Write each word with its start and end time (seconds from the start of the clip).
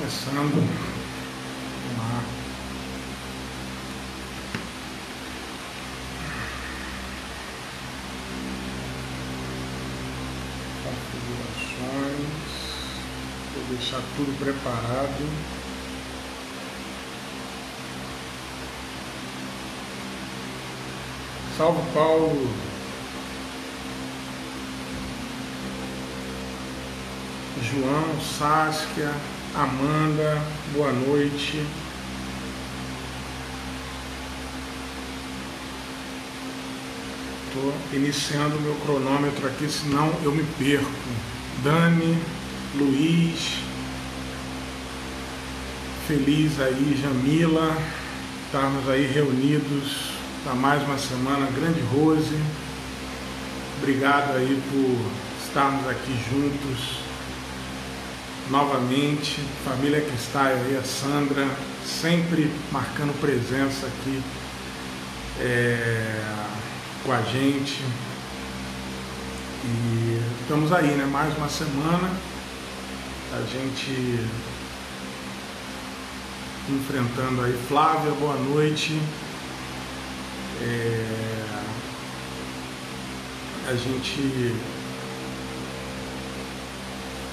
Começando. 0.00 0.66
Lá. 1.98 2.24
Configurações. 10.84 12.24
Vou 13.54 13.64
deixar 13.76 14.00
tudo 14.16 14.38
preparado. 14.38 15.28
Salve 21.58 21.82
Paulo. 21.92 22.48
João, 27.62 28.18
Saskia, 28.38 29.12
Amanda, 29.52 30.40
boa 30.72 30.92
noite. 30.92 31.66
Estou 37.48 37.74
iniciando 37.92 38.56
o 38.56 38.60
meu 38.60 38.76
cronômetro 38.76 39.48
aqui, 39.48 39.68
senão 39.68 40.14
eu 40.22 40.30
me 40.30 40.44
perco. 40.56 40.88
Dani, 41.64 42.16
Luiz, 42.76 43.58
feliz 46.06 46.60
aí, 46.60 46.96
Jamila, 47.02 47.76
estarmos 48.46 48.88
aí 48.88 49.04
reunidos 49.04 50.12
para 50.44 50.54
mais 50.54 50.80
uma 50.84 50.96
semana. 50.96 51.50
Grande 51.50 51.80
Rose, 51.92 52.40
obrigado 53.78 54.36
aí 54.36 54.62
por 54.70 55.44
estarmos 55.44 55.88
aqui 55.88 56.16
juntos 56.30 57.09
novamente. 58.50 59.40
Família 59.64 60.00
que 60.00 60.14
está 60.14 60.46
aí, 60.46 60.76
a 60.76 60.84
Sandra, 60.84 61.46
sempre 61.84 62.52
marcando 62.70 63.18
presença 63.20 63.86
aqui 63.86 64.22
é, 65.40 66.22
com 67.04 67.12
a 67.12 67.22
gente. 67.22 67.80
E 69.64 70.20
estamos 70.42 70.72
aí, 70.72 70.88
né? 70.88 71.06
Mais 71.06 71.36
uma 71.38 71.48
semana. 71.48 72.10
A 73.32 73.40
gente 73.42 74.18
enfrentando 76.68 77.42
aí. 77.42 77.56
Flávia, 77.68 78.10
boa 78.12 78.36
noite. 78.36 79.00
É, 80.62 81.30
a 83.68 83.74
gente 83.74 84.54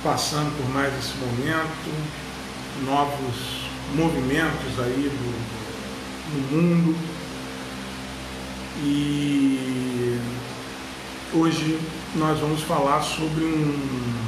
passando 0.04 0.56
por 0.58 0.70
mais 0.74 0.94
esse 0.98 1.16
momento, 1.18 1.94
novos 2.86 3.68
movimentos 3.96 4.80
aí 4.80 5.10
do, 5.10 5.32
do 6.34 6.56
mundo. 6.56 6.96
E 8.84 10.20
hoje 11.34 11.80
nós 12.16 12.40
vamos 12.40 12.62
falar 12.62 13.02
sobre 13.02 13.44
um 13.44 14.28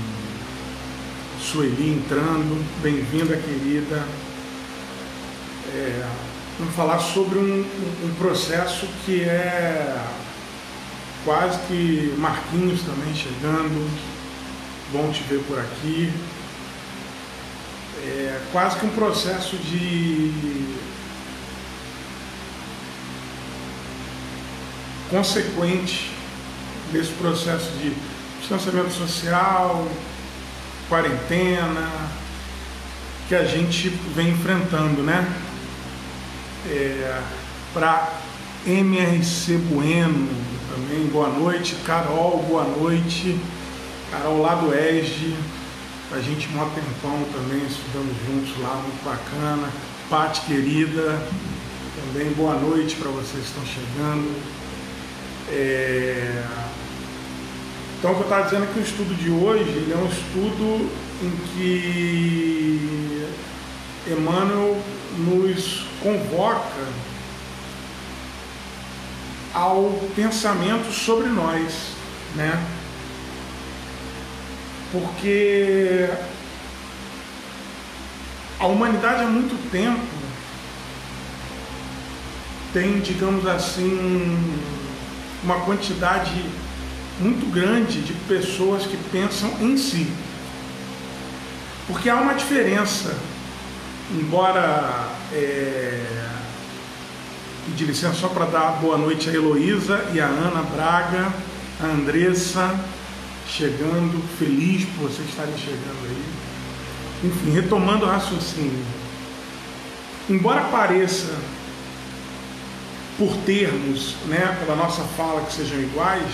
Sueli 1.40 1.94
entrando, 1.94 2.64
bem-vinda 2.82 3.38
querida. 3.38 4.06
É, 5.74 6.08
vamos 6.60 6.76
falar 6.76 7.00
sobre 7.00 7.40
um, 7.40 7.62
um, 7.62 8.16
processo 8.18 8.88
que 9.06 9.22
é 9.24 10.04
quase 11.24 11.58
que 11.68 12.14
Marquinhos 12.18 12.82
também 12.82 13.16
chegando, 13.16 13.90
bom 14.92 15.12
te 15.12 15.24
ver 15.24 15.44
por 15.44 15.60
aqui. 15.60 16.12
É 18.02 18.42
quase 18.52 18.80
que 18.80 18.86
um 18.86 18.90
processo 18.90 19.56
de 19.58 20.78
consequente 25.10 26.12
desse 26.92 27.12
processo 27.14 27.72
de 27.74 27.94
distanciamento 28.40 28.92
social, 28.92 29.88
quarentena, 30.88 32.10
que 33.28 33.36
a 33.36 33.44
gente 33.44 33.90
vem 34.16 34.30
enfrentando, 34.30 35.04
né? 35.04 35.28
É, 36.68 37.22
Para 37.74 38.12
MRC 38.66 39.58
Bueno 39.58 40.30
também, 40.70 41.06
boa 41.08 41.30
noite. 41.30 41.76
Carol, 41.86 42.44
boa 42.48 42.64
noite. 42.64 43.40
Carol 44.12 44.42
lá 44.42 44.56
do 44.56 44.74
ESG, 44.74 45.36
a 46.12 46.20
gente 46.20 46.48
mó 46.50 46.66
tempão 46.66 47.24
também, 47.32 47.64
estudamos 47.68 48.16
juntos 48.26 48.60
lá, 48.60 48.76
muito 48.76 49.04
bacana. 49.06 49.70
Pati 50.10 50.42
querida, 50.42 51.22
também 51.96 52.32
boa 52.34 52.56
noite 52.56 52.96
para 52.96 53.12
vocês 53.12 53.44
que 53.44 53.50
estão 53.50 53.64
chegando. 53.66 54.36
É... 55.50 56.44
Então, 58.00 58.12
o 58.12 58.16
que 58.16 58.22
eu 58.22 58.24
estava 58.24 58.44
dizendo 58.46 58.64
é 58.64 58.68
que 58.68 58.80
o 58.80 58.82
estudo 58.82 59.14
de 59.16 59.30
hoje 59.30 59.70
ele 59.70 59.94
é 59.94 59.98
um 59.98 60.08
estudo 60.08 60.90
em 61.22 61.32
que 61.54 63.28
Emmanuel 64.08 64.82
nos 65.18 65.86
convoca 66.02 66.88
ao 69.54 70.00
pensamento 70.16 70.92
sobre 70.92 71.28
nós, 71.28 71.92
né? 72.36 72.79
Porque 74.92 76.10
a 78.60 78.66
humanidade 78.66 79.24
há 79.24 79.28
muito 79.28 79.56
tempo 79.72 80.02
tem, 82.74 83.00
digamos 83.00 83.46
assim, 83.48 84.38
uma 85.44 85.62
quantidade 85.62 86.46
muito 87.20 87.52
grande 87.52 88.02
de 88.02 88.14
pessoas 88.28 88.84
que 88.84 88.98
pensam 89.12 89.52
em 89.62 89.78
si. 89.78 90.12
Porque 91.88 92.10
há 92.10 92.16
uma 92.16 92.34
diferença, 92.34 93.16
embora. 94.12 95.08
É, 95.32 96.30
pedir 97.70 97.86
licença 97.86 98.16
só 98.16 98.28
para 98.30 98.46
dar 98.46 98.80
boa 98.82 98.98
noite 98.98 99.30
a 99.30 99.34
Heloísa 99.34 100.10
e 100.14 100.20
a 100.20 100.26
Ana 100.26 100.64
Braga, 100.64 101.32
a 101.82 101.86
Andressa, 101.86 102.80
chegando, 103.50 104.22
feliz 104.38 104.86
por 104.86 105.10
vocês 105.10 105.28
estarem 105.28 105.58
chegando 105.58 106.06
aí. 106.06 107.30
Enfim, 107.30 107.52
retomando 107.52 108.06
o 108.06 108.10
raciocínio. 108.10 108.86
Embora 110.30 110.62
pareça, 110.66 111.36
por 113.18 113.36
termos, 113.38 114.16
né, 114.28 114.58
pela 114.60 114.76
nossa 114.76 115.04
fala 115.18 115.42
que 115.42 115.54
sejam 115.54 115.80
iguais, 115.80 116.32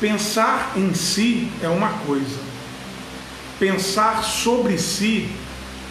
pensar 0.00 0.72
em 0.76 0.92
si 0.94 1.50
é 1.62 1.68
uma 1.68 1.90
coisa, 2.06 2.40
pensar 3.58 4.22
sobre 4.22 4.76
si 4.76 5.30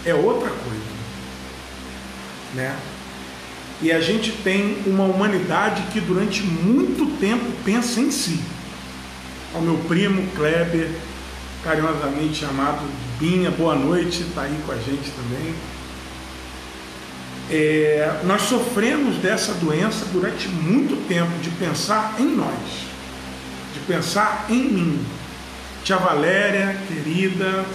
é 0.05 0.13
outra 0.13 0.49
coisa. 0.49 0.97
Né? 2.53 2.77
E 3.81 3.91
a 3.91 4.01
gente 4.01 4.31
tem 4.31 4.81
uma 4.85 5.03
humanidade 5.03 5.83
que 5.93 5.99
durante 5.99 6.43
muito 6.43 7.17
tempo 7.19 7.45
pensa 7.63 7.99
em 7.99 8.11
si 8.11 8.39
ao 9.53 9.61
meu 9.61 9.77
primo 9.87 10.25
Kleber, 10.35 10.89
carinhosamente 11.63 12.45
chamado 12.45 12.81
Binha, 13.19 13.51
boa 13.51 13.75
noite, 13.75 14.21
está 14.21 14.43
aí 14.43 14.59
com 14.65 14.71
a 14.71 14.77
gente 14.77 15.11
também. 15.11 15.55
É, 17.49 18.19
nós 18.25 18.43
sofremos 18.43 19.17
dessa 19.17 19.53
doença 19.53 20.05
durante 20.11 20.47
muito 20.49 21.07
tempo, 21.07 21.31
de 21.41 21.49
pensar 21.51 22.15
em 22.19 22.35
nós, 22.35 22.85
de 23.73 23.79
pensar 23.87 24.45
em 24.49 24.63
mim. 24.63 25.05
Tia 25.83 25.97
Valéria, 25.97 26.77
querida, 26.87 27.65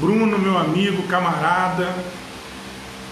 Bruno, 0.00 0.38
meu 0.38 0.58
amigo, 0.58 1.04
camarada, 1.04 1.94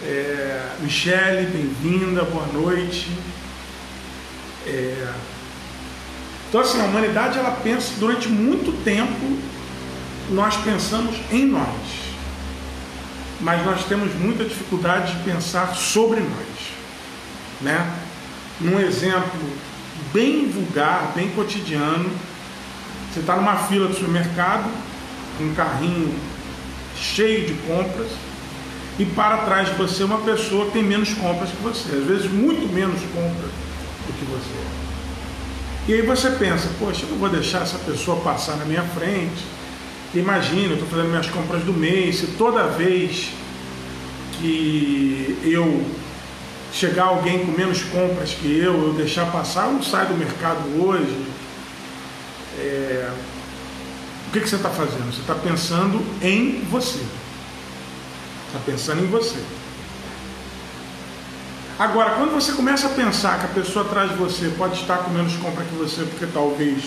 é, 0.03 0.71
Michele, 0.81 1.47
bem-vinda, 1.47 2.23
boa 2.25 2.47
noite. 2.49 3.09
É, 4.67 5.13
então, 6.49 6.61
assim, 6.61 6.81
a 6.81 6.85
humanidade 6.85 7.39
ela 7.39 7.51
pensa, 7.63 7.95
durante 7.99 8.29
muito 8.29 8.73
tempo, 8.85 9.39
nós 10.31 10.57
pensamos 10.57 11.17
em 11.33 11.47
nós. 11.47 12.07
Mas 13.41 13.65
nós 13.65 13.85
temos 13.85 14.15
muita 14.15 14.45
dificuldade 14.45 15.13
de 15.13 15.25
pensar 15.25 15.75
sobre 15.75 16.21
nós. 16.21 16.71
Né? 17.61 17.91
Num 18.61 18.79
exemplo 18.79 19.41
bem 20.13 20.49
vulgar, 20.49 21.13
bem 21.15 21.31
cotidiano, 21.31 22.11
você 23.13 23.21
está 23.21 23.37
numa 23.37 23.57
fila 23.57 23.89
do 23.89 23.95
supermercado, 23.95 24.71
um 25.41 25.55
carrinho 25.55 26.15
cheio 26.97 27.47
de 27.47 27.55
compras, 27.63 28.09
e 28.99 29.05
para 29.05 29.39
trás 29.39 29.69
de 29.69 29.75
você 29.75 30.05
uma 30.05 30.19
pessoa 30.19 30.67
que 30.67 30.73
tem 30.73 30.83
menos 30.83 31.13
compras 31.15 31.51
que 31.51 31.63
você, 31.63 31.97
às 31.97 32.05
vezes 32.05 32.31
muito 32.31 32.73
menos 32.73 33.01
compras 33.13 33.51
do 34.07 34.13
que 34.19 34.25
você. 34.25 34.86
E 35.89 35.95
aí 35.95 36.03
você 36.03 36.31
pensa, 36.31 36.69
poxa, 36.79 37.05
eu 37.05 37.11
não 37.11 37.19
vou 37.19 37.29
deixar 37.29 37.63
essa 37.63 37.79
pessoa 37.79 38.21
passar 38.21 38.57
na 38.57 38.65
minha 38.65 38.83
frente, 38.83 39.45
Imagina, 40.15 40.69
eu 40.69 40.75
estou 40.75 40.89
fazendo 40.89 41.09
minhas 41.09 41.29
compras 41.29 41.63
do 41.63 41.73
mês, 41.73 42.17
se 42.17 42.27
toda 42.39 42.69
vez 42.69 43.33
que 44.39 45.39
eu 45.43 45.85
chegar 46.73 47.05
alguém 47.05 47.45
com 47.45 47.53
menos 47.53 47.83
compras 47.83 48.33
que 48.33 48.59
eu, 48.59 48.89
eu 48.89 48.93
deixar 48.95 49.31
passar, 49.31 49.67
eu 49.67 49.73
não 49.73 49.83
saio 49.83 50.09
do 50.09 50.15
mercado 50.15 50.83
hoje. 50.83 51.27
É... 52.59 53.11
O 54.29 54.33
que, 54.33 54.41
que 54.41 54.49
você 54.49 54.57
está 54.57 54.71
fazendo? 54.71 55.13
Você 55.13 55.21
está 55.21 55.35
pensando 55.35 56.03
em 56.23 56.63
você. 56.71 57.01
Está 58.47 58.59
pensando 58.65 59.03
em 59.03 59.07
você. 59.07 59.39
Agora, 61.79 62.13
quando 62.13 62.33
você 62.33 62.53
começa 62.53 62.87
a 62.87 62.91
pensar 62.91 63.39
que 63.39 63.45
a 63.45 63.63
pessoa 63.63 63.85
atrás 63.85 64.11
de 64.11 64.17
você 64.17 64.49
pode 64.57 64.81
estar 64.81 64.97
com 64.99 65.11
menos 65.11 65.35
compra 65.37 65.63
que 65.63 65.75
você, 65.75 66.05
porque 66.05 66.25
talvez 66.25 66.83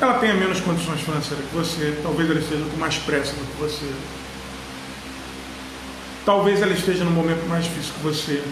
ela 0.00 0.14
tenha 0.14 0.34
menos 0.34 0.58
condições 0.60 1.02
financeiras 1.02 1.46
que 1.46 1.54
você, 1.54 1.96
talvez 2.02 2.28
ela 2.28 2.40
esteja 2.40 2.64
com 2.64 2.76
mais 2.78 2.96
pressa 2.98 3.32
do 3.34 3.46
que 3.46 3.60
você, 3.60 3.88
talvez 6.24 6.60
ela 6.62 6.72
esteja 6.72 7.04
no 7.04 7.12
momento 7.12 7.48
mais 7.48 7.62
difícil 7.62 7.94
que 7.94 8.02
você, 8.02 8.42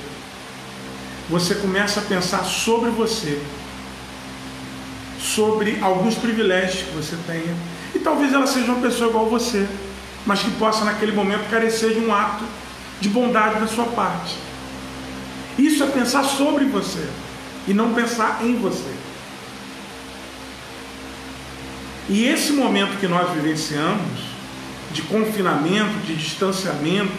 você 1.28 1.56
começa 1.56 1.98
a 1.98 2.04
pensar 2.04 2.44
sobre 2.44 2.90
você, 2.90 3.42
sobre 5.18 5.80
alguns 5.82 6.14
privilégios 6.14 6.84
que 6.84 6.94
você 6.94 7.16
tenha, 7.26 7.56
e 7.92 7.98
talvez 7.98 8.32
ela 8.32 8.46
seja 8.46 8.70
uma 8.70 8.80
pessoa 8.80 9.10
igual 9.10 9.26
a 9.26 9.30
você, 9.30 9.66
mas 10.24 10.44
que 10.44 10.50
possa 10.52 10.84
naquele 10.84 11.10
momento 11.10 11.50
carecer 11.50 11.92
de 11.92 11.98
um 11.98 12.14
ato 12.14 12.44
de 13.00 13.08
bondade 13.08 13.58
da 13.58 13.66
sua 13.66 13.86
parte. 13.86 14.53
Pensar 15.94 16.24
sobre 16.24 16.64
você 16.64 17.08
e 17.68 17.72
não 17.72 17.94
pensar 17.94 18.40
em 18.42 18.56
você. 18.56 18.92
E 22.08 22.24
esse 22.26 22.52
momento 22.52 22.98
que 22.98 23.06
nós 23.06 23.30
vivenciamos, 23.32 24.34
de 24.92 25.02
confinamento, 25.02 25.96
de 26.06 26.16
distanciamento, 26.16 27.12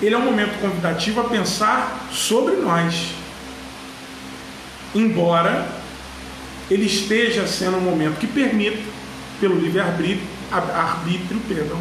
ele 0.00 0.14
é 0.14 0.18
um 0.18 0.24
momento 0.24 0.60
convidativo 0.60 1.20
a 1.20 1.24
pensar 1.24 2.08
sobre 2.12 2.56
nós. 2.56 3.12
Embora 4.94 5.66
ele 6.70 6.86
esteja 6.86 7.46
sendo 7.46 7.78
um 7.78 7.80
momento 7.80 8.18
que 8.18 8.26
permita, 8.26 8.78
pelo 9.40 9.58
livre-arbítrio, 9.58 10.22
arbítrio, 10.50 11.40
perdão, 11.48 11.80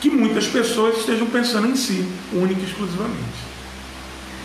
que 0.00 0.10
muitas 0.10 0.46
pessoas 0.46 0.98
estejam 0.98 1.26
pensando 1.28 1.68
em 1.68 1.76
si, 1.76 2.06
única 2.32 2.60
e 2.60 2.64
exclusivamente. 2.64 3.53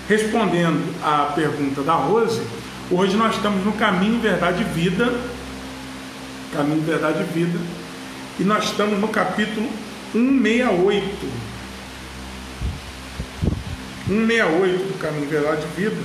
Respondendo 0.09 0.83
à 1.03 1.31
pergunta 1.35 1.83
da 1.83 1.93
Rose, 1.93 2.41
hoje 2.89 3.15
nós 3.15 3.35
estamos 3.35 3.63
no 3.63 3.73
caminho 3.73 4.19
verdade 4.19 4.63
e 4.63 4.65
vida, 4.65 5.13
caminho 6.51 6.81
verdade 6.81 7.21
e 7.21 7.31
vida, 7.31 7.59
e 8.39 8.43
nós 8.43 8.63
estamos 8.63 8.99
no 8.99 9.07
capítulo 9.09 9.69
168 10.11 11.49
168 14.07 14.77
do 14.91 14.97
Caminho 14.97 15.29
Verdade 15.29 15.61
de 15.61 15.67
Vida, 15.79 16.01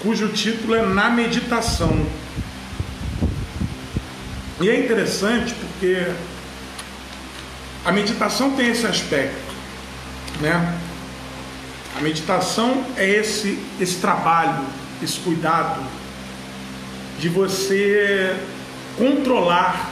cujo 0.00 0.28
título 0.28 0.76
é 0.76 0.86
Na 0.86 1.10
Meditação. 1.10 2.06
E 4.60 4.70
é 4.70 4.78
interessante 4.84 5.52
porque 5.54 6.06
a 7.84 7.90
meditação 7.90 8.52
tem 8.52 8.68
esse 8.68 8.86
aspecto, 8.86 9.52
né? 10.40 10.78
A 11.96 12.00
meditação 12.00 12.84
é 12.96 13.08
esse, 13.08 13.58
esse 13.78 13.96
trabalho, 13.98 14.64
esse 15.02 15.18
cuidado 15.20 15.82
de 17.18 17.28
você 17.28 18.34
controlar 18.96 19.90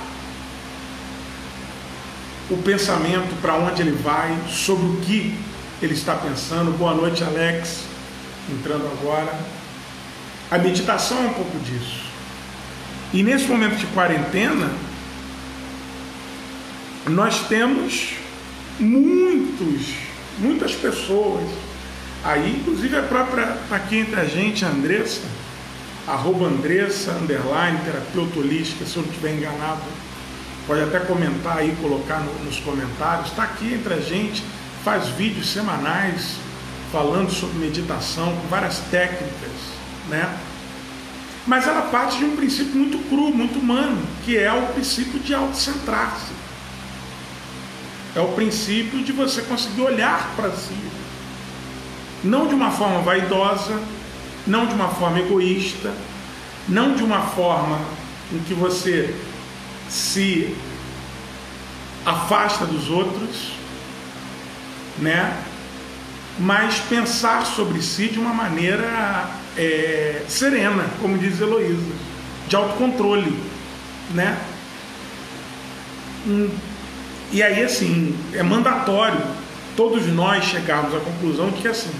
o 2.50 2.56
pensamento 2.56 3.40
para 3.40 3.54
onde 3.54 3.82
ele 3.82 3.92
vai, 3.92 4.36
sobre 4.48 4.86
o 4.86 4.96
que 5.02 5.34
ele 5.80 5.94
está 5.94 6.14
pensando. 6.14 6.76
Boa 6.76 6.94
noite, 6.94 7.22
Alex, 7.22 7.84
entrando 8.50 8.86
agora. 8.86 9.38
A 10.50 10.58
meditação 10.58 11.18
é 11.18 11.26
um 11.28 11.34
pouco 11.34 11.58
disso. 11.60 12.00
E 13.12 13.22
nesse 13.22 13.46
momento 13.46 13.76
de 13.76 13.86
quarentena, 13.86 14.72
nós 17.06 17.46
temos 17.46 18.14
muitos, 18.78 19.94
muitas 20.38 20.72
pessoas 20.74 21.48
aí, 22.24 22.58
inclusive 22.60 22.96
a 22.96 23.02
própria, 23.02 23.56
aqui 23.70 23.96
entre 23.96 24.20
a 24.20 24.24
gente, 24.24 24.64
a 24.64 24.68
Andressa, 24.68 25.22
arroba 26.06 26.46
Andressa, 26.46 27.12
underline, 27.12 27.78
terapeuta 27.84 28.38
holística, 28.38 28.84
se 28.84 28.96
eu 28.96 29.02
não 29.02 29.10
estiver 29.10 29.34
enganado, 29.36 29.82
pode 30.66 30.82
até 30.82 31.00
comentar 31.00 31.58
aí, 31.58 31.76
colocar 31.80 32.20
no, 32.20 32.32
nos 32.44 32.58
comentários, 32.60 33.28
está 33.28 33.44
aqui 33.44 33.74
entre 33.74 33.94
a 33.94 34.00
gente, 34.00 34.42
faz 34.84 35.08
vídeos 35.08 35.50
semanais 35.52 36.36
falando 36.92 37.30
sobre 37.30 37.58
meditação, 37.58 38.34
com 38.36 38.48
várias 38.48 38.78
técnicas, 38.90 39.50
né? 40.08 40.36
Mas 41.46 41.66
ela 41.66 41.82
parte 41.82 42.18
de 42.18 42.24
um 42.24 42.36
princípio 42.36 42.74
muito 42.74 42.98
cru, 43.08 43.32
muito 43.32 43.58
humano, 43.58 44.02
que 44.24 44.36
é 44.36 44.52
o 44.52 44.66
princípio 44.68 45.18
de 45.20 45.34
autocentrar-se. 45.34 46.32
É 48.14 48.20
o 48.20 48.28
princípio 48.32 49.02
de 49.02 49.12
você 49.12 49.42
conseguir 49.42 49.80
olhar 49.82 50.32
para 50.36 50.50
si. 50.50 50.89
Não 52.22 52.46
de 52.46 52.54
uma 52.54 52.70
forma 52.70 53.00
vaidosa, 53.00 53.80
não 54.46 54.66
de 54.66 54.74
uma 54.74 54.88
forma 54.88 55.20
egoísta, 55.20 55.92
não 56.68 56.94
de 56.94 57.02
uma 57.02 57.22
forma 57.22 57.78
em 58.32 58.38
que 58.40 58.54
você 58.54 59.14
se 59.88 60.54
afasta 62.04 62.64
dos 62.66 62.88
outros, 62.90 63.52
né? 64.98 65.42
Mas 66.38 66.78
pensar 66.78 67.44
sobre 67.44 67.82
si 67.82 68.08
de 68.08 68.18
uma 68.18 68.32
maneira 68.32 69.30
é, 69.56 70.22
serena, 70.28 70.86
como 71.00 71.18
diz 71.18 71.40
Heloísa, 71.40 71.92
de 72.48 72.56
autocontrole, 72.56 73.36
né? 74.14 74.38
Hum, 76.26 76.50
e 77.32 77.42
aí, 77.42 77.62
assim, 77.62 78.16
é 78.34 78.42
mandatório 78.42 79.20
todos 79.76 80.06
nós 80.08 80.44
chegarmos 80.44 80.94
à 80.94 81.00
conclusão 81.00 81.50
de 81.50 81.62
que, 81.62 81.68
assim, 81.68 81.90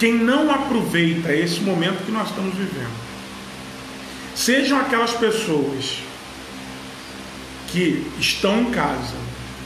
quem 0.00 0.14
não 0.14 0.50
aproveita 0.50 1.30
esse 1.30 1.60
momento 1.60 2.06
que 2.06 2.10
nós 2.10 2.30
estamos 2.30 2.54
vivendo, 2.54 2.90
sejam 4.34 4.80
aquelas 4.80 5.12
pessoas 5.12 5.98
que 7.68 8.10
estão 8.18 8.62
em 8.62 8.70
casa, 8.70 9.14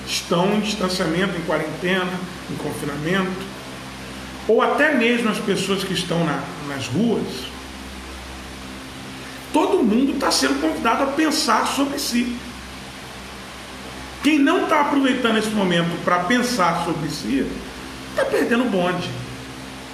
estão 0.05 0.57
em 0.57 0.61
distanciamento, 0.61 1.39
em 1.39 1.43
quarentena, 1.43 2.13
em 2.51 2.57
confinamento, 2.57 3.31
ou 4.49 4.61
até 4.61 4.93
mesmo 4.95 5.31
as 5.31 5.39
pessoas 5.39 5.85
que 5.85 5.95
estão 5.95 6.25
na, 6.25 6.43
nas 6.69 6.89
ruas, 6.89 7.23
todo 9.53 9.85
mundo 9.85 10.15
está 10.15 10.33
sendo 10.33 10.61
convidado 10.61 11.05
a 11.05 11.07
pensar 11.07 11.65
sobre 11.69 11.97
si. 12.01 12.37
Quem 14.25 14.41
não 14.41 14.65
está 14.65 14.81
aproveitando 14.81 15.39
esse 15.39 15.51
momento 15.51 15.97
para 16.05 16.25
pensar 16.25 16.85
sobre 16.85 17.09
si, 17.09 17.47
está 18.11 18.25
perdendo 18.25 18.65
o 18.65 18.69
bonde. 18.69 19.24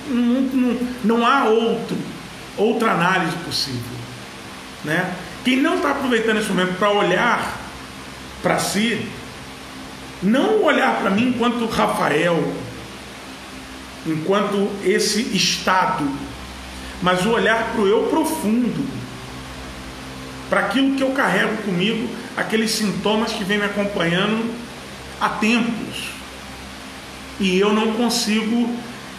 Não, 0.09 0.41
não, 0.41 0.89
não 1.05 1.27
há 1.27 1.45
outro, 1.45 1.97
outra 2.57 2.93
análise 2.93 3.37
possível. 3.45 4.01
Né? 4.85 5.15
Quem 5.45 5.57
não 5.57 5.77
está 5.77 5.91
aproveitando 5.91 6.39
esse 6.39 6.49
momento 6.49 6.79
para 6.79 6.91
olhar 6.91 7.61
para 8.43 8.59
si, 8.59 9.07
não 10.23 10.63
olhar 10.63 11.01
para 11.01 11.11
mim 11.11 11.29
enquanto 11.29 11.67
Rafael, 11.67 12.53
enquanto 14.07 14.71
esse 14.85 15.21
estado, 15.37 16.09
mas 17.03 17.25
o 17.25 17.31
olhar 17.31 17.73
para 17.73 17.83
o 17.83 17.87
eu 17.87 18.05
profundo, 18.05 18.87
para 20.49 20.61
aquilo 20.61 20.97
que 20.97 21.03
eu 21.03 21.11
carrego 21.11 21.57
comigo, 21.63 22.09
aqueles 22.37 22.71
sintomas 22.73 23.33
que 23.33 23.45
vem 23.45 23.59
me 23.59 23.65
acompanhando 23.65 24.55
há 25.21 25.29
tempos 25.29 26.11
e 27.39 27.59
eu 27.59 27.73
não 27.73 27.95
consigo 27.95 28.75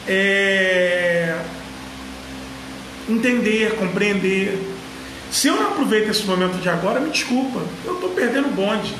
é, 0.07 1.39
entender, 3.09 3.75
compreender. 3.75 4.57
Se 5.31 5.47
eu 5.47 5.55
não 5.55 5.67
aproveito 5.67 6.09
esse 6.09 6.25
momento 6.25 6.61
de 6.61 6.69
agora, 6.69 6.99
me 6.99 7.09
desculpa, 7.09 7.61
eu 7.85 7.95
estou 7.95 8.09
perdendo 8.09 8.47
o 8.47 8.51
bonde 8.51 8.93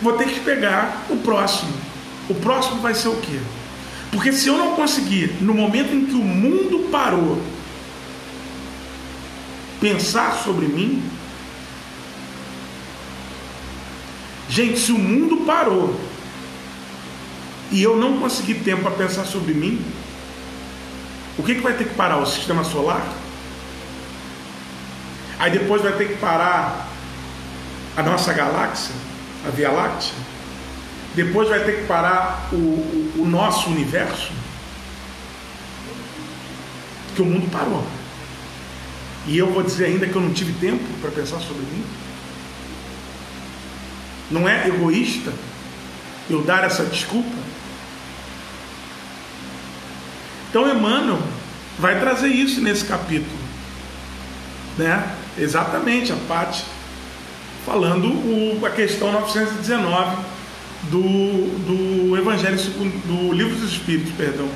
vou 0.00 0.12
ter 0.14 0.28
que 0.28 0.40
pegar 0.40 1.06
o 1.10 1.16
próximo. 1.16 1.72
O 2.28 2.34
próximo 2.34 2.80
vai 2.80 2.94
ser 2.94 3.08
o 3.08 3.16
quê? 3.16 3.38
Porque 4.10 4.32
se 4.32 4.48
eu 4.48 4.56
não 4.56 4.74
conseguir, 4.74 5.36
no 5.40 5.54
momento 5.54 5.94
em 5.94 6.06
que 6.06 6.14
o 6.14 6.22
mundo 6.22 6.88
parou, 6.90 7.40
pensar 9.80 10.42
sobre 10.44 10.66
mim, 10.66 11.02
gente, 14.48 14.78
se 14.78 14.92
o 14.92 14.98
mundo 14.98 15.44
parou 15.44 15.98
e 17.70 17.82
eu 17.82 17.96
não 17.96 18.18
conseguir 18.18 18.54
tempo 18.54 18.82
para 18.82 18.92
pensar 18.92 19.24
sobre 19.24 19.52
mim, 19.52 19.80
o 21.38 21.42
que, 21.42 21.54
que 21.54 21.60
vai 21.60 21.74
ter 21.74 21.84
que 21.84 21.94
parar? 21.94 22.18
O 22.18 22.26
sistema 22.26 22.64
solar? 22.64 23.06
Aí 25.38 25.50
depois 25.52 25.82
vai 25.82 25.92
ter 25.92 26.08
que 26.08 26.16
parar 26.16 26.88
a 27.96 28.02
nossa 28.02 28.32
galáxia? 28.32 28.94
a 29.46 29.50
Via 29.50 29.70
Láctea? 29.70 30.14
Depois 31.14 31.48
vai 31.48 31.64
ter 31.64 31.80
que 31.80 31.86
parar 31.86 32.48
o, 32.52 32.56
o, 32.56 33.12
o 33.18 33.24
nosso 33.26 33.68
universo? 33.70 34.30
Que 37.14 37.22
o 37.22 37.24
mundo 37.24 37.50
parou. 37.50 37.84
E 39.26 39.36
eu 39.36 39.52
vou 39.52 39.62
dizer 39.62 39.86
ainda 39.86 40.06
que 40.06 40.14
eu 40.14 40.22
não 40.22 40.32
tive 40.32 40.52
tempo 40.54 40.84
para 41.00 41.10
pensar 41.10 41.40
sobre 41.40 41.62
mim? 41.62 41.84
Não 44.30 44.48
é 44.48 44.68
egoísta 44.68 45.32
eu 46.30 46.42
dar 46.42 46.64
essa 46.64 46.84
desculpa? 46.84 47.36
Então 50.48 50.68
Emmanuel 50.68 51.20
vai 51.78 52.00
trazer 52.00 52.28
isso 52.28 52.60
nesse 52.60 52.84
capítulo. 52.84 53.38
Né? 54.76 55.14
Exatamente, 55.36 56.12
a 56.12 56.16
parte 56.28 56.64
falando 57.64 58.08
o, 58.08 58.64
a 58.64 58.70
questão 58.70 59.12
919 59.12 60.16
do, 60.84 61.02
do 62.10 62.16
Evangelho 62.16 62.56
do 62.56 63.32
Livro 63.32 63.54
dos 63.56 63.72
Espíritos, 63.72 64.12
perdão. 64.16 64.48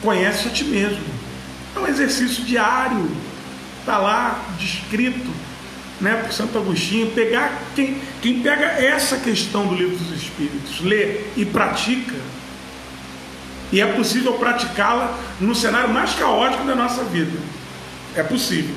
Conhece 0.00 0.48
a 0.48 0.50
ti 0.50 0.64
mesmo. 0.64 1.04
É 1.76 1.78
um 1.78 1.86
exercício 1.86 2.44
diário. 2.44 3.10
Está 3.80 3.98
lá 3.98 4.42
descrito 4.58 5.30
né, 6.00 6.14
por 6.22 6.32
Santo 6.32 6.56
Agostinho. 6.56 7.10
Pegar 7.10 7.60
quem, 7.76 8.00
quem 8.22 8.40
pega 8.40 8.64
essa 8.64 9.18
questão 9.18 9.66
do 9.66 9.74
Livro 9.74 9.96
dos 9.96 10.22
Espíritos, 10.22 10.80
lê 10.80 11.20
e 11.36 11.44
pratica, 11.44 12.14
e 13.72 13.80
é 13.80 13.86
possível 13.86 14.34
praticá-la 14.34 15.18
no 15.40 15.54
cenário 15.54 15.90
mais 15.90 16.12
caótico 16.14 16.64
da 16.64 16.74
nossa 16.74 17.04
vida. 17.04 17.38
É 18.16 18.22
possível. 18.22 18.74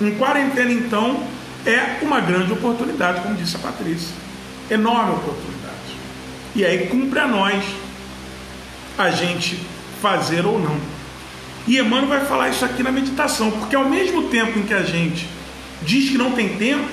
Em 0.00 0.14
quarentena, 0.14 0.70
então, 0.70 1.26
é 1.66 1.98
uma 2.02 2.20
grande 2.20 2.52
oportunidade, 2.52 3.20
como 3.20 3.34
disse 3.34 3.56
a 3.56 3.58
Patrícia. 3.58 4.14
Enorme 4.70 5.12
oportunidade. 5.12 5.72
E 6.54 6.64
aí 6.64 6.86
cumpre 6.86 7.18
a 7.18 7.26
nós 7.26 7.64
a 8.96 9.10
gente 9.10 9.58
fazer 10.00 10.46
ou 10.46 10.58
não. 10.58 10.76
E 11.66 11.78
Emmanuel 11.78 12.08
vai 12.08 12.24
falar 12.24 12.48
isso 12.48 12.64
aqui 12.64 12.82
na 12.82 12.90
meditação, 12.90 13.50
porque 13.50 13.76
ao 13.76 13.84
mesmo 13.84 14.24
tempo 14.28 14.58
em 14.58 14.62
que 14.62 14.74
a 14.74 14.82
gente 14.82 15.28
diz 15.82 16.10
que 16.10 16.18
não 16.18 16.32
tem 16.32 16.56
tempo, 16.56 16.88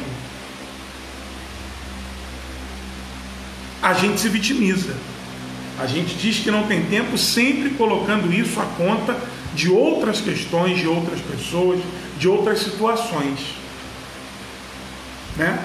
a 3.82 3.94
gente 3.94 4.20
se 4.20 4.30
vitimiza. 4.30 4.94
A 5.80 5.86
gente 5.86 6.16
diz 6.16 6.40
que 6.40 6.52
não 6.52 6.64
tem 6.64 6.84
tempo, 6.86 7.18
sempre 7.18 7.70
colocando 7.72 8.34
isso 8.34 8.60
à 8.60 8.66
conta 8.66 9.18
de 9.54 9.70
outras 9.70 10.20
questões, 10.20 10.78
de 10.78 10.88
outras 10.88 11.22
pessoas, 11.22 11.80
de 12.18 12.28
outras 12.28 12.60
situações. 12.60 13.40
Né? 15.38 15.58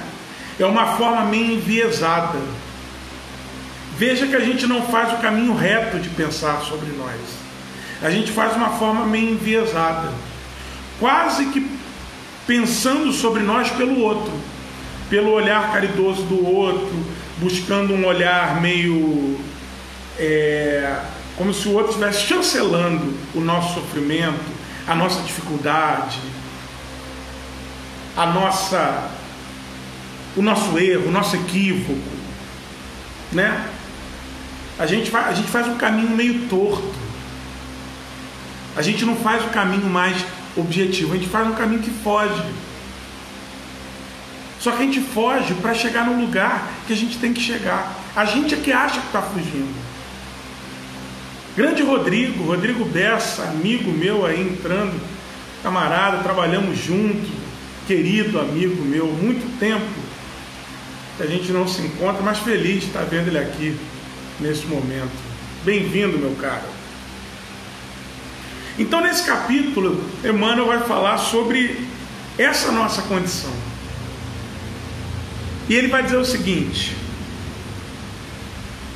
É 0.59 0.64
uma 0.64 0.97
forma 0.97 1.25
meio 1.25 1.54
enviesada. 1.54 2.38
Veja 3.99 4.26
que 4.26 4.37
a 4.37 4.40
gente 4.40 4.66
não 4.66 4.83
faz 4.83 5.12
o 5.12 5.16
caminho 5.16 5.54
reto 5.54 5.99
de 5.99 6.09
pensar 6.11 6.61
sobre 6.61 6.90
nós. 6.97 7.21
A 8.02 8.11
gente 8.11 8.30
faz 8.30 8.54
uma 8.56 8.71
forma 8.71 9.04
meio 9.06 9.30
enviesada, 9.30 10.12
quase 11.00 11.47
que 11.47 11.71
pensando 12.47 13.12
sobre 13.12 13.42
nós 13.42 13.71
pelo 13.71 14.00
outro, 14.00 14.33
pelo 15.09 15.30
olhar 15.30 15.73
caridoso 15.73 16.23
do 16.23 16.47
outro, 16.47 17.04
buscando 17.38 17.94
um 17.94 18.04
olhar 18.04 18.61
meio 18.61 19.38
é, 20.18 21.00
como 21.37 21.52
se 21.52 21.68
o 21.68 21.73
outro 21.73 21.90
estivesse 21.90 22.26
chancelando 22.26 23.14
o 23.35 23.40
nosso 23.40 23.75
sofrimento, 23.75 24.54
a 24.87 24.94
nossa 24.94 25.21
dificuldade, 25.23 26.18
a 28.16 28.26
nossa, 28.26 29.11
o 30.37 30.42
nosso 30.42 30.78
erro, 30.78 31.09
o 31.09 31.11
nosso 31.11 31.35
equívoco, 31.37 31.99
né? 33.33 33.68
A 34.78 34.87
gente 34.87 35.14
a 35.14 35.33
gente 35.33 35.49
faz 35.49 35.66
um 35.66 35.76
caminho 35.76 36.11
meio 36.11 36.49
torto. 36.49 37.04
A 38.76 38.83
gente 38.83 39.04
não 39.04 39.14
faz 39.16 39.44
o 39.44 39.49
caminho 39.49 39.87
mais 39.87 40.25
objetivo, 40.56 41.12
a 41.12 41.16
gente 41.16 41.28
faz 41.28 41.47
um 41.47 41.54
caminho 41.54 41.80
que 41.80 41.90
foge. 41.90 42.42
Só 44.59 44.73
que 44.73 44.83
a 44.83 44.87
gente 44.87 45.00
foge 45.00 45.54
para 45.54 45.75
chegar 45.75 46.06
no 46.06 46.21
lugar 46.21 46.68
que 46.87 46.92
a 46.92 46.97
gente 46.97 47.18
tem 47.18 47.33
que 47.33 47.40
chegar. 47.40 47.92
A 48.16 48.25
gente 48.25 48.54
é 48.54 48.56
que 48.56 48.73
acha 48.73 49.00
que 49.00 49.06
está 49.06 49.23
fugindo. 49.23 49.84
Grande 51.57 51.85
Rodrigo, 51.85 52.43
Rodrigo 52.45 52.85
Bessa, 52.85 53.45
amigo 53.45 53.93
meu 53.93 54.27
aí 54.27 54.41
entrando, 54.41 55.01
camarada, 55.63 56.19
trabalhamos 56.19 56.77
juntos, 56.77 57.31
querido 57.87 58.41
amigo 58.41 58.83
meu, 58.83 59.07
muito 59.07 59.57
tempo 59.61 59.87
que 61.17 61.23
a 61.23 61.27
gente 61.27 61.53
não 61.53 61.69
se 61.69 61.81
encontra, 61.81 62.23
mas 62.23 62.41
feliz 62.41 62.81
de 62.81 62.87
estar 62.89 63.05
vendo 63.05 63.29
ele 63.29 63.39
aqui 63.39 63.79
nesse 64.41 64.67
momento. 64.67 65.13
Bem-vindo, 65.65 66.19
meu 66.19 66.35
caro. 66.41 66.67
Então, 68.77 69.01
nesse 69.01 69.25
capítulo, 69.25 70.03
Emmanuel 70.25 70.67
vai 70.67 70.81
falar 70.81 71.19
sobre 71.19 71.87
essa 72.37 72.73
nossa 72.73 73.03
condição. 73.03 73.53
E 75.69 75.75
ele 75.77 75.87
vai 75.87 76.03
dizer 76.03 76.17
o 76.17 76.25
seguinte: 76.25 76.97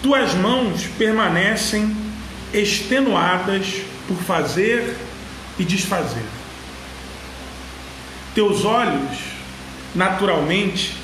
Tuas 0.02 0.34
mãos 0.34 0.88
permanecem 0.98 2.07
extenuadas 2.52 3.82
por 4.06 4.16
fazer 4.18 4.96
e 5.58 5.64
desfazer. 5.64 6.24
Teus 8.34 8.64
olhos, 8.64 9.18
naturalmente, 9.94 10.94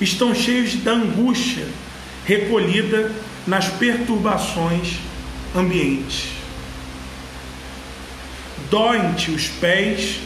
estão 0.00 0.34
cheios 0.34 0.74
da 0.76 0.92
angústia 0.92 1.66
recolhida 2.24 3.12
nas 3.46 3.66
perturbações 3.68 4.98
ambientes. 5.54 6.28
Doem-te 8.70 9.30
os 9.30 9.48
pés 9.48 10.20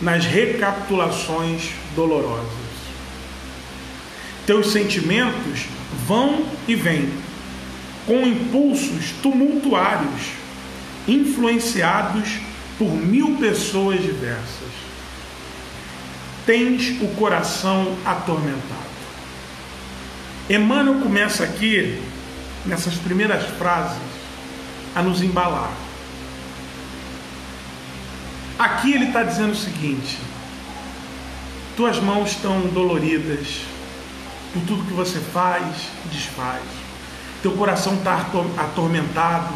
nas 0.00 0.24
recapitulações 0.24 1.70
dolorosas. 1.94 2.64
Teus 4.46 4.72
sentimentos 4.72 5.66
vão 6.06 6.44
e 6.68 6.74
vêm, 6.74 7.10
com 8.06 8.20
impulsos 8.26 9.12
tumultuários, 9.22 10.32
influenciados 11.08 12.38
por 12.78 12.90
mil 12.90 13.36
pessoas 13.36 14.02
diversas. 14.02 14.74
Tens 16.44 17.00
o 17.00 17.08
coração 17.14 17.96
atormentado. 18.04 18.84
Emmanuel 20.48 21.00
começa 21.00 21.44
aqui, 21.44 22.02
nessas 22.66 22.94
primeiras 22.96 23.46
frases, 23.56 23.96
a 24.94 25.02
nos 25.02 25.22
embalar. 25.22 25.72
Aqui 28.58 28.92
ele 28.92 29.06
está 29.06 29.22
dizendo 29.22 29.52
o 29.52 29.56
seguinte: 29.56 30.18
tuas 31.76 31.98
mãos 31.98 32.32
estão 32.32 32.60
doloridas 32.68 33.62
por 34.52 34.62
tudo 34.64 34.84
que 34.84 34.92
você 34.92 35.18
faz 35.18 35.64
desfaz. 36.12 36.83
Teu 37.44 37.52
coração 37.52 37.96
está 37.96 38.26
atormentado 38.56 39.52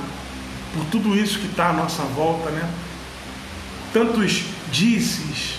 por 0.75 0.85
tudo 0.91 1.17
isso 1.17 1.39
que 1.39 1.47
está 1.47 1.71
à 1.71 1.73
nossa 1.73 2.03
volta, 2.03 2.51
né? 2.51 2.71
Tantos 3.95 4.43
disses, 4.71 5.55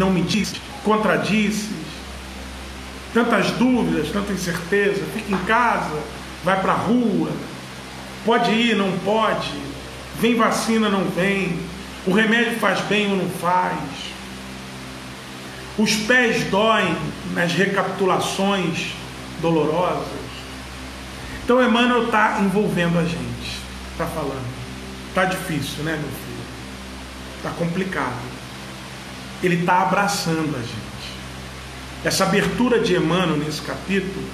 não 0.00 0.10
me 0.10 0.22
disse, 0.22 0.54
contradisses, 0.84 1.74
tantas 3.12 3.50
dúvidas, 3.50 4.12
tanta 4.12 4.32
incerteza. 4.32 5.04
Fica 5.12 5.34
em 5.34 5.44
casa, 5.44 6.00
vai 6.44 6.60
para 6.60 6.70
a 6.70 6.76
rua, 6.76 7.32
pode 8.24 8.52
ir, 8.52 8.76
não 8.76 8.96
pode, 8.98 9.50
vem 10.20 10.36
vacina, 10.36 10.88
não 10.88 11.04
vem, 11.06 11.58
o 12.06 12.12
remédio 12.12 12.60
faz 12.60 12.80
bem 12.82 13.10
ou 13.10 13.16
não 13.16 13.28
faz. 13.28 13.80
Os 15.76 15.96
pés 15.96 16.44
doem 16.44 16.96
nas 17.32 17.52
recapitulações 17.52 18.92
dolorosas. 19.42 20.23
Então 21.44 21.62
Emmanuel 21.62 22.06
está 22.06 22.40
envolvendo 22.40 22.98
a 22.98 23.04
gente, 23.04 23.60
está 23.92 24.06
falando. 24.06 24.54
Está 25.08 25.26
difícil, 25.26 25.84
né, 25.84 25.92
meu 25.92 26.10
filho? 26.10 26.44
Está 27.36 27.50
complicado. 27.50 28.34
Ele 29.42 29.60
está 29.60 29.82
abraçando 29.82 30.56
a 30.56 30.60
gente. 30.60 30.74
Essa 32.04 32.24
abertura 32.24 32.80
de 32.80 32.96
Emmanuel 32.96 33.36
nesse 33.36 33.62
capítulo 33.62 34.26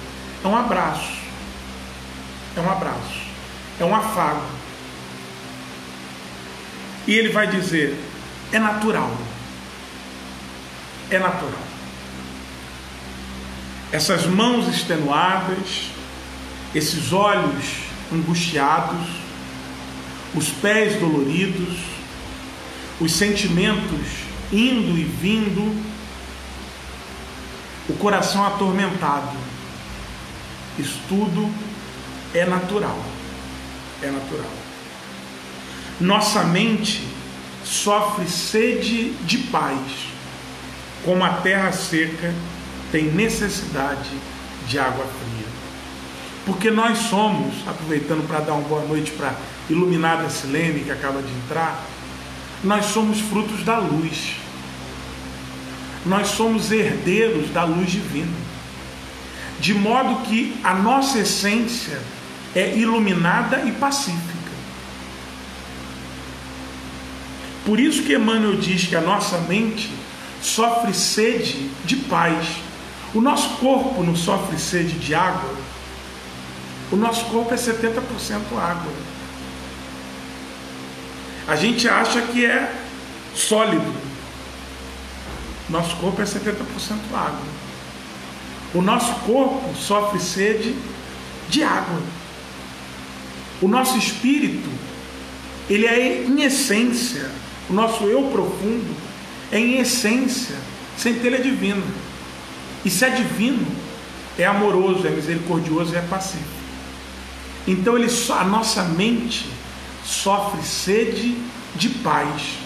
é 0.43 0.47
um 0.47 0.55
abraço. 0.55 1.19
É 2.55 2.61
um 2.61 2.71
abraço. 2.71 3.21
É 3.79 3.85
um 3.85 3.95
afago 3.95 4.61
e 7.07 7.13
ele 7.13 7.29
vai 7.29 7.47
dizer: 7.47 7.97
é 8.51 8.59
natural. 8.59 9.11
É 11.09 11.19
natural. 11.19 11.61
Essas 13.91 14.25
mãos 14.25 14.67
extenuadas, 14.67 15.90
esses 16.73 17.11
olhos 17.11 17.65
angustiados, 18.11 19.07
os 20.33 20.49
pés 20.49 20.99
doloridos, 20.99 21.77
os 22.99 23.11
sentimentos 23.11 24.07
indo 24.51 24.97
e 24.97 25.03
vindo, 25.03 25.83
o 27.89 27.93
coração 27.93 28.45
atormentado. 28.45 29.37
Isso 30.77 30.99
tudo 31.07 31.49
é 32.33 32.45
natural. 32.45 32.99
É 34.01 34.09
natural. 34.09 34.51
Nossa 35.99 36.43
mente 36.43 37.07
sofre 37.63 38.27
sede 38.27 39.11
de 39.25 39.37
paz, 39.37 39.79
como 41.05 41.23
a 41.23 41.33
terra 41.35 41.71
seca 41.71 42.33
tem 42.91 43.05
necessidade 43.05 44.09
de 44.67 44.79
água 44.79 45.05
fria. 45.05 45.30
Porque 46.45 46.71
nós 46.71 46.97
somos, 46.97 47.53
aproveitando 47.67 48.27
para 48.27 48.39
dar 48.39 48.53
uma 48.53 48.67
boa 48.67 48.83
noite 48.85 49.11
para 49.11 49.35
iluminada 49.69 50.29
Silene 50.29 50.81
que 50.81 50.91
acaba 50.91 51.21
de 51.21 51.31
entrar, 51.31 51.85
nós 52.63 52.85
somos 52.85 53.19
frutos 53.19 53.63
da 53.63 53.77
luz. 53.77 54.35
Nós 56.05 56.29
somos 56.29 56.71
herdeiros 56.71 57.51
da 57.51 57.63
luz 57.63 57.91
divina. 57.91 58.51
De 59.59 59.73
modo 59.73 60.23
que 60.23 60.55
a 60.63 60.73
nossa 60.73 61.19
essência 61.19 62.01
é 62.55 62.75
iluminada 62.75 63.61
e 63.65 63.71
pacífica. 63.71 64.31
Por 67.65 67.79
isso 67.79 68.03
que 68.03 68.15
Emmanuel 68.15 68.57
diz 68.57 68.87
que 68.87 68.95
a 68.95 69.01
nossa 69.01 69.37
mente 69.41 69.91
sofre 70.41 70.93
sede 70.93 71.69
de 71.85 71.95
paz. 71.95 72.47
O 73.13 73.21
nosso 73.21 73.49
corpo 73.57 74.03
não 74.03 74.15
sofre 74.15 74.57
sede 74.57 74.93
de 74.93 75.13
água. 75.13 75.55
O 76.91 76.95
nosso 76.95 77.25
corpo 77.25 77.53
é 77.53 77.57
70% 77.57 78.01
água. 78.57 78.91
A 81.47 81.55
gente 81.55 81.87
acha 81.87 82.21
que 82.21 82.45
é 82.45 82.73
sólido. 83.33 83.93
Nosso 85.69 85.95
corpo 85.97 86.21
é 86.21 86.25
70% 86.25 86.55
água. 87.13 87.61
O 88.73 88.81
nosso 88.81 89.13
corpo 89.21 89.73
sofre 89.75 90.19
sede 90.19 90.75
de 91.49 91.63
água. 91.63 92.01
O 93.61 93.67
nosso 93.67 93.97
espírito, 93.97 94.69
ele 95.69 95.85
é 95.85 96.23
em 96.23 96.41
essência, 96.41 97.29
o 97.69 97.73
nosso 97.73 98.05
eu 98.05 98.23
profundo 98.23 98.95
é 99.51 99.59
em 99.59 99.79
essência, 99.79 100.55
centelha 100.97 101.39
divina. 101.39 101.83
E 102.83 102.89
se 102.89 103.05
é 103.05 103.09
divino, 103.09 103.67
é 104.37 104.45
amoroso, 104.45 105.05
é 105.05 105.11
misericordioso 105.11 105.93
e 105.93 105.97
é 105.97 106.01
pacífico. 106.01 106.60
Então 107.67 107.97
ele, 107.97 108.09
a 108.29 108.43
nossa 108.43 108.83
mente 108.83 109.47
sofre 110.03 110.63
sede 110.63 111.37
de 111.75 111.89
paz, 111.89 112.57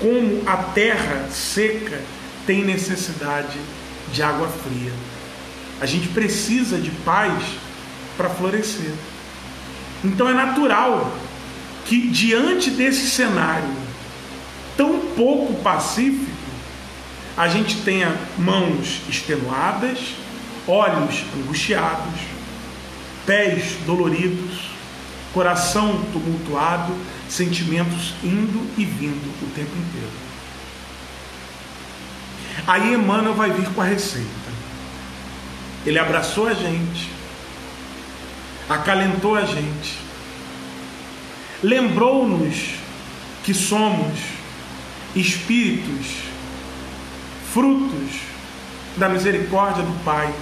como 0.00 0.42
a 0.46 0.56
terra 0.56 1.28
seca 1.30 2.00
tem 2.46 2.64
necessidade 2.64 3.58
de 4.12 4.22
água 4.22 4.48
fria. 4.48 4.92
A 5.80 5.86
gente 5.86 6.08
precisa 6.08 6.78
de 6.78 6.90
paz 6.90 7.42
para 8.16 8.30
florescer. 8.30 8.92
Então 10.04 10.28
é 10.28 10.34
natural 10.34 11.12
que 11.84 12.08
diante 12.08 12.70
desse 12.70 13.10
cenário 13.10 13.74
tão 14.76 14.98
pouco 15.16 15.54
pacífico, 15.62 16.32
a 17.36 17.48
gente 17.48 17.82
tenha 17.82 18.16
mãos 18.38 19.00
extenuadas, 19.08 19.98
olhos 20.66 21.24
angustiados, 21.36 22.20
pés 23.26 23.76
doloridos, 23.86 24.70
coração 25.32 26.04
tumultuado, 26.12 26.94
sentimentos 27.28 28.14
indo 28.22 28.66
e 28.78 28.84
vindo 28.84 29.28
o 29.42 29.50
tempo 29.54 29.76
inteiro. 29.76 30.24
Aí 32.66 32.94
Emmanuel 32.94 33.34
vai 33.34 33.50
vir 33.50 33.68
com 33.70 33.80
a 33.80 33.84
receita. 33.84 34.28
Ele 35.84 35.98
abraçou 35.98 36.48
a 36.48 36.54
gente, 36.54 37.10
acalentou 38.68 39.36
a 39.36 39.44
gente, 39.44 39.98
lembrou-nos 41.62 42.76
que 43.42 43.52
somos 43.52 44.18
espíritos, 45.14 46.06
frutos 47.52 48.20
da 48.96 49.08
misericórdia 49.08 49.82
do 49.82 50.04
Pai, 50.04 50.32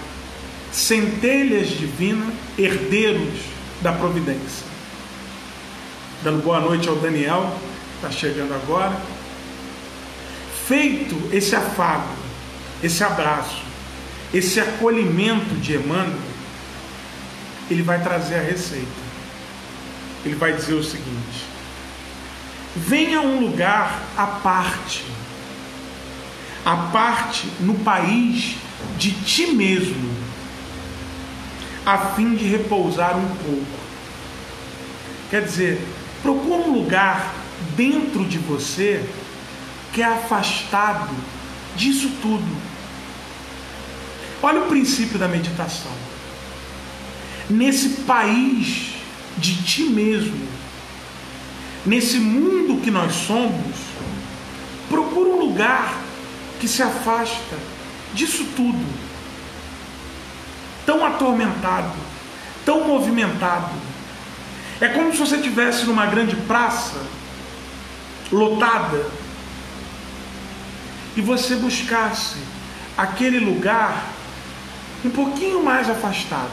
centelhas 0.73 1.69
divinas, 1.69 2.35
herdeiros 2.59 3.41
da 3.81 3.93
providência 3.93 4.73
dando 6.23 6.43
boa 6.43 6.61
noite 6.61 6.89
ao 6.89 6.97
Daniel, 6.97 7.57
está 7.97 8.11
chegando 8.11 8.55
agora. 8.55 8.97
Feito 10.67 11.31
esse 11.33 11.55
afago, 11.55 12.15
esse 12.83 13.03
abraço, 13.03 13.63
esse 14.33 14.61
acolhimento 14.61 15.55
de 15.57 15.75
Emmanuel, 15.75 16.19
ele 17.71 17.83
vai 17.83 18.03
trazer 18.03 18.37
a 18.37 18.43
receita. 18.43 19.03
Ele 20.25 20.37
vai 20.37 20.53
dizer 20.53 20.75
o 20.75 20.85
seguinte: 20.85 21.45
venha 22.77 23.21
um 23.21 23.41
lugar 23.41 24.03
à 24.17 24.27
parte, 24.27 25.05
à 26.65 26.77
parte 26.77 27.49
no 27.61 27.75
país 27.81 28.55
de 28.99 29.11
ti 29.11 29.49
mesmo, 29.49 30.22
a 31.85 31.99
fim 32.15 32.35
de 32.35 32.47
repousar 32.47 33.17
um 33.17 33.29
pouco. 33.29 33.83
Quer 35.31 35.45
dizer, 35.45 35.81
Procura 36.23 36.63
um 36.63 36.73
lugar 36.73 37.35
dentro 37.77 38.25
de 38.25 38.39
você 38.39 39.05
que 39.93 40.01
é 40.01 40.05
afastado 40.05 41.11
disso 41.77 42.09
tudo. 42.23 42.47
Olha 44.41 44.63
o 44.63 44.69
princípio 44.69 45.19
da 45.19 45.27
meditação. 45.27 45.91
Nesse 47.51 47.89
país 48.03 48.95
de 49.37 49.63
ti 49.65 49.83
mesmo, 49.83 50.47
nesse 51.85 52.19
mundo 52.19 52.81
que 52.81 52.91
nós 52.91 53.13
somos, 53.13 53.77
procura 54.89 55.29
um 55.31 55.41
lugar 55.41 56.01
que 56.61 56.69
se 56.69 56.83
afasta 56.83 57.59
disso 58.15 58.47
tudo. 58.55 59.12
Tão 60.85 61.05
atormentado, 61.05 61.93
tão 62.65 62.87
movimentado 62.87 63.71
é 64.81 64.89
como 64.89 65.13
se 65.13 65.19
você 65.19 65.37
estivesse 65.37 65.85
numa 65.85 66.07
grande 66.07 66.35
praça, 66.35 67.01
lotada, 68.33 69.07
e 71.17 71.21
você 71.21 71.55
buscasse 71.55 72.39
aquele 72.99 73.39
lugar 73.39 74.07
um 75.05 75.11
pouquinho 75.11 75.63
mais 75.63 75.89
afastado. 75.89 76.51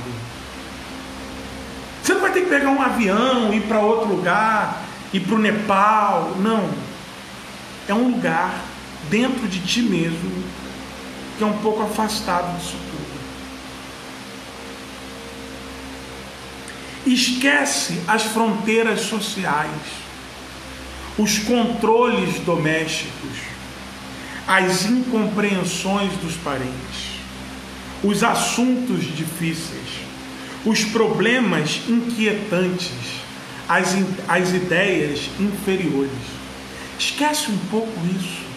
Você 2.04 2.14
não 2.14 2.22
vai 2.22 2.32
ter 2.32 2.42
que 2.42 2.50
pegar 2.50 2.70
um 2.70 2.82
avião, 2.82 3.52
ir 3.52 3.62
para 3.62 3.80
outro 3.80 4.08
lugar, 4.08 4.84
ir 5.12 5.22
para 5.22 5.36
o 5.36 5.40
Nepal. 5.40 6.36
Não. 6.40 6.70
É 7.88 7.94
um 7.96 8.12
lugar 8.12 8.54
dentro 9.10 9.48
de 9.48 9.60
ti 9.60 9.82
mesmo 9.82 10.44
que 11.38 11.44
é 11.44 11.48
um 11.48 11.58
pouco 11.60 11.82
afastado 11.82 12.58
disso 12.58 12.78
tudo. 12.92 13.00
Esquece 17.06 18.02
as 18.08 18.24
fronteiras 18.24 19.02
sociais, 19.02 19.72
os 21.18 21.40
controles 21.40 22.40
domésticos, 22.42 23.38
as 24.46 24.86
incompreensões 24.86 26.12
dos 26.18 26.36
parentes, 26.36 27.20
os 28.04 28.22
assuntos 28.22 29.16
difíceis, 29.16 30.02
os 30.66 30.84
problemas 30.84 31.82
inquietantes, 31.88 32.92
as, 33.68 33.96
as 34.28 34.50
ideias 34.50 35.30
inferiores. 35.40 36.12
Esquece 36.98 37.50
um 37.50 37.58
pouco 37.72 37.94
isso. 38.08 38.50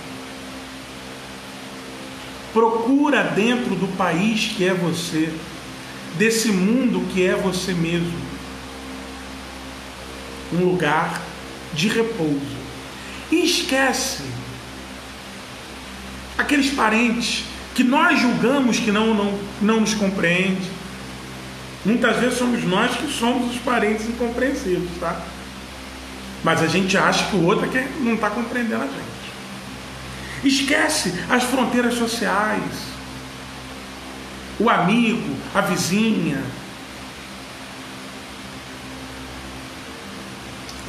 Procura 2.52 3.22
dentro 3.22 3.76
do 3.76 3.86
país 3.96 4.52
que 4.56 4.64
é 4.64 4.74
você, 4.74 5.32
desse 6.18 6.48
mundo 6.48 7.06
que 7.12 7.24
é 7.24 7.34
você 7.34 7.72
mesmo 7.72 8.31
um 10.52 10.64
lugar 10.64 11.20
de 11.74 11.88
repouso. 11.88 12.62
E 13.30 13.44
esquece 13.44 14.22
aqueles 16.36 16.70
parentes 16.70 17.44
que 17.74 17.82
nós 17.82 18.20
julgamos 18.20 18.78
que 18.78 18.90
não, 18.90 19.14
não, 19.14 19.38
não 19.60 19.80
nos 19.80 19.94
compreende. 19.94 20.70
Muitas 21.84 22.16
vezes 22.18 22.38
somos 22.38 22.62
nós 22.64 22.94
que 22.96 23.10
somos 23.10 23.54
os 23.54 23.60
parentes 23.60 24.08
incompreensíveis, 24.08 24.90
tá? 25.00 25.20
Mas 26.44 26.62
a 26.62 26.66
gente 26.66 26.96
acha 26.96 27.24
que 27.28 27.36
o 27.36 27.44
outro 27.44 27.64
é 27.66 27.68
que 27.68 28.02
não 28.02 28.14
está 28.14 28.30
compreendendo 28.30 28.82
a 28.82 28.86
gente. 28.86 29.12
Esquece 30.44 31.14
as 31.30 31.44
fronteiras 31.44 31.94
sociais, 31.94 32.92
o 34.58 34.68
amigo, 34.68 35.36
a 35.54 35.60
vizinha, 35.60 36.42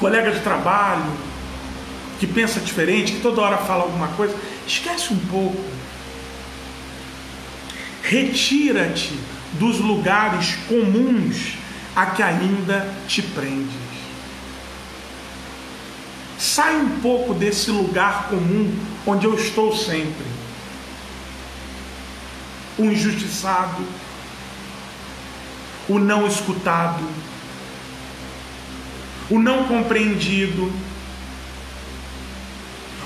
colega 0.04 0.32
de 0.32 0.42
trabalho 0.42 1.13
que 2.20 2.28
pensa 2.28 2.60
diferente, 2.60 3.13
que 3.13 3.22
toda 3.22 3.42
hora 3.42 3.58
fala 3.60 3.84
alguma 3.84 4.10
coisa, 4.10 4.36
esquece 4.68 5.13
um 5.13 5.18
pouco. 5.18 5.63
Retira-te 8.02 9.18
dos 9.54 9.80
lugares 9.80 10.56
comuns 10.68 11.54
a 11.96 12.08
que 12.08 12.22
ainda 12.22 12.94
te 13.08 13.22
prendes. 13.22 13.74
Sai 16.38 16.76
um 16.76 17.00
pouco 17.00 17.34
desse 17.34 17.72
lugar 17.72 18.28
comum 18.28 18.78
onde 19.08 19.26
eu 19.26 19.36
estou 19.36 19.74
sempre. 19.74 20.26
O 22.78 22.84
injustiçado, 22.84 23.82
o 25.88 25.98
não 25.98 26.28
escutado, 26.28 27.02
o 29.34 29.39
não 29.39 29.63
compreendido, 29.63 30.72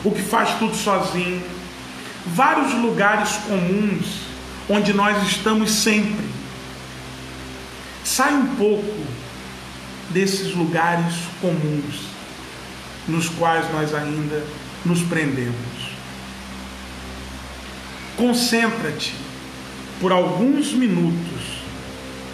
o 0.04 0.12
que 0.12 0.22
faz 0.22 0.60
tudo 0.60 0.76
sozinho. 0.76 1.42
Vários 2.26 2.74
lugares 2.74 3.30
comuns 3.48 4.24
onde 4.68 4.92
nós 4.92 5.26
estamos 5.26 5.72
sempre. 5.72 6.26
Sai 8.04 8.34
um 8.34 8.56
pouco 8.58 9.06
desses 10.10 10.54
lugares 10.54 11.16
comuns 11.40 11.96
nos 13.08 13.30
quais 13.30 13.72
nós 13.72 13.96
ainda 13.96 14.46
nos 14.84 15.02
prendemos. 15.04 15.56
Concentra-te 18.18 19.16
por 20.02 20.12
alguns 20.12 20.74
minutos 20.74 21.62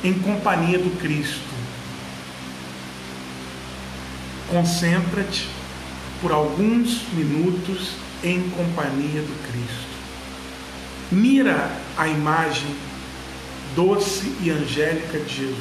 em 0.03 0.15
companhia 0.15 0.79
do 0.79 0.99
Cristo. 0.99 1.52
Concentra-te 4.53 5.49
por 6.21 6.31
alguns 6.31 7.11
minutos 7.13 7.93
em 8.23 8.51
companhia 8.51 9.23
do 9.23 9.47
Cristo. 9.47 9.93
Mira 11.11 11.71
a 11.97 12.07
imagem 12.07 12.75
doce 13.75 14.31
e 14.41 14.51
angélica 14.51 15.17
de 15.17 15.37
Jesus. 15.37 15.57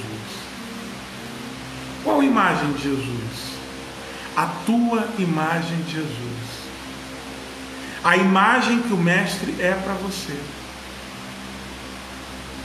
Qual 2.05 2.23
imagem 2.23 2.71
de 2.75 2.83
Jesus? 2.83 3.53
A 4.37 4.45
tua 4.67 5.09
imagem 5.19 5.81
de 5.85 5.93
Jesus. 5.93 6.43
A 8.05 8.19
imagem 8.19 8.83
que 8.83 8.93
o 8.93 8.99
Mestre 8.99 9.57
é 9.59 9.73
para 9.73 9.95
você. 9.95 10.39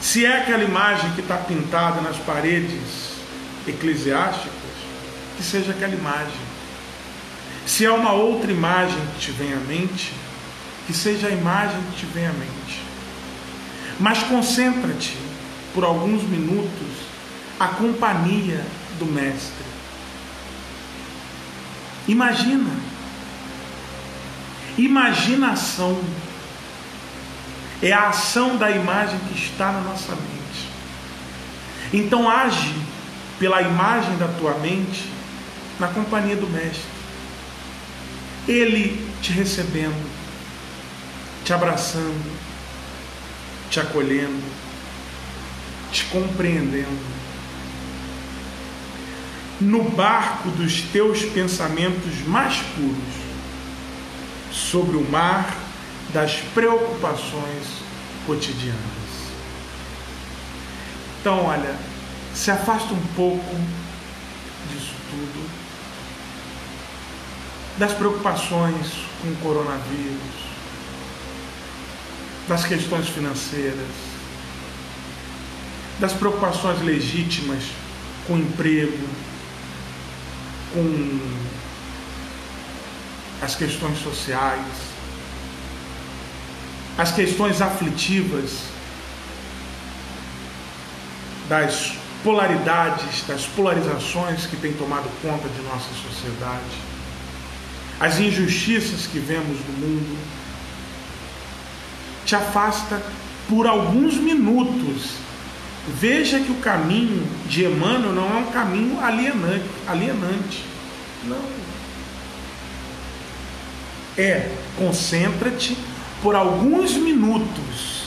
Se 0.01 0.25
é 0.25 0.41
aquela 0.41 0.65
imagem 0.65 1.09
que 1.11 1.21
está 1.21 1.37
pintada 1.37 2.01
nas 2.01 2.17
paredes 2.17 3.13
eclesiásticas, 3.65 4.56
que 5.37 5.43
seja 5.43 5.71
aquela 5.71 5.93
imagem. 5.93 6.47
Se 7.65 7.85
é 7.85 7.91
uma 7.91 8.11
outra 8.11 8.51
imagem 8.51 8.99
que 9.13 9.19
te 9.19 9.31
vem 9.31 9.53
à 9.53 9.57
mente, 9.57 10.11
que 10.87 10.93
seja 10.93 11.27
a 11.27 11.31
imagem 11.31 11.79
que 11.91 11.99
te 11.99 12.05
vem 12.07 12.25
à 12.25 12.33
mente. 12.33 12.81
Mas 13.99 14.23
concentra-te 14.23 15.17
por 15.73 15.83
alguns 15.83 16.23
minutos 16.23 17.07
a 17.59 17.67
companhia 17.67 18.65
do 18.97 19.05
Mestre. 19.05 19.65
Imagina. 22.07 22.71
Imaginação 24.77 25.99
é 27.81 27.91
a 27.91 28.09
ação 28.09 28.57
da 28.57 28.71
imagem 28.71 29.19
que 29.27 29.37
está 29.37 29.71
na 29.71 29.81
nossa 29.81 30.15
mente. 30.15 30.69
Então 31.93 32.29
age 32.29 32.73
pela 33.39 33.61
imagem 33.61 34.17
da 34.17 34.27
tua 34.27 34.55
mente 34.55 35.16
na 35.79 35.87
companhia 35.87 36.35
do 36.35 36.47
Mestre. 36.47 36.97
Ele 38.47 39.05
te 39.21 39.31
recebendo, 39.31 40.09
te 41.43 41.53
abraçando, 41.53 42.37
te 43.69 43.79
acolhendo, 43.79 44.43
te 45.91 46.05
compreendendo. 46.05 47.17
No 49.59 49.83
barco 49.83 50.49
dos 50.51 50.81
teus 50.83 51.23
pensamentos 51.23 52.19
mais 52.27 52.57
puros, 52.75 53.27
sobre 54.51 54.97
o 54.97 55.09
mar 55.09 55.55
das 56.13 56.35
preocupações 56.53 57.63
cotidianas. 58.25 58.77
Então, 61.19 61.45
olha, 61.45 61.75
se 62.33 62.51
afasta 62.51 62.93
um 62.93 63.07
pouco 63.15 63.55
disso 64.71 64.93
tudo, 65.09 65.49
das 67.77 67.93
preocupações 67.93 68.87
com 69.21 69.29
o 69.29 69.35
coronavírus, 69.37 70.47
das 72.47 72.65
questões 72.65 73.07
financeiras, 73.09 73.87
das 75.99 76.13
preocupações 76.13 76.81
legítimas 76.81 77.63
com 78.25 78.33
o 78.33 78.39
emprego, 78.39 79.07
com 80.73 81.19
as 83.41 83.55
questões 83.55 83.99
sociais, 83.99 84.65
as 86.97 87.11
questões 87.11 87.61
aflitivas 87.61 88.59
das 91.47 91.93
polaridades, 92.23 93.23
das 93.27 93.45
polarizações 93.45 94.47
que 94.47 94.57
têm 94.57 94.73
tomado 94.73 95.07
conta 95.21 95.47
de 95.47 95.61
nossa 95.61 95.89
sociedade, 95.93 96.96
as 97.99 98.19
injustiças 98.19 99.07
que 99.07 99.19
vemos 99.19 99.57
no 99.67 99.87
mundo, 99.87 100.17
te 102.25 102.35
afasta 102.35 103.01
por 103.47 103.65
alguns 103.65 104.15
minutos. 104.15 105.11
Veja 105.99 106.39
que 106.39 106.51
o 106.51 106.55
caminho 106.55 107.25
de 107.47 107.63
Emmanuel 107.63 108.13
não 108.13 108.29
é 108.29 108.39
um 108.39 108.51
caminho 108.51 108.99
alienante, 108.99 109.63
alienante. 109.87 110.65
Não. 111.23 111.41
É, 114.17 114.51
concentra-te 114.77 115.77
por 116.21 116.35
alguns 116.35 116.93
minutos 116.93 118.03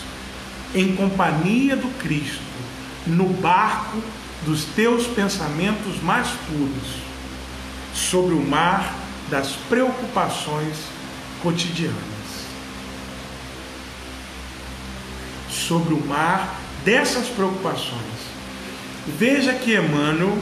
em 0.74 0.94
companhia 0.94 1.76
do 1.76 1.88
Cristo 1.98 2.42
no 3.06 3.28
barco 3.28 3.98
dos 4.44 4.64
teus 4.64 5.06
pensamentos 5.06 6.02
mais 6.02 6.28
puros, 6.48 7.00
sobre 7.94 8.34
o 8.34 8.40
mar 8.40 8.94
das 9.30 9.52
preocupações 9.68 10.76
cotidianas. 11.42 11.94
Sobre 15.48 15.94
o 15.94 16.04
mar 16.04 16.60
dessas 16.84 17.28
preocupações. 17.28 18.00
Veja 19.06 19.54
que 19.54 19.74
Emmanuel 19.74 20.38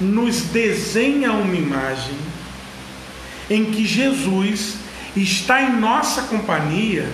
nos 0.00 0.42
desenha 0.42 1.32
uma 1.32 1.54
imagem 1.54 2.16
em 3.50 3.66
que 3.66 3.86
Jesus 3.86 4.76
está 5.16 5.62
em 5.62 5.78
nossa 5.78 6.22
companhia 6.22 7.08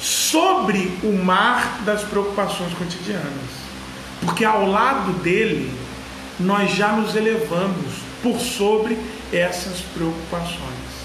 sobre 0.00 0.92
o 1.02 1.12
mar 1.12 1.80
das 1.84 2.02
preocupações 2.02 2.72
cotidianas. 2.74 3.66
Porque 4.20 4.44
ao 4.44 4.66
lado 4.66 5.12
dele, 5.22 5.72
nós 6.38 6.70
já 6.72 6.92
nos 6.92 7.14
elevamos 7.14 7.94
por 8.22 8.38
sobre 8.38 8.98
essas 9.32 9.80
preocupações. 9.94 10.96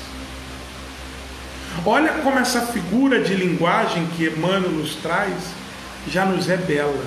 Olha 1.86 2.14
como 2.22 2.38
essa 2.38 2.62
figura 2.62 3.24
de 3.24 3.34
linguagem 3.34 4.06
que 4.16 4.26
Emmanuel 4.26 4.72
nos 4.72 4.96
traz 4.96 5.34
já 6.08 6.26
nos 6.26 6.50
é 6.50 6.58
bela. 6.58 7.06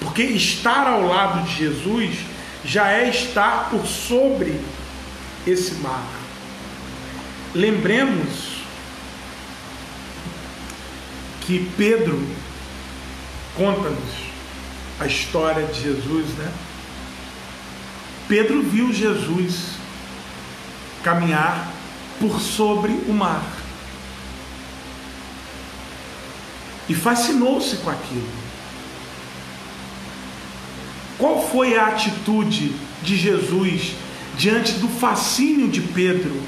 Porque 0.00 0.22
estar 0.22 0.86
ao 0.86 1.06
lado 1.06 1.44
de 1.44 1.56
Jesus 1.56 2.18
já 2.64 2.90
é 2.90 3.08
estar 3.08 3.70
por 3.70 3.86
sobre 3.86 4.60
esse 5.46 5.74
mar. 5.76 6.06
Lembremos 7.54 8.60
que 11.42 11.70
Pedro 11.76 12.24
conta-nos 13.56 14.30
a 14.98 15.06
história 15.06 15.66
de 15.66 15.82
Jesus, 15.82 16.26
né? 16.36 16.52
Pedro 18.30 18.62
viu 18.62 18.92
Jesus 18.92 19.70
caminhar 21.02 21.68
por 22.20 22.40
sobre 22.40 22.92
o 23.08 23.12
mar 23.12 23.42
e 26.88 26.94
fascinou-se 26.94 27.78
com 27.78 27.90
aquilo. 27.90 28.30
Qual 31.18 31.44
foi 31.50 31.76
a 31.76 31.88
atitude 31.88 32.72
de 33.02 33.16
Jesus 33.16 33.96
diante 34.38 34.74
do 34.74 34.86
fascínio 34.86 35.66
de 35.66 35.80
Pedro 35.80 36.40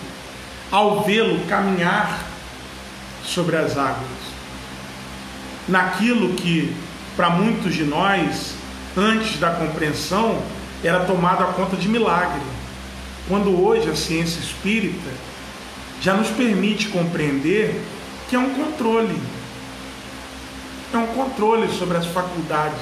ao 0.71 1.03
vê-lo 1.03 1.45
caminhar 1.47 2.25
sobre 3.25 3.57
as 3.57 3.77
águas? 3.77 4.07
Naquilo 5.67 6.35
que 6.35 6.77
para 7.17 7.31
muitos 7.31 7.75
de 7.75 7.83
nós, 7.83 8.55
antes 8.97 9.37
da 9.41 9.51
compreensão, 9.51 10.41
era 10.83 11.05
tomado 11.05 11.45
a 11.45 11.49
conta 11.49 11.77
de 11.77 11.89
milagre. 11.89 12.43
Quando 13.29 13.63
hoje 13.63 13.89
a 13.89 13.95
ciência 13.95 14.41
espírita 14.41 15.11
já 16.01 16.15
nos 16.15 16.29
permite 16.29 16.89
compreender 16.89 17.81
que 18.29 18.37
é 18.37 18.39
um 18.39 18.51
controle. 18.51 19.21
é 20.93 20.97
um 20.97 21.07
controle 21.09 21.73
sobre 21.73 21.97
as 21.97 22.07
faculdades 22.07 22.81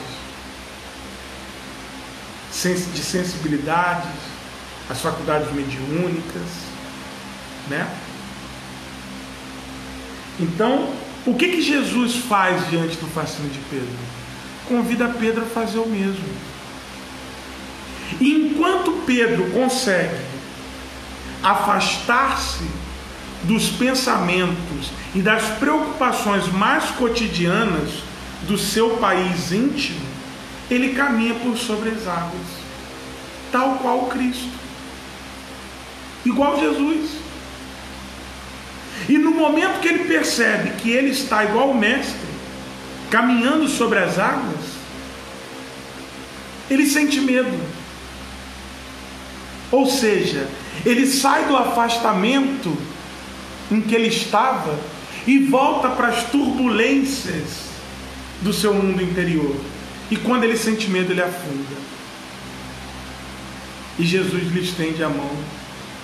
de 2.51 3.03
sensibilidades, 3.03 4.11
as 4.89 5.01
faculdades 5.01 5.53
mediúnicas, 5.53 6.49
né? 7.69 7.89
Então, 10.39 10.93
o 11.27 11.35
que, 11.35 11.49
que 11.49 11.63
Jesus 11.63 12.17
faz 12.17 12.69
diante 12.71 12.97
do 12.97 13.07
fascínio 13.09 13.51
de 13.51 13.59
Pedro? 13.71 13.89
Convida 14.67 15.09
Pedro 15.09 15.43
a 15.43 15.47
fazer 15.47 15.79
o 15.79 15.87
mesmo. 15.87 16.25
E 18.19 18.33
enquanto 18.33 19.03
Pedro 19.07 19.51
consegue 19.51 20.31
afastar-se 21.43 22.65
dos 23.45 23.69
pensamentos 23.71 24.91
e 25.15 25.21
das 25.21 25.43
preocupações 25.59 26.47
mais 26.49 26.85
cotidianas 26.91 27.91
do 28.43 28.59
seu 28.59 28.97
país 28.97 29.53
íntimo, 29.53 30.01
ele 30.71 30.95
caminha 30.95 31.35
por 31.35 31.57
sobre 31.57 31.91
as 31.91 32.07
águas, 32.07 32.47
tal 33.51 33.79
qual 33.83 34.07
Cristo, 34.07 34.51
igual 36.25 36.61
Jesus. 36.61 37.11
E 39.09 39.19
no 39.19 39.33
momento 39.33 39.81
que 39.81 39.89
ele 39.89 40.05
percebe 40.05 40.71
que 40.81 40.91
ele 40.91 41.11
está 41.11 41.45
igual 41.45 41.71
o 41.71 41.79
Mestre, 41.79 42.31
caminhando 43.11 43.67
sobre 43.67 43.99
as 43.99 44.19
águas, 44.19 44.81
ele 46.71 46.87
sente 46.87 47.21
medo. 47.21 47.59
Ou 49.71 49.87
seja, 49.87 50.49
ele 50.85 51.07
sai 51.07 51.47
do 51.47 51.57
afastamento 51.57 52.77
em 53.71 53.81
que 53.81 53.95
ele 53.95 54.09
estava 54.09 54.79
e 55.27 55.39
volta 55.47 55.91
para 55.91 56.09
as 56.09 56.25
turbulências 56.25 57.71
do 58.43 58.53
seu 58.53 58.75
mundo 58.75 59.03
interior. 59.03 59.55
E 60.11 60.17
quando 60.17 60.45
ele 60.45 60.57
sente 60.57 60.91
medo, 60.91 61.13
ele 61.13 61.23
afunda. 61.23 61.81
E 63.99 64.05
Jesus 64.05 64.51
lhe 64.53 64.61
estende 64.61 65.05
a 65.05 65.09
mão 65.09 65.31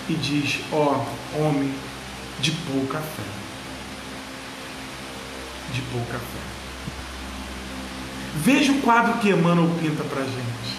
e 0.07 0.13
diz: 0.13 0.59
Ó 0.71 1.03
oh, 1.35 1.41
homem 1.41 1.73
de 2.39 2.51
pouca 2.51 2.99
fé. 2.99 3.23
De 5.73 5.81
pouca 5.81 6.13
fé. 6.13 6.57
Veja 8.35 8.71
o 8.71 8.81
quadro 8.81 9.17
que 9.17 9.29
Emmanuel 9.29 9.71
pinta 9.81 10.03
para 10.03 10.21
gente. 10.23 10.77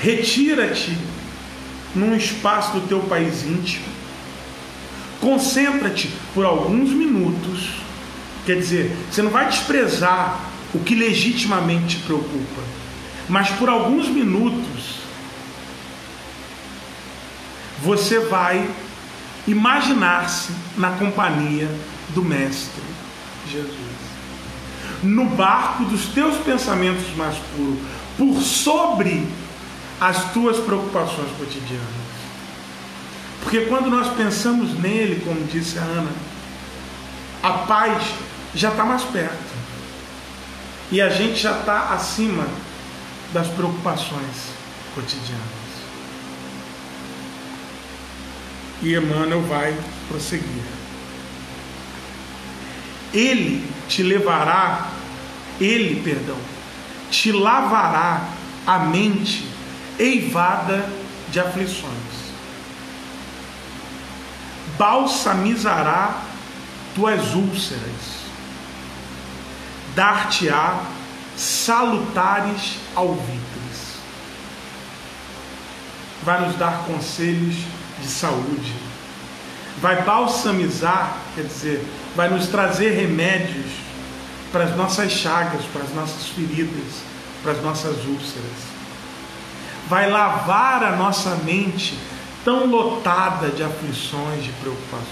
Retira-te 0.00 0.96
num 1.98 2.16
espaço 2.16 2.72
do 2.72 2.88
teu 2.88 3.00
país 3.00 3.44
íntimo. 3.44 3.86
Concentra-te 5.20 6.10
por 6.32 6.44
alguns 6.44 6.90
minutos. 6.90 7.70
Quer 8.46 8.56
dizer, 8.56 8.96
você 9.10 9.20
não 9.20 9.30
vai 9.30 9.48
desprezar 9.48 10.40
o 10.72 10.78
que 10.78 10.94
legitimamente 10.94 11.96
te 11.96 12.02
preocupa, 12.04 12.62
mas 13.28 13.50
por 13.50 13.68
alguns 13.68 14.08
minutos 14.08 14.98
você 17.82 18.20
vai 18.20 18.68
imaginar-se 19.46 20.52
na 20.76 20.90
companhia 20.92 21.68
do 22.10 22.22
Mestre 22.22 22.82
Jesus. 23.50 24.08
No 25.02 25.26
barco 25.26 25.84
dos 25.84 26.06
teus 26.06 26.36
pensamentos 26.38 27.14
mais 27.16 27.36
puros, 27.56 27.78
por 28.16 28.42
sobre 28.42 29.26
as 30.00 30.32
tuas 30.32 30.58
preocupações 30.58 31.30
cotidianas. 31.38 32.08
Porque 33.42 33.62
quando 33.62 33.88
nós 33.88 34.14
pensamos 34.14 34.78
nele, 34.78 35.22
como 35.24 35.44
disse 35.44 35.78
a 35.78 35.82
Ana, 35.82 36.10
a 37.42 37.50
paz 37.50 38.02
já 38.54 38.70
está 38.70 38.84
mais 38.84 39.02
perto. 39.02 39.58
E 40.90 41.00
a 41.00 41.08
gente 41.10 41.36
já 41.40 41.58
está 41.58 41.92
acima 41.92 42.46
das 43.32 43.46
preocupações 43.48 44.52
cotidianas. 44.94 45.58
E 48.82 48.94
Emmanuel 48.94 49.42
vai 49.42 49.76
prosseguir. 50.08 50.62
Ele 53.12 53.68
te 53.88 54.02
levará, 54.02 54.88
ele, 55.60 56.02
perdão, 56.02 56.36
te 57.10 57.32
lavará 57.32 58.28
a 58.66 58.78
mente 58.80 59.47
eivada 59.98 60.88
de 61.30 61.40
aflições. 61.40 62.28
Balsamizará 64.78 66.22
tuas 66.94 67.34
úlceras. 67.34 68.18
Dar-te-á 69.94 70.80
salutares 71.36 72.76
alvitres. 72.94 73.98
Vai 76.22 76.46
nos 76.46 76.56
dar 76.56 76.84
conselhos 76.84 77.56
de 78.00 78.06
saúde. 78.06 78.74
Vai 79.80 80.02
balsamizar, 80.02 81.16
quer 81.34 81.44
dizer, 81.44 81.84
vai 82.16 82.28
nos 82.28 82.48
trazer 82.48 82.90
remédios 82.90 83.70
para 84.50 84.64
as 84.64 84.76
nossas 84.76 85.12
chagas, 85.12 85.64
para 85.72 85.82
as 85.82 85.94
nossas 85.94 86.28
feridas, 86.28 87.02
para 87.42 87.52
as 87.52 87.62
nossas 87.62 88.04
úlceras. 88.04 88.77
Vai 89.88 90.10
lavar 90.10 90.84
a 90.84 90.96
nossa 90.96 91.34
mente 91.44 91.98
tão 92.44 92.66
lotada 92.66 93.48
de 93.48 93.62
aflições, 93.62 94.44
de 94.44 94.52
preocupações. 94.52 95.08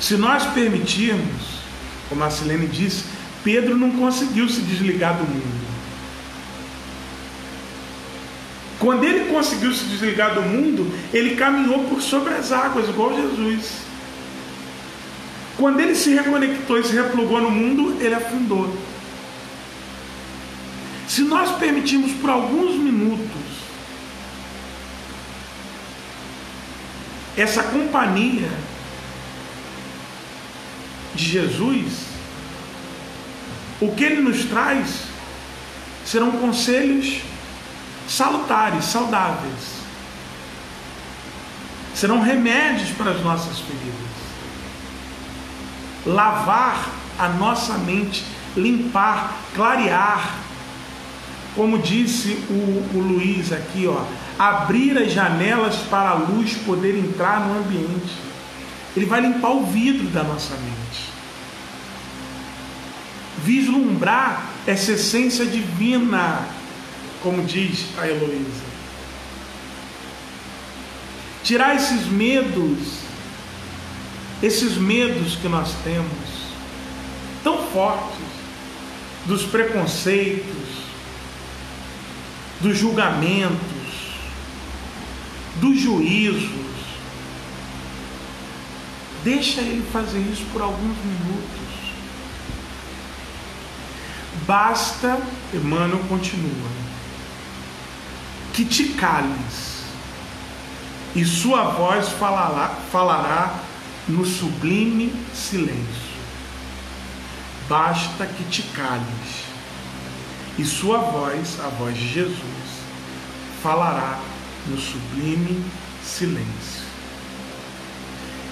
Se 0.00 0.16
nós 0.16 0.44
permitirmos, 0.44 1.60
como 2.08 2.22
a 2.24 2.30
Silene 2.30 2.66
disse, 2.66 3.04
Pedro 3.42 3.76
não 3.76 3.90
conseguiu 3.92 4.48
se 4.48 4.60
desligar 4.60 5.16
do 5.16 5.24
mundo. 5.24 5.68
Quando 8.78 9.04
ele 9.04 9.32
conseguiu 9.32 9.72
se 9.74 9.84
desligar 9.84 10.34
do 10.34 10.42
mundo, 10.42 10.92
ele 11.12 11.34
caminhou 11.34 11.84
por 11.84 12.00
sobre 12.00 12.34
as 12.34 12.52
águas, 12.52 12.88
igual 12.88 13.14
Jesus. 13.14 13.88
Quando 15.56 15.80
ele 15.80 15.96
se 15.96 16.14
reconectou 16.14 16.78
e 16.78 16.84
se 16.84 16.94
replugou 16.94 17.40
no 17.40 17.50
mundo, 17.50 17.96
ele 18.00 18.14
afundou. 18.14 18.72
Se 21.18 21.24
nós 21.24 21.50
permitirmos 21.58 22.12
por 22.20 22.30
alguns 22.30 22.76
minutos 22.76 23.42
essa 27.36 27.60
companhia 27.60 28.48
de 31.16 31.24
Jesus, 31.24 32.04
o 33.80 33.92
que 33.96 34.04
ele 34.04 34.20
nos 34.20 34.44
traz 34.44 35.06
serão 36.06 36.30
conselhos 36.30 37.20
salutares, 38.08 38.84
saudáveis. 38.84 39.80
Serão 41.96 42.22
remédios 42.22 42.90
para 42.90 43.10
as 43.10 43.20
nossas 43.24 43.58
feridas. 43.58 43.92
Lavar 46.06 46.88
a 47.18 47.28
nossa 47.30 47.76
mente, 47.76 48.24
limpar, 48.56 49.36
clarear. 49.52 50.46
Como 51.58 51.76
disse 51.80 52.38
o, 52.48 52.88
o 52.94 53.00
Luiz 53.00 53.52
aqui, 53.52 53.84
ó, 53.88 54.00
abrir 54.38 54.96
as 54.96 55.12
janelas 55.12 55.74
para 55.90 56.10
a 56.10 56.14
luz 56.14 56.54
poder 56.58 56.96
entrar 56.96 57.40
no 57.48 57.58
ambiente. 57.58 58.14
Ele 58.96 59.06
vai 59.06 59.20
limpar 59.20 59.50
o 59.50 59.66
vidro 59.66 60.06
da 60.10 60.22
nossa 60.22 60.54
mente. 60.54 61.10
Vislumbrar 63.44 64.50
essa 64.68 64.92
essência 64.92 65.44
divina 65.46 66.46
como 67.24 67.42
diz 67.44 67.86
a 67.98 68.06
Heloísa. 68.06 68.68
Tirar 71.42 71.74
esses 71.74 72.06
medos, 72.06 73.00
esses 74.40 74.76
medos 74.76 75.34
que 75.34 75.48
nós 75.48 75.74
temos, 75.82 76.52
tão 77.42 77.66
fortes, 77.72 78.28
dos 79.26 79.42
preconceitos, 79.42 80.87
dos 82.60 82.76
julgamentos, 82.76 83.58
dos 85.56 85.80
juízos. 85.80 86.68
Deixa 89.24 89.60
ele 89.60 89.84
fazer 89.92 90.20
isso 90.20 90.44
por 90.52 90.62
alguns 90.62 90.96
minutos. 90.98 91.58
Basta, 94.46 95.18
Emmanuel 95.52 96.02
continua, 96.08 96.70
que 98.54 98.64
te 98.64 98.90
cales, 98.94 99.84
e 101.14 101.24
sua 101.24 101.64
voz 101.64 102.08
falará, 102.10 102.68
falará 102.90 103.60
no 104.08 104.24
sublime 104.24 105.12
silêncio. 105.34 106.08
Basta 107.68 108.24
que 108.26 108.44
te 108.44 108.62
cales, 108.62 109.47
e 110.58 110.64
sua 110.64 110.98
voz, 110.98 111.60
a 111.60 111.68
voz 111.68 111.96
de 111.96 112.08
Jesus, 112.08 112.38
falará 113.62 114.20
no 114.66 114.76
sublime 114.76 115.64
silêncio. 116.02 116.88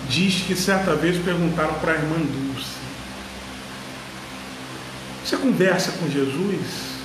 Diz 0.09 0.45
que 0.47 0.55
certa 0.55 0.95
vez 0.95 1.23
perguntaram 1.23 1.75
para 1.75 1.93
a 1.93 1.97
irmã 1.97 2.17
Dulce: 2.19 2.77
Você 5.25 5.37
conversa 5.37 5.93
com 5.93 6.09
Jesus? 6.09 6.97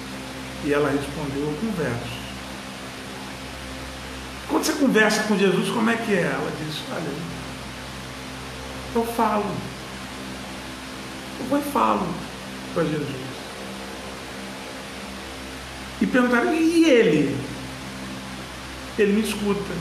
E 0.64 0.72
ela 0.72 0.92
respondeu: 0.92 1.48
Eu 1.48 1.58
converso. 1.60 2.22
Quando 4.48 4.64
você 4.64 4.74
conversa 4.74 5.24
com 5.24 5.36
Jesus, 5.36 5.70
como 5.70 5.90
é 5.90 5.96
que 5.96 6.14
é? 6.14 6.22
Ela 6.22 6.52
disse: 6.64 6.82
Olha, 6.92 7.12
eu 8.94 9.06
falo. 9.14 9.46
Eu 11.40 11.46
vou 11.48 11.58
e 11.58 11.64
falo 11.64 12.08
para 12.76 12.84
Jesus. 12.84 13.31
E 16.02 16.08
perguntaram: 16.08 16.54
E 16.54 16.86
ele? 16.86 17.38
Ele 18.98 19.14
me 19.14 19.22
escuta. 19.22 19.74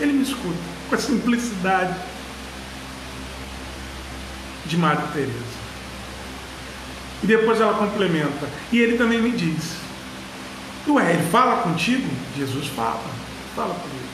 Ele 0.00 0.12
me 0.12 0.22
escuta 0.22 0.58
com 0.88 0.94
a 0.94 0.98
simplicidade 0.98 1.94
de 4.66 4.76
Madre 4.76 5.06
Teresa. 5.12 5.54
E 7.22 7.26
depois 7.26 7.60
ela 7.60 7.74
complementa. 7.74 8.48
E 8.72 8.78
ele 8.78 8.98
também 8.98 9.22
me 9.22 9.30
diz. 9.30 9.76
Ué, 10.86 11.14
ele 11.14 11.30
fala 11.30 11.62
contigo? 11.62 12.08
Jesus 12.36 12.66
fala. 12.68 13.10
Fala 13.56 13.74
comigo. 13.74 14.08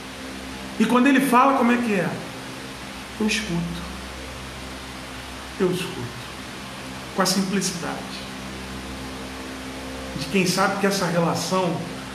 E 0.78 0.84
quando 0.84 1.08
ele 1.08 1.20
fala, 1.20 1.58
como 1.58 1.72
é 1.72 1.76
que 1.76 1.94
é? 1.94 2.08
Eu 3.18 3.26
escuto. 3.26 3.90
Eu 5.58 5.70
escuto. 5.72 6.20
Com 7.16 7.22
a 7.22 7.26
simplicidade. 7.26 8.19
De 10.20 10.26
quem 10.26 10.46
sabe 10.46 10.80
que 10.80 10.86
essa 10.86 11.06
relação 11.06 11.74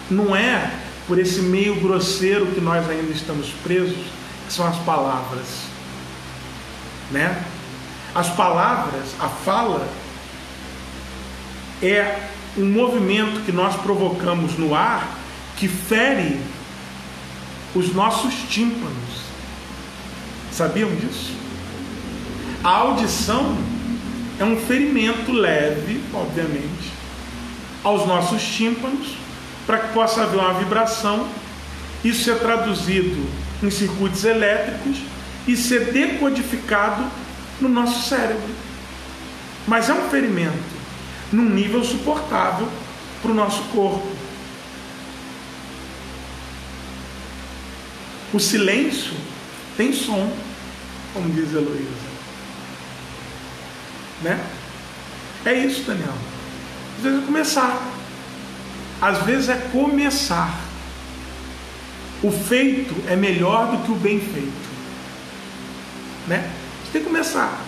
não 0.09 0.35
é 0.35 0.71
por 1.07 1.19
esse 1.19 1.41
meio 1.41 1.79
grosseiro 1.81 2.47
que 2.47 2.61
nós 2.61 2.89
ainda 2.89 3.11
estamos 3.11 3.49
presos, 3.63 3.97
que 4.47 4.53
são 4.53 4.65
as 4.65 4.77
palavras. 4.77 5.47
Né? 7.11 7.43
As 8.13 8.29
palavras, 8.29 9.09
a 9.19 9.27
fala, 9.27 9.87
é 11.81 12.29
um 12.57 12.65
movimento 12.65 13.43
que 13.45 13.51
nós 13.51 13.75
provocamos 13.75 14.57
no 14.57 14.73
ar 14.73 15.17
que 15.57 15.67
fere 15.67 16.39
os 17.73 17.93
nossos 17.93 18.33
tímpanos. 18.49 19.25
Sabiam 20.51 20.89
disso? 20.95 21.33
A 22.63 22.69
audição 22.69 23.57
é 24.39 24.43
um 24.43 24.57
ferimento 24.57 25.31
leve, 25.31 26.01
obviamente, 26.13 26.94
aos 27.85 28.05
nossos 28.07 28.41
tímpanos, 28.43 29.15
para 29.67 29.77
que 29.77 29.93
possa 29.93 30.23
haver 30.23 30.39
uma 30.39 30.53
vibração, 30.55 31.27
isso 32.03 32.23
ser 32.23 32.39
traduzido 32.39 33.25
em 33.61 33.69
circuitos 33.69 34.25
elétricos 34.25 34.97
e 35.47 35.55
ser 35.55 35.93
decodificado 35.93 37.05
no 37.61 37.69
nosso 37.69 38.09
cérebro. 38.09 38.49
Mas 39.67 39.87
é 39.87 39.93
um 39.93 40.09
ferimento 40.09 40.75
num 41.31 41.47
nível 41.47 41.83
suportável 41.83 42.67
para 43.21 43.31
o 43.31 43.35
nosso 43.35 43.61
corpo. 43.65 44.07
O 48.33 48.39
silêncio 48.39 49.13
tem 49.77 49.93
som, 49.93 50.31
como 51.13 51.29
diz 51.29 51.53
Heloísa. 51.53 52.15
Né? 54.23 54.43
É 55.45 55.53
isso, 55.53 55.83
Daniel. 55.83 56.34
Às 56.97 57.03
vezes 57.03 57.21
é 57.21 57.25
começar. 57.25 57.87
Às 59.01 59.17
vezes 59.23 59.49
é 59.49 59.55
começar. 59.71 60.59
O 62.23 62.31
feito 62.31 62.95
é 63.07 63.15
melhor 63.15 63.71
do 63.71 63.83
que 63.83 63.91
o 63.91 63.95
bem 63.95 64.19
feito. 64.19 64.65
Né? 66.27 66.49
Você 66.83 66.91
tem 66.93 67.01
que 67.01 67.07
começar. 67.07 67.61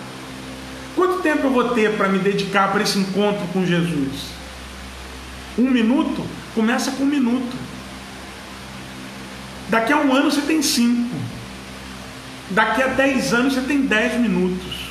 Quanto 0.96 1.22
tempo 1.22 1.46
eu 1.46 1.50
vou 1.50 1.68
ter 1.70 1.96
para 1.96 2.08
me 2.08 2.18
dedicar 2.18 2.72
para 2.72 2.82
esse 2.82 2.98
encontro 2.98 3.46
com 3.52 3.64
Jesus? 3.64 4.30
Um 5.56 5.70
minuto? 5.70 6.26
Começa 6.54 6.90
com 6.92 7.04
um 7.04 7.06
minuto. 7.06 7.56
Daqui 9.68 9.92
a 9.92 9.98
um 9.98 10.12
ano 10.12 10.30
você 10.30 10.40
tem 10.40 10.62
cinco. 10.62 11.14
Daqui 12.50 12.82
a 12.82 12.88
dez 12.88 13.32
anos 13.34 13.54
você 13.54 13.60
tem 13.60 13.82
dez 13.82 14.18
minutos. 14.18 14.88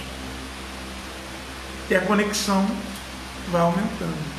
E 1.90 1.96
a 1.96 2.02
conexão 2.02 2.66
vai 3.52 3.62
aumentando. 3.62 4.38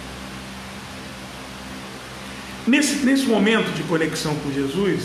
Nesse, 2.66 2.96
nesse 3.04 3.26
momento 3.26 3.74
de 3.74 3.82
conexão 3.84 4.34
com 4.36 4.52
Jesus, 4.52 5.02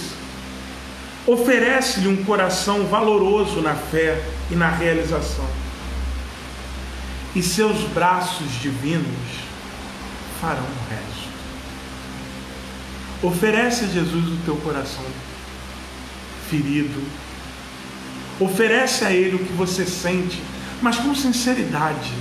oferece-lhe 1.25 2.07
um 2.07 2.23
coração 2.23 2.85
valoroso 2.87 3.61
na 3.61 3.75
fé 3.75 4.21
e 4.51 4.55
na 4.55 4.69
realização 4.69 5.63
e 7.35 7.41
seus 7.41 7.81
braços 7.89 8.47
divinos 8.61 9.05
farão 10.39 10.63
o 10.63 10.89
resto. 10.89 11.33
Oferece 13.23 13.85
a 13.85 13.87
Jesus 13.87 14.27
o 14.27 14.37
teu 14.45 14.55
coração 14.57 15.05
ferido. 16.49 17.01
Oferece 18.39 19.05
a 19.05 19.11
Ele 19.11 19.37
o 19.37 19.39
que 19.39 19.53
você 19.53 19.85
sente, 19.85 20.41
mas 20.81 20.97
com 20.97 21.15
sinceridade. 21.15 22.13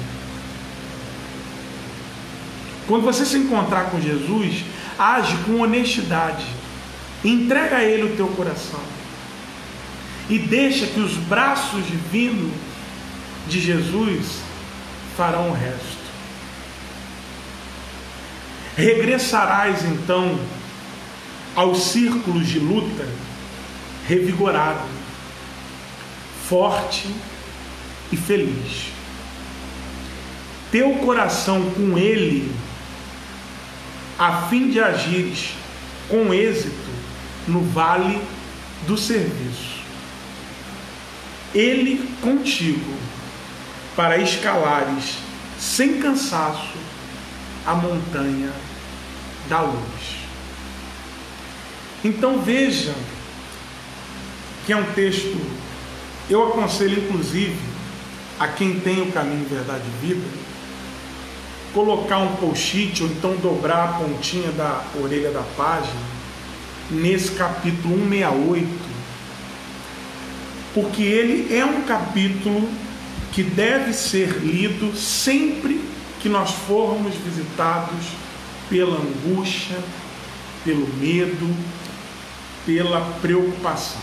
Quando 2.86 3.04
você 3.04 3.24
se 3.24 3.36
encontrar 3.36 3.90
com 3.90 4.00
Jesus, 4.00 4.64
age 4.98 5.36
com 5.44 5.60
honestidade. 5.60 6.44
Entrega 7.24 7.76
a 7.76 7.84
Ele 7.84 8.12
o 8.12 8.16
teu 8.16 8.28
coração. 8.28 8.80
E 10.28 10.38
deixa 10.38 10.86
que 10.86 11.00
os 11.00 11.14
braços 11.14 11.86
divinos 11.86 12.52
de 13.48 13.60
Jesus 13.60 14.40
farão 15.16 15.50
o 15.50 15.52
resto. 15.52 16.02
Regressarás 18.76 19.84
então 19.84 20.38
aos 21.54 21.84
círculos 21.84 22.48
de 22.48 22.58
luta 22.58 23.06
revigorado, 24.08 24.88
forte 26.48 27.08
e 28.10 28.16
feliz. 28.16 28.92
Teu 30.70 30.94
coração 30.96 31.70
com 31.70 31.98
Ele, 31.98 32.50
a 34.22 34.42
fim 34.42 34.70
de 34.70 34.78
agires 34.78 35.50
com 36.08 36.32
êxito 36.32 36.92
no 37.48 37.60
vale 37.60 38.22
do 38.86 38.96
serviço. 38.96 39.82
Ele 41.52 42.08
contigo 42.20 42.94
para 43.96 44.18
escalares 44.18 45.16
sem 45.58 46.00
cansaço 46.00 46.78
a 47.66 47.74
montanha 47.74 48.52
da 49.48 49.62
luz. 49.62 50.18
Então 52.04 52.40
veja 52.40 52.94
que 54.64 54.72
é 54.72 54.76
um 54.76 54.92
texto, 54.92 55.36
eu 56.30 56.46
aconselho 56.46 57.02
inclusive 57.02 57.58
a 58.38 58.46
quem 58.46 58.78
tem 58.78 59.02
o 59.02 59.10
caminho 59.10 59.48
verdade 59.48 59.82
e 59.84 60.06
vida, 60.06 60.41
colocar 61.72 62.18
um 62.18 62.36
post-it 62.36 63.02
ou 63.02 63.08
então 63.08 63.36
dobrar 63.36 63.84
a 63.84 63.92
pontinha 63.94 64.50
da 64.52 64.84
orelha 65.00 65.30
da 65.30 65.42
página 65.56 66.00
nesse 66.90 67.32
capítulo 67.32 67.96
168, 68.08 68.68
porque 70.74 71.02
ele 71.02 71.54
é 71.54 71.64
um 71.64 71.82
capítulo 71.82 72.68
que 73.32 73.42
deve 73.42 73.92
ser 73.92 74.38
lido 74.40 74.94
sempre 74.94 75.80
que 76.20 76.28
nós 76.28 76.50
formos 76.50 77.14
visitados 77.14 78.06
pela 78.68 78.96
angústia, 78.96 79.78
pelo 80.64 80.86
medo, 80.96 81.54
pela 82.66 83.00
preocupação. 83.20 84.00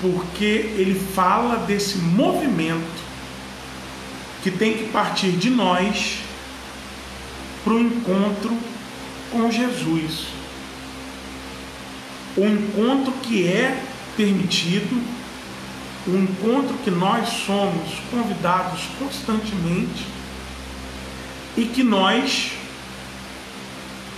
Porque 0.00 0.44
ele 0.44 0.94
fala 1.14 1.56
desse 1.56 1.98
movimento 1.98 3.05
que 4.46 4.50
tem 4.52 4.74
que 4.74 4.84
partir 4.90 5.32
de 5.32 5.50
nós 5.50 6.18
para 7.64 7.72
o 7.72 7.80
encontro 7.80 8.56
com 9.32 9.50
Jesus. 9.50 10.26
O 12.36 12.44
encontro 12.44 13.12
que 13.24 13.44
é 13.44 13.82
permitido 14.16 15.02
um 16.06 16.22
encontro 16.22 16.78
que 16.84 16.92
nós 16.92 17.28
somos 17.44 17.90
convidados 18.08 18.82
constantemente 19.00 20.06
e 21.56 21.64
que 21.64 21.82
nós 21.82 22.52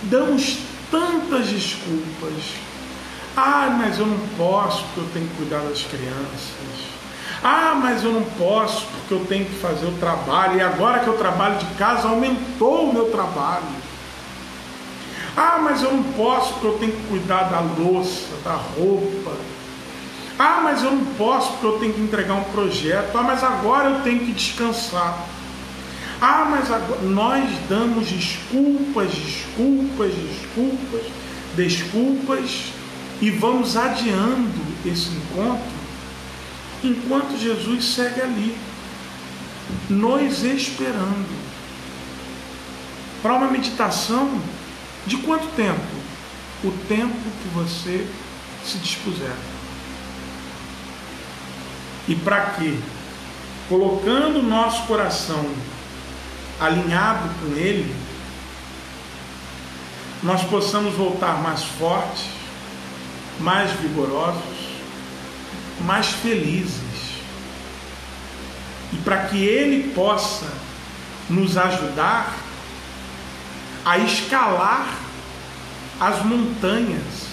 damos 0.03 0.59
tantas 0.91 1.47
desculpas. 1.47 2.35
Ah, 3.35 3.75
mas 3.79 3.97
eu 3.97 4.05
não 4.05 4.19
posso 4.37 4.83
porque 4.83 4.99
eu 4.99 5.09
tenho 5.11 5.27
que 5.27 5.37
cuidar 5.37 5.61
das 5.61 5.81
crianças. 5.81 6.88
Ah, 7.43 7.79
mas 7.81 8.03
eu 8.03 8.11
não 8.11 8.23
posso 8.23 8.85
porque 8.87 9.13
eu 9.13 9.25
tenho 9.25 9.45
que 9.45 9.55
fazer 9.55 9.85
o 9.85 9.93
trabalho 9.93 10.57
e 10.57 10.61
agora 10.61 10.99
que 10.99 11.07
eu 11.07 11.17
trabalho 11.17 11.57
de 11.57 11.65
casa 11.75 12.09
aumentou 12.09 12.89
o 12.89 12.93
meu 12.93 13.05
trabalho. 13.11 13.63
Ah, 15.37 15.59
mas 15.63 15.81
eu 15.81 15.93
não 15.93 16.03
posso 16.03 16.53
porque 16.53 16.67
eu 16.67 16.77
tenho 16.79 16.91
que 16.91 17.07
cuidar 17.07 17.43
da 17.43 17.61
louça, 17.61 18.27
da 18.43 18.55
roupa 18.55 19.31
Ah, 20.37 20.59
mas 20.63 20.83
eu 20.83 20.91
não 20.91 21.05
posso 21.15 21.51
porque 21.53 21.65
eu 21.65 21.79
tenho 21.79 21.93
que 21.93 22.01
entregar 22.01 22.33
um 22.33 22.43
projeto. 22.45 23.15
Ah, 23.15 23.23
mas 23.23 23.41
agora 23.41 23.89
eu 23.89 24.01
tenho 24.01 24.19
que 24.19 24.33
descansar. 24.33 25.17
Ah, 26.21 26.45
mas 26.49 26.69
agora 26.69 27.01
nós 27.03 27.49
damos 27.69 28.07
desculpas, 28.07 29.11
desculpas, 29.11 30.11
desculpas, 30.13 31.05
desculpas 31.55 32.73
e 33.21 33.31
vamos 33.31 33.77
adiando 33.77 34.61
esse 34.85 35.09
encontro 35.09 35.78
enquanto 36.83 37.37
Jesus 37.37 37.85
segue 37.85 38.21
ali, 38.21 38.57
nos 39.89 40.43
esperando. 40.43 41.39
Para 43.21 43.35
uma 43.35 43.51
meditação 43.51 44.41
de 45.05 45.17
quanto 45.17 45.47
tempo? 45.55 45.81
O 46.63 46.71
tempo 46.87 47.13
que 47.13 47.49
você 47.53 48.07
se 48.65 48.77
dispuser. 48.77 49.35
E 52.07 52.15
para 52.15 52.51
quê? 52.51 52.77
Colocando 53.67 54.39
o 54.39 54.43
nosso 54.43 54.83
coração 54.87 55.45
alinhado 56.59 57.29
com 57.39 57.55
Ele, 57.55 57.95
nós 60.21 60.43
possamos 60.43 60.95
voltar 60.95 61.41
mais 61.41 61.63
fortes, 61.63 62.25
mais 63.39 63.71
vigorosos, 63.71 64.58
mais 65.83 66.07
felizes. 66.07 66.79
E 68.91 68.97
para 68.97 69.25
que 69.25 69.37
Ele 69.37 69.91
possa 69.93 70.47
nos 71.29 71.57
ajudar 71.57 72.35
a 73.85 73.97
escalar 73.99 74.87
as 75.99 76.23
montanhas. 76.23 77.29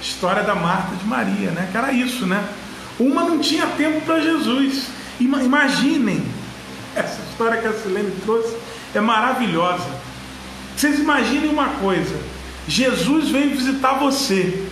História 0.00 0.42
da 0.42 0.54
Marta 0.54 0.96
de 0.96 1.04
Maria, 1.04 1.50
né? 1.50 1.68
Que 1.70 1.78
era 1.78 1.92
isso, 1.92 2.26
né? 2.26 2.46
Uma 2.98 3.24
não 3.24 3.38
tinha 3.38 3.66
tempo 3.68 4.00
para 4.02 4.20
Jesus. 4.20 4.86
Imaginem, 5.20 6.24
essa 6.96 7.20
história 7.30 7.60
que 7.60 7.66
a 7.66 7.72
Silene 7.72 8.12
trouxe 8.24 8.56
é 8.94 9.00
maravilhosa. 9.00 9.88
Vocês 10.76 10.98
imaginem 10.98 11.48
uma 11.48 11.68
coisa: 11.74 12.18
Jesus 12.66 13.28
veio 13.28 13.50
visitar 13.50 13.94
você. 13.94 14.68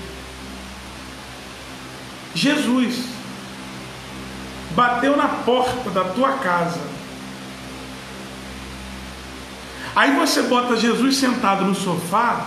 Jesus 2.34 3.04
bateu 4.70 5.16
na 5.16 5.28
porta 5.28 5.90
da 5.90 6.04
tua 6.04 6.32
casa. 6.34 6.80
Aí 9.94 10.14
você 10.16 10.42
bota 10.42 10.76
Jesus 10.76 11.16
sentado 11.16 11.64
no 11.64 11.74
sofá 11.74 12.46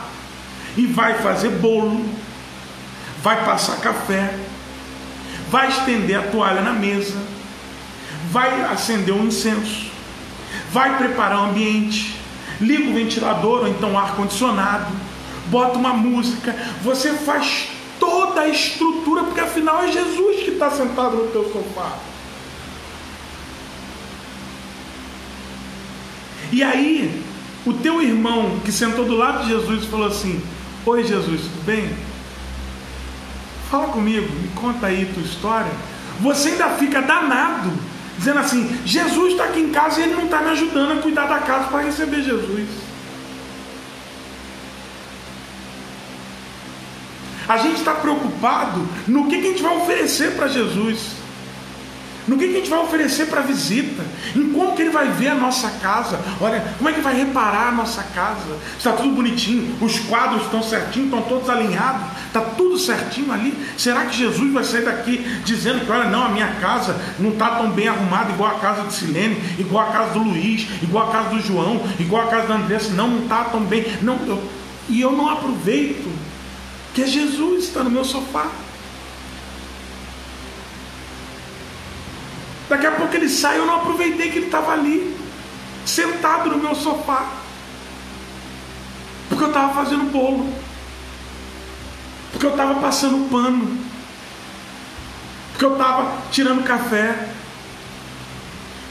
e 0.78 0.86
vai 0.86 1.16
fazer 1.16 1.50
bolo, 1.50 2.06
vai 3.22 3.44
passar 3.44 3.78
café, 3.82 4.40
vai 5.50 5.68
estender 5.68 6.18
a 6.18 6.24
toalha 6.24 6.62
na 6.62 6.72
mesa, 6.72 7.18
vai 8.32 8.64
acender 8.64 9.14
um 9.14 9.28
incenso, 9.28 9.92
vai 10.72 10.98
preparar 10.98 11.40
o 11.40 11.50
ambiente, 11.50 12.16
liga 12.62 12.90
o 12.90 12.94
ventilador 12.94 13.60
ou 13.62 13.68
então 13.68 13.94
o 13.94 13.98
ar-condicionado, 13.98 14.92
bota 15.48 15.78
uma 15.78 15.94
música, 15.94 16.56
você 16.82 17.14
faz 17.14 17.73
toda 18.34 18.42
a 18.42 18.50
estrutura, 18.50 19.24
porque 19.24 19.40
afinal 19.40 19.84
é 19.84 19.92
Jesus 19.92 20.44
que 20.44 20.52
está 20.52 20.72
sentado 20.72 21.16
no 21.16 21.28
teu 21.28 21.44
sofá. 21.54 21.98
E 26.52 26.64
aí, 26.64 27.24
o 27.66 27.74
teu 27.74 28.02
irmão 28.02 28.60
que 28.66 28.72
sentou 28.72 29.06
do 29.06 29.16
lado 29.16 29.44
de 29.44 29.50
Jesus 29.50 29.86
falou 29.86 30.08
assim: 30.08 30.42
Oi 30.86 31.04
Jesus, 31.04 31.42
tudo 31.42 31.66
bem? 31.66 31.96
Fala 33.70 33.88
comigo, 33.88 34.28
me 34.34 34.50
conta 34.50 34.88
aí 34.88 35.10
tua 35.14 35.24
história. 35.24 35.72
Você 36.20 36.50
ainda 36.50 36.70
fica 36.72 37.02
danado, 37.02 37.72
dizendo 38.18 38.40
assim: 38.40 38.78
Jesus 38.86 39.34
está 39.34 39.46
aqui 39.46 39.62
em 39.62 39.70
casa 39.70 40.00
e 40.00 40.04
ele 40.04 40.16
não 40.16 40.26
está 40.26 40.42
me 40.42 40.50
ajudando 40.50 41.00
a 41.00 41.02
cuidar 41.02 41.28
da 41.28 41.40
casa 41.40 41.68
para 41.68 41.84
receber 41.84 42.22
Jesus. 42.22 42.68
A 47.48 47.58
gente 47.58 47.78
está 47.78 47.94
preocupado 47.94 48.88
no 49.08 49.28
que, 49.28 49.40
que 49.40 49.48
a 49.48 49.50
gente 49.50 49.64
vai 49.64 49.78
oferecer 49.78 50.32
para 50.36 50.48
Jesus. 50.48 51.24
No 52.28 52.38
que, 52.38 52.48
que 52.48 52.54
a 52.54 52.58
gente 52.60 52.70
vai 52.70 52.80
oferecer 52.80 53.28
para 53.28 53.42
a 53.42 53.44
visita? 53.44 54.04
Em 54.36 54.50
como 54.54 54.74
que 54.74 54.82
ele 54.82 54.92
vai 54.92 55.10
ver 55.10 55.30
a 55.30 55.36
nossa 55.36 55.70
casa? 55.82 56.20
Olha, 56.40 56.64
como 56.78 56.90
é 56.90 56.94
que 56.94 57.02
vai 57.02 57.16
reparar 57.16 57.68
a 57.68 57.72
nossa 57.72 58.02
casa? 58.16 58.58
Está 58.78 58.94
tudo 58.94 59.16
bonitinho, 59.16 59.76
os 59.82 60.00
quadros 60.00 60.44
estão 60.44 60.64
certinhos, 60.64 61.10
estão 61.10 61.22
todos 61.24 61.50
alinhados, 61.50 62.08
está 62.28 62.40
tudo 62.42 62.78
certinho 62.78 63.32
ali. 63.32 63.54
Será 63.78 64.06
que 64.06 64.16
Jesus 64.16 64.54
vai 64.54 64.64
sair 64.64 64.86
daqui 64.86 65.18
dizendo 65.44 65.86
que, 65.86 65.92
olha, 65.92 66.10
não, 66.10 66.24
a 66.24 66.30
minha 66.30 66.48
casa 66.62 66.96
não 67.20 67.32
está 67.32 67.58
tão 67.58 67.70
bem 67.72 67.90
arrumada 67.90 68.32
igual 68.32 68.56
a 68.56 68.60
casa 68.60 68.84
de 68.84 68.94
Silene, 68.94 69.38
igual 69.60 69.90
a 69.90 69.92
casa 69.92 70.14
do 70.14 70.20
Luiz, 70.20 70.66
igual 70.82 71.10
a 71.10 71.12
casa 71.12 71.30
do 71.30 71.42
João, 71.42 71.84
igual 72.00 72.24
a 72.24 72.28
casa 72.28 72.48
da 72.48 72.56
Andressa? 72.56 72.94
Não, 72.94 73.10
não 73.10 73.24
está 73.24 73.44
tão 73.46 73.62
bem. 73.62 73.86
Não, 74.02 74.18
eu, 74.26 74.42
e 74.88 75.02
eu 75.02 75.12
não 75.12 75.30
aproveito 75.30 76.10
que 76.94 77.02
é 77.02 77.08
Jesus 77.08 77.66
está 77.66 77.84
no 77.84 77.90
meu 77.90 78.06
sofá. 78.06 78.50
Daqui 82.70 82.86
a 82.86 82.92
pouco 82.92 83.16
ele 83.16 83.28
sai, 83.28 83.58
eu 83.58 83.66
não 83.66 83.78
aproveitei 83.78 84.30
que 84.30 84.38
ele 84.38 84.46
estava 84.46 84.74
ali, 84.74 85.16
sentado 85.86 86.50
no 86.50 86.58
meu 86.58 86.76
sofá. 86.76 87.32
Porque 89.28 89.44
eu 89.44 89.48
estava 89.48 89.74
fazendo 89.74 90.12
bolo. 90.12 90.54
Porque 92.32 92.46
eu 92.46 92.52
estava 92.52 92.76
passando 92.76 93.30
pano. 93.30 93.78
Porque 95.52 95.66
eu 95.66 95.74
estava 95.74 96.18
tirando 96.32 96.64
café. 96.64 97.30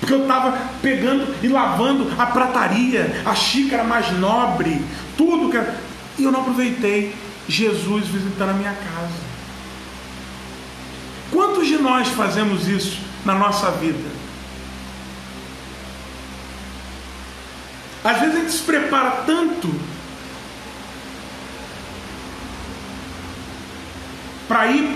Porque 0.01 0.15
eu 0.15 0.23
estava 0.23 0.59
pegando 0.81 1.33
e 1.43 1.49
lavando 1.49 2.13
a 2.19 2.27
prataria, 2.27 3.23
a 3.25 3.35
xícara 3.37 3.85
mais 3.85 4.11
nobre, 4.19 4.85
tudo 5.17 5.49
que. 5.49 5.59
E 6.21 6.25
eu 6.25 6.33
não 6.33 6.41
aproveitei 6.41 7.15
Jesus 7.49 8.07
visitando 8.07 8.51
a 8.51 8.55
minha 8.55 8.73
casa. 8.73 9.33
Quantos 11.31 11.67
de 11.67 11.79
nós 11.79 12.09
fazemos 12.09 12.69
isso? 12.69 13.13
na 13.25 13.35
nossa 13.35 13.71
vida. 13.73 14.11
Às 18.05 18.19
vezes 18.19 18.35
a 18.35 18.39
gente 18.41 18.53
se 18.53 18.63
prepara 18.63 19.11
tanto 19.27 19.73
para 24.49 24.67
ir 24.67 24.93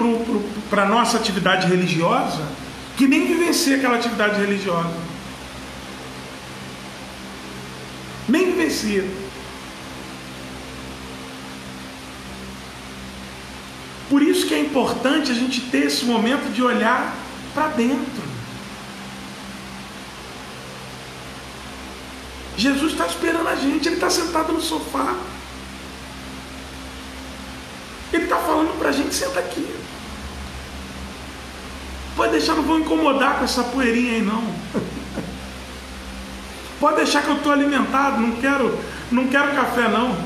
para 0.69 0.83
a 0.83 0.89
nossa 0.89 1.17
atividade 1.17 1.69
religiosa 1.69 2.47
que 2.97 3.07
nem 3.07 3.27
vivencia 3.27 3.77
aquela 3.77 3.97
atividade 3.97 4.41
religiosa. 4.41 4.97
Nem 8.29 8.47
vivencia. 8.47 9.09
Por 14.11 14.21
isso 14.23 14.47
que 14.47 14.55
é 14.55 14.61
importante 14.77 15.33
a 15.33 15.35
gente 15.35 15.63
ter 15.63 15.87
esse 15.87 16.05
momento 16.05 16.53
de 16.53 16.63
olhar 16.63 17.17
para 17.55 17.69
dentro. 17.69 18.23
Jesus 22.59 22.93
está 22.93 23.07
esperando 23.07 23.49
a 23.49 23.55
gente, 23.55 23.89
ele 23.89 23.95
está 23.95 24.11
sentado 24.11 24.53
no 24.53 24.61
sofá. 24.61 25.17
Ele 28.13 28.25
está 28.25 28.37
falando 28.37 28.79
para 28.79 28.91
a 28.91 28.93
gente, 28.93 29.15
senta 29.15 29.41
aqui. 29.41 29.67
Pode 32.15 32.33
deixar, 32.33 32.55
não 32.55 32.63
vou 32.63 32.79
incomodar 32.79 33.39
com 33.39 33.45
essa 33.45 33.65
poeirinha 33.65 34.13
aí 34.13 34.23
não. 34.23 34.45
Pode 36.81 36.97
deixar 36.97 37.23
que 37.23 37.29
eu 37.29 37.37
estou 37.37 37.53
alimentado, 37.53 38.21
não 38.21 38.33
quero, 38.33 38.79
não 39.11 39.27
quero 39.29 39.55
café 39.55 39.89
não. 39.89 40.17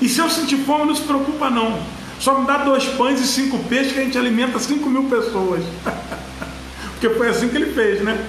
E 0.00 0.08
se 0.08 0.18
eu 0.18 0.30
sentir 0.30 0.64
fome, 0.64 0.86
não 0.86 0.94
se 0.94 1.02
preocupa 1.02 1.50
não. 1.50 1.99
Só 2.20 2.38
me 2.38 2.46
dá 2.46 2.58
dois 2.58 2.84
pães 2.84 3.18
e 3.18 3.26
cinco 3.26 3.58
peixes 3.64 3.92
que 3.92 3.98
a 3.98 4.04
gente 4.04 4.18
alimenta 4.18 4.58
cinco 4.58 4.90
mil 4.90 5.04
pessoas. 5.04 5.64
Porque 6.92 7.08
foi 7.16 7.30
assim 7.30 7.48
que 7.48 7.56
ele 7.56 7.72
fez, 7.72 8.02
né? 8.02 8.26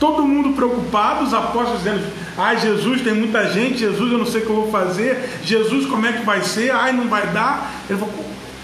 Todo 0.00 0.26
mundo 0.26 0.56
preocupado, 0.56 1.24
os 1.24 1.32
apóstolos 1.32 1.78
dizendo: 1.78 2.04
Ai, 2.36 2.58
Jesus, 2.58 3.00
tem 3.02 3.14
muita 3.14 3.48
gente, 3.48 3.78
Jesus, 3.78 4.10
eu 4.10 4.18
não 4.18 4.26
sei 4.26 4.42
o 4.42 4.44
que 4.44 4.50
eu 4.50 4.56
vou 4.56 4.70
fazer, 4.72 5.38
Jesus, 5.44 5.86
como 5.86 6.04
é 6.04 6.12
que 6.12 6.24
vai 6.24 6.42
ser? 6.42 6.72
Ai, 6.72 6.92
não 6.92 7.06
vai 7.06 7.28
dar. 7.28 7.72
Ele 7.88 8.00
falou: 8.00 8.12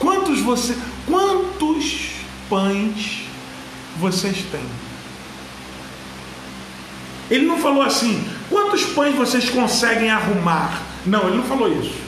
Quantos 0.00 0.40
você, 0.40 0.76
quantos 1.06 2.10
pães 2.50 3.28
vocês 3.96 4.44
têm? 4.50 4.66
Ele 7.30 7.46
não 7.46 7.58
falou 7.58 7.82
assim: 7.82 8.26
Quantos 8.50 8.82
pães 8.86 9.14
vocês 9.14 9.48
conseguem 9.48 10.10
arrumar? 10.10 10.82
Não, 11.06 11.28
ele 11.28 11.36
não 11.36 11.44
falou 11.44 11.72
isso. 11.72 12.07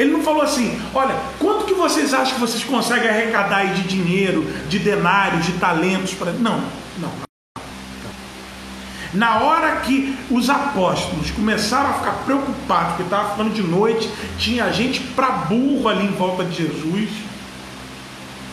Ele 0.00 0.12
não 0.12 0.22
falou 0.22 0.40
assim: 0.40 0.80
olha, 0.94 1.14
quanto 1.38 1.66
que 1.66 1.74
vocês 1.74 2.14
acham 2.14 2.32
que 2.32 2.40
vocês 2.40 2.64
conseguem 2.64 3.10
arrecadar 3.10 3.74
de 3.74 3.82
dinheiro, 3.82 4.42
de 4.66 4.78
denários, 4.78 5.44
de 5.44 5.52
talentos 5.52 6.14
para. 6.14 6.32
Não, 6.32 6.64
não. 6.98 7.12
Na 9.12 9.40
hora 9.40 9.76
que 9.80 10.16
os 10.30 10.48
apóstolos 10.48 11.30
começaram 11.32 11.90
a 11.90 11.92
ficar 11.94 12.12
preocupados, 12.24 12.88
porque 12.92 13.02
estava 13.02 13.30
ficando 13.32 13.50
de 13.50 13.62
noite, 13.62 14.10
tinha 14.38 14.72
gente 14.72 15.00
para 15.00 15.30
burro 15.32 15.86
ali 15.86 16.06
em 16.06 16.12
volta 16.12 16.44
de 16.44 16.56
Jesus. 16.56 17.10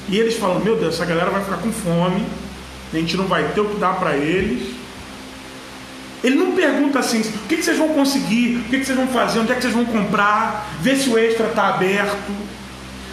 E 0.10 0.18
eles 0.18 0.36
falam: 0.36 0.60
Meu 0.60 0.76
Deus, 0.76 0.96
essa 0.96 1.06
galera 1.06 1.32
vai 1.32 1.46
ficar 1.46 1.58
com 1.58 1.72
fome, 1.72 2.26
a 2.94 2.98
gente 2.98 3.16
não 3.16 3.26
vai 3.26 3.54
ter 3.54 3.62
o 3.62 3.70
que 3.70 3.80
dar 3.80 3.98
para 3.98 4.18
eles. 4.18 4.76
Ele 6.24 6.36
não 6.36 6.54
pergunta 6.54 7.00
assim: 7.00 7.22
o 7.22 7.48
que, 7.48 7.62
vocês 7.62 7.78
vão 7.78 7.90
conseguir, 7.90 8.58
o 8.58 8.64
que, 8.64 8.84
vocês 8.84 8.98
vão 8.98 9.08
fazer, 9.08 9.40
onde 9.40 9.52
é 9.52 9.56
que 9.56 9.62
vocês 9.62 9.74
vão 9.74 9.86
comprar, 9.86 10.68
vê 10.82 10.96
se 10.96 11.10
o 11.10 11.18
extra 11.18 11.48
está 11.48 11.68
aberto. 11.70 12.34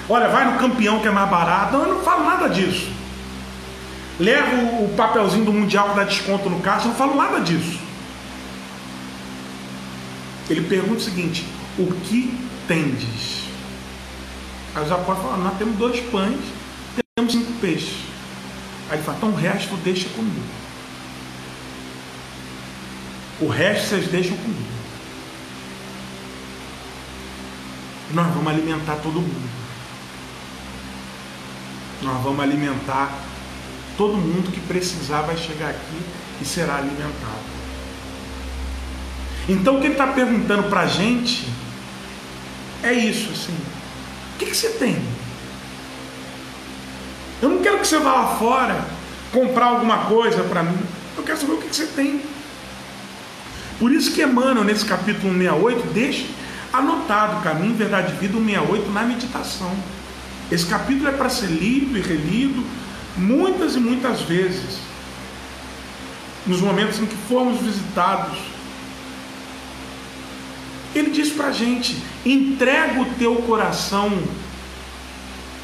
Olha, 0.09 0.29
vai 0.29 0.51
no 0.51 0.59
campeão 0.59 1.01
que 1.01 1.09
é 1.09 1.11
mais 1.11 1.29
barato. 1.29 1.73
Não, 1.73 1.85
eu 1.85 1.95
não 1.95 2.03
falo 2.03 2.25
nada 2.25 2.49
disso. 2.49 2.89
Leva 4.19 4.57
o 4.81 4.95
papelzinho 4.97 5.45
do 5.45 5.53
Mundial 5.53 5.91
que 5.91 5.97
dá 5.97 6.05
desconto 6.05 6.49
no 6.49 6.61
caixa, 6.61 6.85
eu 6.85 6.89
não 6.89 6.95
falo 6.95 7.17
nada 7.17 7.41
disso. 7.41 7.79
Ele 10.49 10.63
pergunta 10.63 11.01
o 11.01 11.01
seguinte: 11.01 11.45
o 11.79 11.93
que 11.93 12.33
tendes? 12.69 13.45
Aí 14.75 14.85
os 14.85 14.93
apóstolos 14.93 15.23
falam: 15.23 15.45
nós 15.45 15.59
temos 15.59 15.77
dois 15.77 16.01
pães, 16.11 16.39
temos 17.17 17.33
cinco 17.33 17.53
peixes. 17.61 17.97
Aí 18.89 18.97
ele 18.97 19.03
fala: 19.03 19.19
então 19.19 19.31
o 19.31 19.35
resto 19.35 19.77
deixa 19.77 20.09
comigo. 20.11 20.64
O 23.41 23.49
resto 23.49 23.89
vocês 23.89 24.09
deixam 24.09 24.37
comigo. 24.37 24.75
Nós 28.13 28.33
vamos 28.33 28.47
alimentar 28.47 28.97
todo 28.97 29.21
mundo. 29.21 29.51
Nós 32.03 32.23
vamos 32.23 32.41
alimentar 32.41 33.13
todo 33.97 34.17
mundo 34.17 34.53
que 34.53 34.61
precisar 34.61 35.23
vai 35.23 35.37
chegar 35.37 35.71
aqui 35.71 36.01
e 36.41 36.45
será 36.45 36.77
alimentado. 36.77 37.55
Então 39.49 39.77
o 39.77 39.81
que 39.81 39.87
ele 39.87 39.95
está 39.95 40.07
perguntando 40.07 40.65
para 40.65 40.83
a 40.83 40.87
gente 40.87 41.49
é 42.83 42.93
isso 42.93 43.31
assim. 43.31 43.57
O 44.35 44.39
que, 44.39 44.47
que 44.47 44.57
você 44.57 44.71
tem? 44.71 45.03
Eu 47.43 47.49
não 47.49 47.63
quero 47.63 47.79
que 47.79 47.87
você 47.87 47.99
vá 47.99 48.13
lá 48.13 48.37
fora 48.37 48.87
comprar 49.33 49.67
alguma 49.67 50.07
coisa 50.07 50.43
para 50.45 50.63
mim. 50.63 50.79
Eu 51.17 51.23
quero 51.23 51.39
saber 51.39 51.53
o 51.53 51.59
que, 51.59 51.69
que 51.69 51.77
você 51.77 51.87
tem. 51.87 52.34
Por 53.79 53.93
isso 53.93 54.13
que 54.13 54.23
Emmanuel, 54.23 54.65
nesse 54.65 54.85
capítulo 54.85 55.33
68, 55.33 55.89
deixa 55.93 56.27
anotado 56.73 57.43
caminho, 57.43 57.75
verdade 57.75 58.13
e 58.13 58.17
vida 58.17 58.35
168 58.35 58.91
na 58.91 59.03
meditação. 59.03 59.75
Esse 60.51 60.67
capítulo 60.67 61.09
é 61.09 61.13
para 61.13 61.29
ser 61.29 61.47
lido 61.47 61.97
e 61.97 62.01
relido 62.01 62.65
muitas 63.17 63.77
e 63.77 63.81
muitas 63.81 64.23
vezes. 64.23 64.79
Nos 66.47 66.61
momentos 66.61 66.99
em 66.99 67.07
que 67.07 67.17
fomos 67.29 67.61
visitados. 67.61 68.39
Ele 70.95 71.11
diz 71.11 71.31
para 71.31 71.47
a 71.47 71.53
gente: 71.53 71.97
entrega 72.25 73.01
o 73.01 73.07
teu 73.15 73.37
coração 73.37 74.23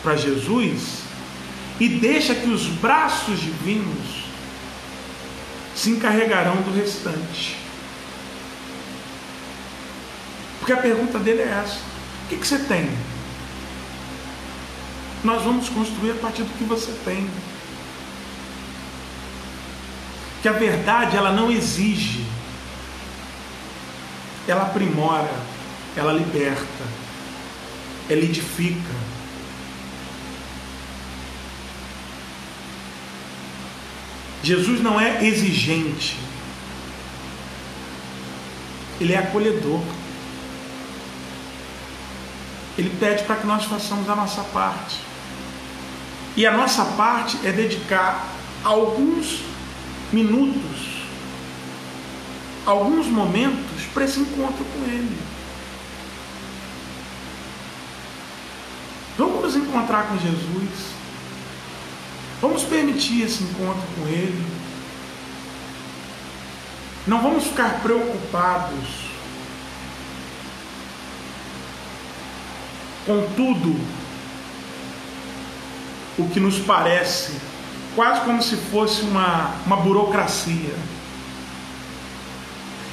para 0.02 0.16
Jesus 0.16 1.00
e 1.78 1.88
deixa 1.88 2.34
que 2.34 2.48
os 2.48 2.66
braços 2.66 3.40
divinos 3.40 4.24
se 5.74 5.90
encarregarão 5.90 6.56
do 6.56 6.74
restante. 6.74 7.59
Porque 10.60 10.72
a 10.72 10.76
pergunta 10.76 11.18
dele 11.18 11.42
é 11.42 11.62
essa: 11.64 11.78
o 12.24 12.28
que, 12.28 12.36
que 12.36 12.46
você 12.46 12.58
tem? 12.58 12.88
Nós 15.24 15.42
vamos 15.42 15.68
construir 15.68 16.12
a 16.12 16.14
partir 16.14 16.42
do 16.42 16.56
que 16.56 16.64
você 16.64 16.92
tem. 17.04 17.28
Que 20.42 20.48
a 20.48 20.52
verdade 20.52 21.16
ela 21.16 21.32
não 21.32 21.50
exige, 21.50 22.24
ela 24.48 24.62
aprimora, 24.62 25.34
ela 25.96 26.12
liberta, 26.12 26.84
ela 28.08 28.20
edifica. 28.20 29.10
Jesus 34.42 34.80
não 34.80 34.98
é 34.98 35.26
exigente, 35.26 36.16
ele 38.98 39.12
é 39.12 39.18
acolhedor. 39.18 39.82
Ele 42.78 42.90
pede 42.98 43.24
para 43.24 43.36
que 43.36 43.46
nós 43.46 43.64
façamos 43.64 44.08
a 44.08 44.14
nossa 44.14 44.42
parte. 44.44 44.96
E 46.36 46.46
a 46.46 46.52
nossa 46.52 46.84
parte 46.84 47.38
é 47.44 47.52
dedicar 47.52 48.26
alguns 48.64 49.42
minutos, 50.12 51.04
alguns 52.64 53.06
momentos 53.06 53.82
para 53.92 54.04
esse 54.04 54.20
encontro 54.20 54.64
com 54.64 54.84
Ele. 54.84 55.18
Vamos 59.18 59.42
nos 59.42 59.56
encontrar 59.56 60.08
com 60.08 60.18
Jesus. 60.18 61.00
Vamos 62.40 62.62
permitir 62.62 63.22
esse 63.22 63.42
encontro 63.42 63.82
com 63.96 64.06
Ele. 64.08 64.46
Não 67.06 67.20
vamos 67.20 67.44
ficar 67.44 67.80
preocupados 67.82 69.09
com 73.06 73.26
tudo 73.34 73.78
o 76.18 76.28
que 76.28 76.40
nos 76.40 76.58
parece 76.58 77.50
quase 77.94 78.20
como 78.22 78.42
se 78.42 78.56
fosse 78.56 79.02
uma, 79.02 79.54
uma 79.66 79.76
burocracia. 79.76 80.74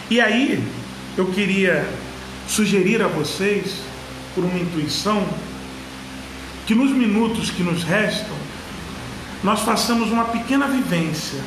E 0.10 0.20
aí 0.22 0.64
eu 1.18 1.28
queria 1.32 1.88
sugerir 2.48 3.02
a 3.02 3.08
vocês, 3.08 3.76
por 4.34 4.44
uma 4.44 4.58
intuição, 4.58 5.28
que 6.66 6.74
nos 6.74 6.92
minutos 6.92 7.50
que 7.50 7.64
nos 7.64 7.84
restam, 7.84 8.36
nós 9.44 9.62
façamos 9.62 10.12
uma 10.12 10.26
pequena 10.26 10.68
vivência. 10.68 11.40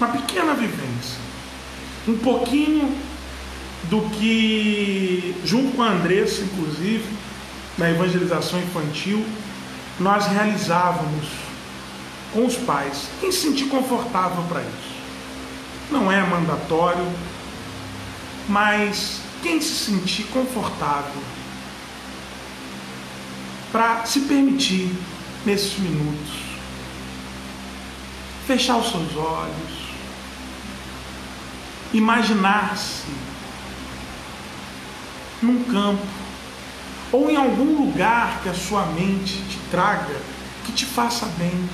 Uma 0.00 0.08
pequena 0.08 0.54
vivência. 0.54 1.18
Um 2.08 2.16
pouquinho 2.18 2.94
do 3.90 4.00
que, 4.10 5.34
junto 5.44 5.76
com 5.76 5.82
a 5.82 5.90
Andressa, 5.90 6.42
inclusive, 6.42 7.04
na 7.76 7.90
evangelização 7.90 8.58
infantil, 8.60 9.24
nós 9.98 10.26
realizávamos 10.26 11.26
com 12.32 12.46
os 12.46 12.56
pais. 12.56 13.08
Quem 13.20 13.30
se 13.30 13.38
sentir 13.38 13.66
confortável 13.66 14.42
para 14.44 14.60
isso? 14.60 14.94
Não 15.90 16.10
é 16.10 16.20
mandatório, 16.22 17.06
mas 18.48 19.20
quem 19.42 19.60
se 19.60 19.84
sentir 19.84 20.24
confortável 20.24 21.22
para 23.70 24.04
se 24.06 24.20
permitir 24.20 24.90
nesses 25.44 25.78
minutos 25.78 26.44
fechar 28.46 28.76
os 28.76 28.90
seus 28.90 29.16
olhos, 29.16 29.84
imaginar-se 31.92 33.08
num 35.44 35.62
campo 35.64 36.06
ou 37.12 37.30
em 37.30 37.36
algum 37.36 37.84
lugar 37.84 38.40
que 38.42 38.48
a 38.48 38.54
sua 38.54 38.86
mente 38.86 39.34
te 39.48 39.58
traga 39.70 40.34
que 40.64 40.72
te 40.72 40.84
faça 40.84 41.26
bem, 41.38 41.68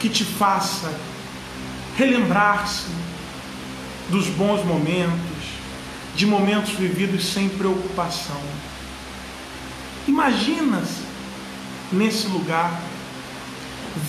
que 0.00 0.08
te 0.08 0.24
faça 0.24 0.92
relembrar-se 1.96 2.88
dos 4.10 4.26
bons 4.26 4.64
momentos, 4.64 5.14
de 6.16 6.26
momentos 6.26 6.72
vividos 6.72 7.32
sem 7.32 7.48
preocupação. 7.48 8.40
Imagina-se 10.06 11.04
nesse 11.92 12.26
lugar, 12.26 12.80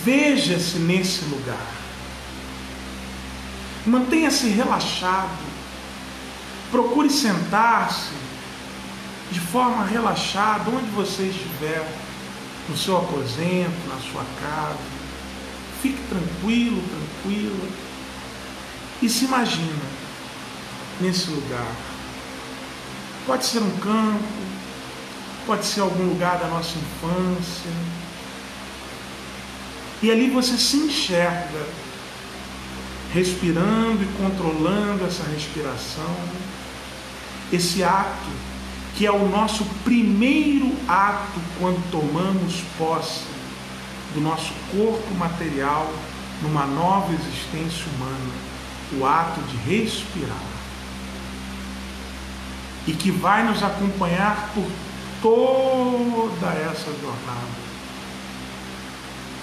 veja-se 0.04 0.78
nesse 0.78 1.24
lugar, 1.26 1.66
mantenha-se 3.86 4.48
relaxado, 4.48 5.56
Procure 6.70 7.08
sentar-se 7.08 8.12
de 9.30 9.40
forma 9.40 9.84
relaxada, 9.84 10.70
onde 10.70 10.90
você 10.90 11.24
estiver, 11.24 11.86
no 12.68 12.76
seu 12.76 12.96
aposento, 12.96 13.88
na 13.88 13.98
sua 14.10 14.24
casa. 14.40 14.78
Fique 15.82 16.00
tranquilo, 16.08 16.82
tranquila. 16.82 17.68
E 19.02 19.08
se 19.08 19.24
imagina 19.24 19.84
nesse 21.00 21.30
lugar. 21.30 21.74
Pode 23.26 23.44
ser 23.44 23.58
um 23.58 23.78
campo, 23.78 24.24
pode 25.46 25.64
ser 25.64 25.80
algum 25.80 26.08
lugar 26.08 26.38
da 26.38 26.46
nossa 26.46 26.78
infância. 26.78 27.70
E 30.02 30.10
ali 30.10 30.30
você 30.30 30.56
se 30.56 30.76
enxerga 30.76 31.66
respirando 33.12 34.02
e 34.02 34.22
controlando 34.22 35.04
essa 35.04 35.22
respiração 35.24 36.14
esse 37.52 37.82
ato, 37.84 38.30
que 38.96 39.06
é 39.06 39.10
o 39.10 39.28
nosso 39.28 39.64
primeiro 39.84 40.72
ato 40.88 41.40
quando 41.58 41.90
tomamos 41.90 42.62
posse 42.78 43.24
do 44.14 44.20
nosso 44.20 44.52
corpo 44.72 45.14
material 45.14 45.92
numa 46.42 46.66
nova 46.66 47.12
existência 47.12 47.84
humana 47.94 48.46
o 48.92 49.04
ato 49.04 49.40
de 49.42 49.56
respirar. 49.56 50.36
E 52.86 52.92
que 52.92 53.10
vai 53.10 53.44
nos 53.44 53.62
acompanhar 53.62 54.50
por 54.54 54.66
toda 55.20 56.52
essa 56.52 56.90
jornada. 57.00 57.66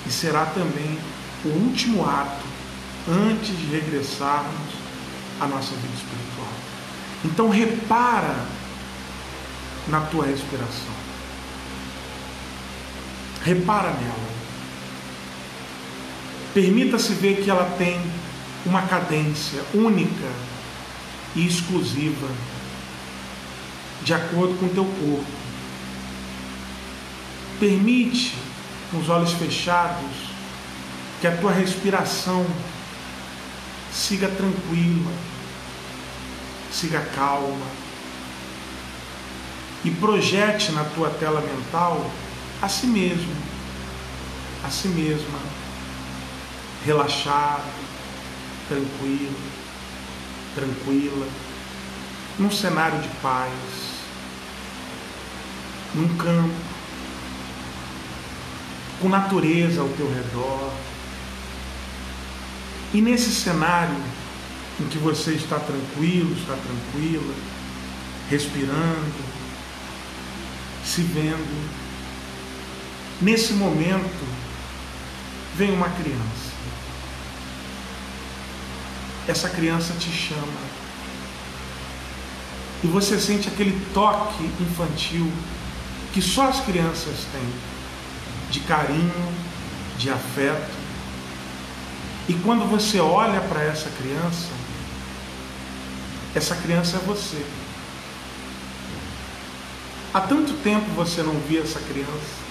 E 0.06 0.12
será 0.12 0.46
também 0.46 0.98
o 1.44 1.50
último 1.50 2.08
ato 2.08 2.53
antes 3.08 3.58
de 3.58 3.66
regressarmos 3.68 4.74
à 5.40 5.48
nossa 5.48 5.76
vida 5.76 5.94
espiritual. 5.94 6.54
Então 7.26 7.50
repara 7.50 8.46
na 9.88 10.02
tua 10.02 10.26
respiração. 10.26 10.94
Repara 13.44 13.92
nela. 13.92 14.34
Permita-se 16.54 17.14
ver 17.14 17.44
que 17.44 17.50
ela 17.50 17.76
tem 17.78 18.00
uma 18.66 18.84
cadência 18.84 19.62
única 19.74 20.32
e 21.36 21.46
exclusiva, 21.46 22.28
de 24.04 24.14
acordo 24.14 24.58
com 24.60 24.68
o 24.68 24.70
teu 24.70 24.86
corpo. 24.86 25.26
Permite, 27.60 28.38
com 28.92 29.00
os 29.00 29.10
olhos 29.10 29.34
fechados, 29.34 30.34
que 31.20 31.28
a 31.28 31.36
tua 31.38 31.52
respiração 31.52 32.46
siga 33.94 34.28
tranquila, 34.28 35.12
siga 36.72 37.02
calma. 37.16 37.84
E 39.86 39.92
projete 39.92 40.72
na 40.72 40.84
tua 40.84 41.10
tela 41.10 41.42
mental 41.42 42.10
a 42.62 42.70
si 42.70 42.88
mesmo, 42.88 43.36
a 44.64 44.70
si 44.70 44.88
mesma, 44.88 45.40
relaxado, 46.86 47.70
tranquilo, 48.68 49.36
tranquila, 50.56 51.28
num 52.40 52.50
cenário 52.50 53.00
de 53.02 53.10
paz, 53.22 53.52
num 55.94 56.16
campo, 56.16 56.56
com 59.02 59.10
natureza 59.10 59.82
ao 59.82 59.90
teu 59.90 60.10
redor. 60.10 60.72
E 62.94 63.02
nesse 63.02 63.32
cenário 63.32 63.96
em 64.80 64.88
que 64.88 64.98
você 64.98 65.32
está 65.32 65.60
tranquilo, 65.60 66.34
está 66.38 66.56
tranquila, 66.56 67.34
respirando, 68.30 69.34
se 70.86 71.02
vendo, 71.02 71.70
nesse 73.22 73.54
momento 73.54 74.28
vem 75.56 75.72
uma 75.72 75.90
criança 75.90 76.54
essa 79.28 79.50
criança 79.50 79.94
te 79.94 80.12
chama. 80.12 80.74
E 82.84 82.88
você 82.88 83.20
sente 83.20 83.48
aquele 83.48 83.80
toque 83.94 84.44
infantil 84.60 85.32
que 86.14 86.22
só 86.22 86.50
as 86.50 86.60
crianças 86.60 87.26
têm, 87.32 87.54
de 88.52 88.60
carinho, 88.62 89.34
de 89.98 90.10
afeto. 90.10 90.83
E 92.28 92.34
quando 92.36 92.70
você 92.70 93.00
olha 93.00 93.42
para 93.42 93.64
essa 93.64 93.90
criança, 93.90 94.50
essa 96.34 96.56
criança 96.56 96.98
é 96.98 97.00
você. 97.00 97.46
Há 100.14 100.22
tanto 100.22 100.54
tempo 100.64 100.86
você 100.96 101.22
não 101.22 101.34
via 101.42 101.62
essa 101.62 101.80
criança. 101.80 102.44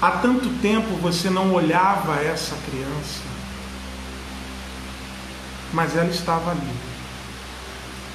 Há 0.00 0.10
tanto 0.12 0.48
tempo 0.60 0.96
você 0.96 1.30
não 1.30 1.52
olhava 1.52 2.20
essa 2.20 2.56
criança 2.68 3.32
mas 5.72 5.96
ela 5.96 6.10
estava 6.10 6.50
ali. 6.50 6.74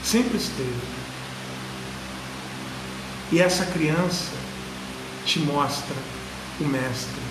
Sempre 0.04 0.38
esteve. 0.38 0.98
E 3.32 3.42
essa 3.42 3.66
criança 3.66 4.32
te 5.26 5.40
mostra 5.40 5.96
o 6.62 6.66
Mestre. 6.66 7.27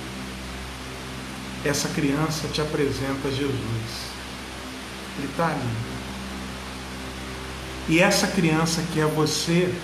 Essa 1.66 1.88
criança 1.88 2.46
te 2.48 2.60
apresenta 2.60 3.28
Jesus. 3.28 4.06
Ele 5.18 5.26
está 5.28 5.46
ali. 5.46 5.96
E 7.88 7.98
essa 7.98 8.28
criança 8.28 8.82
que 8.92 9.00
é 9.00 9.04
você, 9.04 9.74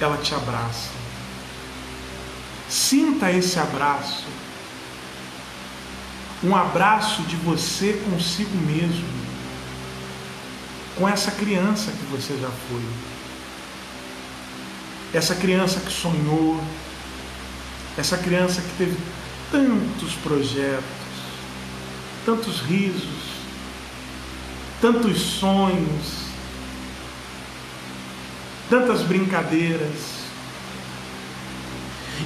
ela 0.00 0.16
te 0.16 0.34
abraça. 0.34 0.90
Sinta 2.68 3.30
esse 3.30 3.56
abraço. 3.58 4.24
Um 6.42 6.56
abraço 6.56 7.22
de 7.22 7.36
você 7.36 7.92
consigo 8.10 8.56
mesmo 8.56 9.06
com 10.96 11.08
essa 11.08 11.30
criança 11.30 11.92
que 11.92 12.04
você 12.06 12.36
já 12.36 12.50
foi. 12.68 12.82
Essa 15.14 15.36
criança 15.36 15.78
que 15.80 15.92
sonhou, 15.92 16.60
essa 17.96 18.18
criança 18.18 18.60
que 18.60 18.76
teve 18.76 18.96
tantos 19.56 20.12
projetos, 20.16 20.84
tantos 22.26 22.60
risos, 22.60 23.36
tantos 24.82 25.18
sonhos, 25.18 26.26
tantas 28.68 29.00
brincadeiras. 29.00 30.26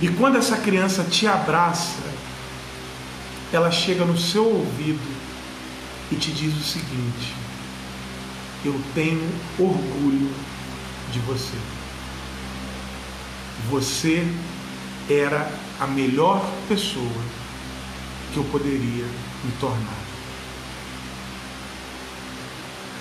E 0.02 0.08
quando 0.08 0.38
essa 0.38 0.56
criança 0.56 1.04
te 1.04 1.28
abraça, 1.28 2.02
ela 3.52 3.70
chega 3.70 4.04
no 4.04 4.18
seu 4.18 4.44
ouvido 4.44 5.16
e 6.10 6.16
te 6.16 6.32
diz 6.32 6.52
o 6.56 6.64
seguinte: 6.64 7.32
eu 8.64 8.80
tenho 8.92 9.30
orgulho 9.56 10.34
de 11.12 11.20
você. 11.20 11.56
Você 13.70 14.26
era 15.12 15.50
a 15.80 15.86
melhor 15.86 16.44
pessoa 16.68 17.22
que 18.32 18.36
eu 18.36 18.44
poderia 18.44 19.04
me 19.44 19.52
tornar. 19.58 19.98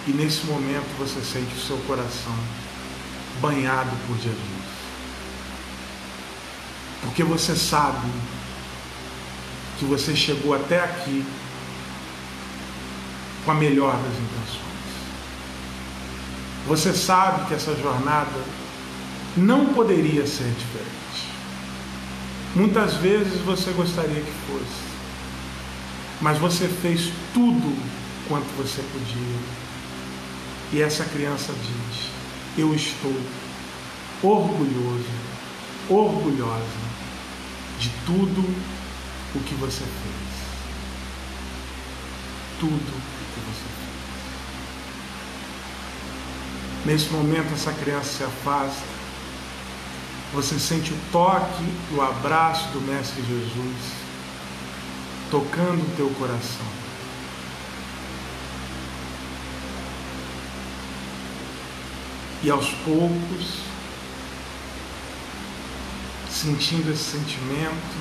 E 0.08 0.12
nesse 0.12 0.46
momento 0.46 0.88
você 0.98 1.22
sente 1.22 1.54
o 1.56 1.60
seu 1.60 1.78
coração 1.80 2.36
banhado 3.40 3.92
por 4.08 4.16
Jesus. 4.18 4.70
Porque 7.02 7.24
você 7.24 7.56
sabe 7.56 8.10
que 9.78 9.86
você 9.86 10.16
chegou 10.16 10.54
até 10.54 10.84
aqui 10.84 11.26
com 13.46 13.52
a 13.52 13.56
melhor 13.56 13.94
das 13.94 14.14
intenções. 14.14 14.70
Você 16.68 16.94
sabe 16.94 17.48
que 17.48 17.54
essa 17.54 17.76
jornada 17.76 18.44
não 19.38 19.74
poderia 19.74 20.26
ser 20.28 20.52
diferente. 20.54 20.99
Muitas 22.56 22.96
vezes 22.96 23.40
você 23.42 23.72
gostaria 23.72 24.22
que 24.22 24.34
fosse, 24.48 24.90
mas 26.20 26.40
você 26.40 26.68
fez 26.68 27.12
tudo 27.34 27.78
quanto 28.28 28.48
você 28.58 28.82
podia. 28.82 29.40
E 30.74 30.82
essa 30.82 31.06
criança 31.06 31.54
diz: 31.54 32.08
Eu 32.58 32.74
estou 32.74 33.16
orgulhoso, 34.24 35.06
orgulhosa 35.88 36.90
de 37.80 37.90
tudo 38.06 38.42
o 39.36 39.40
que 39.42 39.54
você 39.56 39.84
fez. 39.84 40.30
Tudo 42.60 42.74
o 42.74 43.02
que 43.34 43.40
você 43.42 43.64
fez. 43.64 43.90
Nesse 46.86 47.10
momento, 47.12 47.54
essa 47.54 47.72
criança 47.74 48.18
se 48.18 48.24
afasta. 48.24 48.99
Você 50.34 50.60
sente 50.60 50.94
o 50.94 51.00
toque 51.12 51.64
e 51.92 51.96
o 51.96 52.02
abraço 52.02 52.70
do 52.70 52.82
Mestre 52.82 53.24
Jesus 53.24 54.10
tocando 55.30 55.82
o 55.82 55.96
teu 55.96 56.10
coração. 56.12 56.66
E 62.42 62.50
aos 62.50 62.70
poucos, 62.86 63.60
sentindo 66.30 66.92
esse 66.92 67.04
sentimento, 67.04 67.98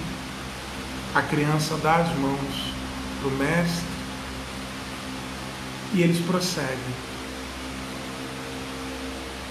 a 1.14 1.22
criança 1.22 1.76
dá 1.78 1.96
as 1.96 2.16
mãos 2.18 2.72
para 3.20 3.28
o 3.28 3.32
Mestre 3.32 3.98
e 5.92 6.02
eles 6.02 6.24
prosseguem. 6.24 7.08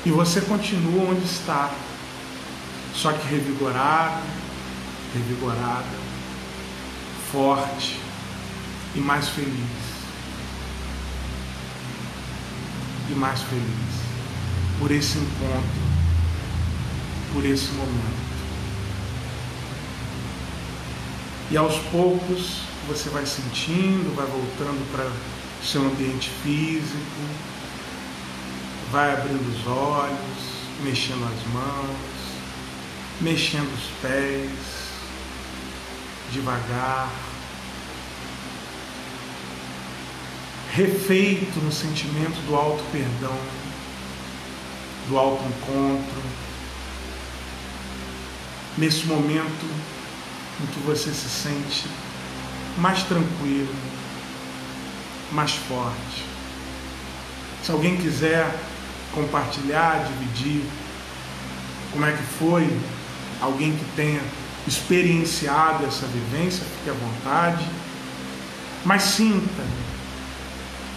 E 0.05 0.11
você 0.11 0.39
continua 0.41 1.11
onde 1.11 1.25
está, 1.25 1.71
só 2.97 3.13
que 3.13 3.27
revigorado, 3.27 4.23
revigorada, 5.13 5.85
forte 7.31 7.99
e 8.95 8.99
mais 8.99 9.29
feliz. 9.29 9.87
E 13.09 13.13
mais 13.13 13.41
feliz 13.43 13.87
por 14.79 14.91
esse 14.91 15.17
encontro, 15.17 15.81
por 17.33 17.45
esse 17.45 17.71
momento. 17.73 18.27
E 21.49 21.57
aos 21.57 21.77
poucos 21.91 22.61
você 22.87 23.09
vai 23.09 23.25
sentindo, 23.25 24.15
vai 24.15 24.25
voltando 24.25 24.91
para 24.91 25.09
seu 25.63 25.81
ambiente 25.81 26.29
físico, 26.43 27.21
vai 28.91 29.13
abrindo 29.13 29.47
os 29.55 29.67
olhos, 29.67 30.17
mexendo 30.83 31.23
as 31.25 31.53
mãos, 31.53 32.16
mexendo 33.21 33.73
os 33.73 34.01
pés, 34.01 34.49
devagar, 36.31 37.09
refeito 40.73 41.59
no 41.59 41.71
sentimento 41.71 42.39
do 42.45 42.55
alto 42.55 42.83
perdão, 42.91 43.37
do 45.09 45.17
alto 45.17 45.43
encontro, 45.45 46.21
nesse 48.77 49.05
momento 49.05 49.65
em 50.61 50.65
que 50.67 50.79
você 50.81 51.11
se 51.11 51.29
sente 51.29 51.87
mais 52.77 53.01
tranquilo, 53.03 53.73
mais 55.31 55.53
forte. 55.53 56.25
Se 57.63 57.71
alguém 57.71 57.97
quiser 57.97 58.55
compartilhar, 59.13 60.05
dividir 60.05 60.63
como 61.91 62.05
é 62.05 62.11
que 62.11 62.23
foi, 62.37 62.69
alguém 63.41 63.75
que 63.75 63.85
tenha 63.95 64.21
experienciado 64.67 65.85
essa 65.85 66.05
vivência, 66.07 66.65
fique 66.77 66.89
à 66.89 66.93
vontade. 66.93 67.65
Mas 68.83 69.03
sinta, 69.03 69.63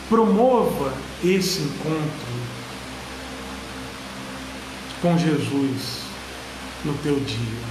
promova 0.08 0.94
esse 1.22 1.60
encontro 1.62 2.40
com 5.00 5.16
Jesus 5.16 6.02
no 6.84 6.94
teu 6.94 7.18
dia. 7.20 7.70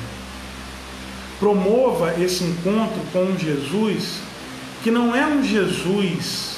Promova 1.39 2.19
esse 2.19 2.43
encontro 2.43 3.01
com 3.13 3.37
Jesus 3.37 4.19
que 4.83 4.91
não 4.91 5.15
é 5.15 5.25
um 5.25 5.43
Jesus 5.43 6.57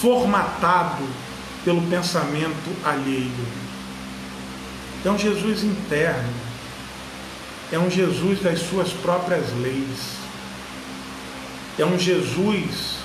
formatado 0.00 1.02
pelo 1.64 1.82
pensamento 1.82 2.70
alheio. 2.84 3.61
É 5.04 5.10
um 5.10 5.18
Jesus 5.18 5.64
interno. 5.64 6.32
É 7.72 7.78
um 7.78 7.90
Jesus 7.90 8.42
das 8.42 8.60
suas 8.60 8.90
próprias 8.90 9.52
leis. 9.60 10.22
É 11.78 11.84
um 11.84 11.98
Jesus 11.98 12.98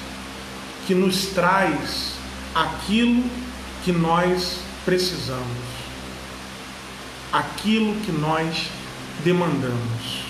que 0.86 0.93
nos 0.93 1.28
traz 1.28 2.14
aquilo 2.54 3.24
que 3.84 3.91
nós 3.91 4.60
precisamos, 4.84 5.58
aquilo 7.32 7.95
que 8.02 8.12
nós 8.12 8.68
demandamos. 9.24 10.24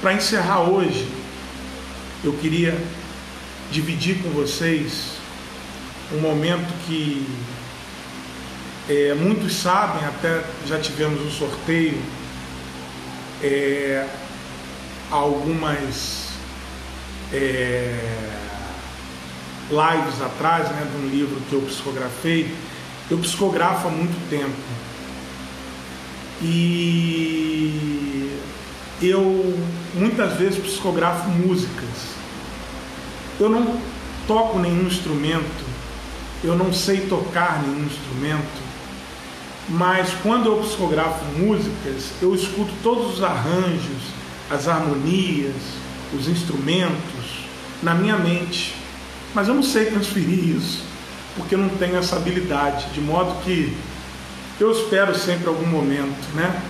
Para 0.00 0.12
encerrar 0.12 0.60
hoje, 0.60 1.08
eu 2.22 2.32
queria 2.34 2.76
dividir 3.72 4.22
com 4.22 4.30
vocês 4.30 5.12
um 6.12 6.20
momento 6.20 6.72
que 6.86 7.26
é, 8.88 9.14
muitos 9.14 9.56
sabem, 9.56 10.04
até 10.04 10.44
já 10.66 10.78
tivemos 10.78 11.20
um 11.20 11.30
sorteio 11.30 12.00
é, 13.42 14.06
algumas 15.10 16.28
é, 17.32 17.98
lives 19.70 20.22
atrás, 20.22 20.68
né, 20.70 20.86
de 20.90 20.96
um 21.04 21.08
livro 21.08 21.40
que 21.48 21.54
eu 21.54 21.62
psicografei. 21.62 22.54
Eu 23.10 23.18
psicografo 23.18 23.88
há 23.88 23.90
muito 23.90 24.16
tempo. 24.30 24.54
E 26.42 27.96
eu 29.02 29.58
muitas 29.94 30.34
vezes 30.34 30.58
psicografo 30.58 31.28
músicas. 31.28 32.14
Eu 33.38 33.48
não 33.48 33.80
toco 34.26 34.58
nenhum 34.58 34.86
instrumento, 34.86 35.64
eu 36.42 36.56
não 36.56 36.72
sei 36.72 37.06
tocar 37.06 37.62
nenhum 37.62 37.84
instrumento, 37.86 38.65
mas 39.68 40.10
quando 40.22 40.46
eu 40.46 40.58
psicografo 40.58 41.24
músicas, 41.38 42.12
eu 42.22 42.34
escuto 42.34 42.72
todos 42.82 43.14
os 43.14 43.22
arranjos, 43.22 44.14
as 44.48 44.68
harmonias, 44.68 45.56
os 46.14 46.28
instrumentos 46.28 47.46
na 47.82 47.94
minha 47.94 48.16
mente. 48.16 48.74
Mas 49.34 49.48
eu 49.48 49.54
não 49.54 49.62
sei 49.62 49.86
transferir 49.86 50.56
isso, 50.56 50.84
porque 51.36 51.56
eu 51.56 51.58
não 51.58 51.68
tenho 51.68 51.96
essa 51.96 52.16
habilidade, 52.16 52.86
de 52.92 53.00
modo 53.00 53.42
que 53.42 53.76
eu 54.60 54.70
espero 54.70 55.14
sempre 55.18 55.48
algum 55.48 55.66
momento, 55.66 56.34
né? 56.34 56.62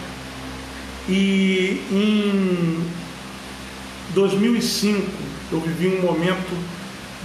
E 1.08 1.82
em 1.92 2.84
2005 4.14 5.06
eu 5.52 5.60
vivi 5.60 5.86
um 5.86 6.02
momento 6.02 6.56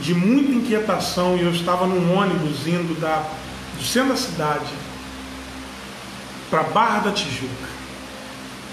de 0.02 0.14
muita 0.14 0.52
inquietação 0.52 1.38
e 1.38 1.44
eu 1.44 1.52
estava 1.52 1.88
num 1.88 2.16
ônibus 2.16 2.68
indo 2.68 3.00
da, 3.00 3.24
do 3.78 3.84
centro 3.84 4.10
da 4.10 4.18
cidade 4.18 4.81
para 6.52 6.64
Barra 6.64 7.00
da 7.00 7.12
Tijuca 7.14 7.70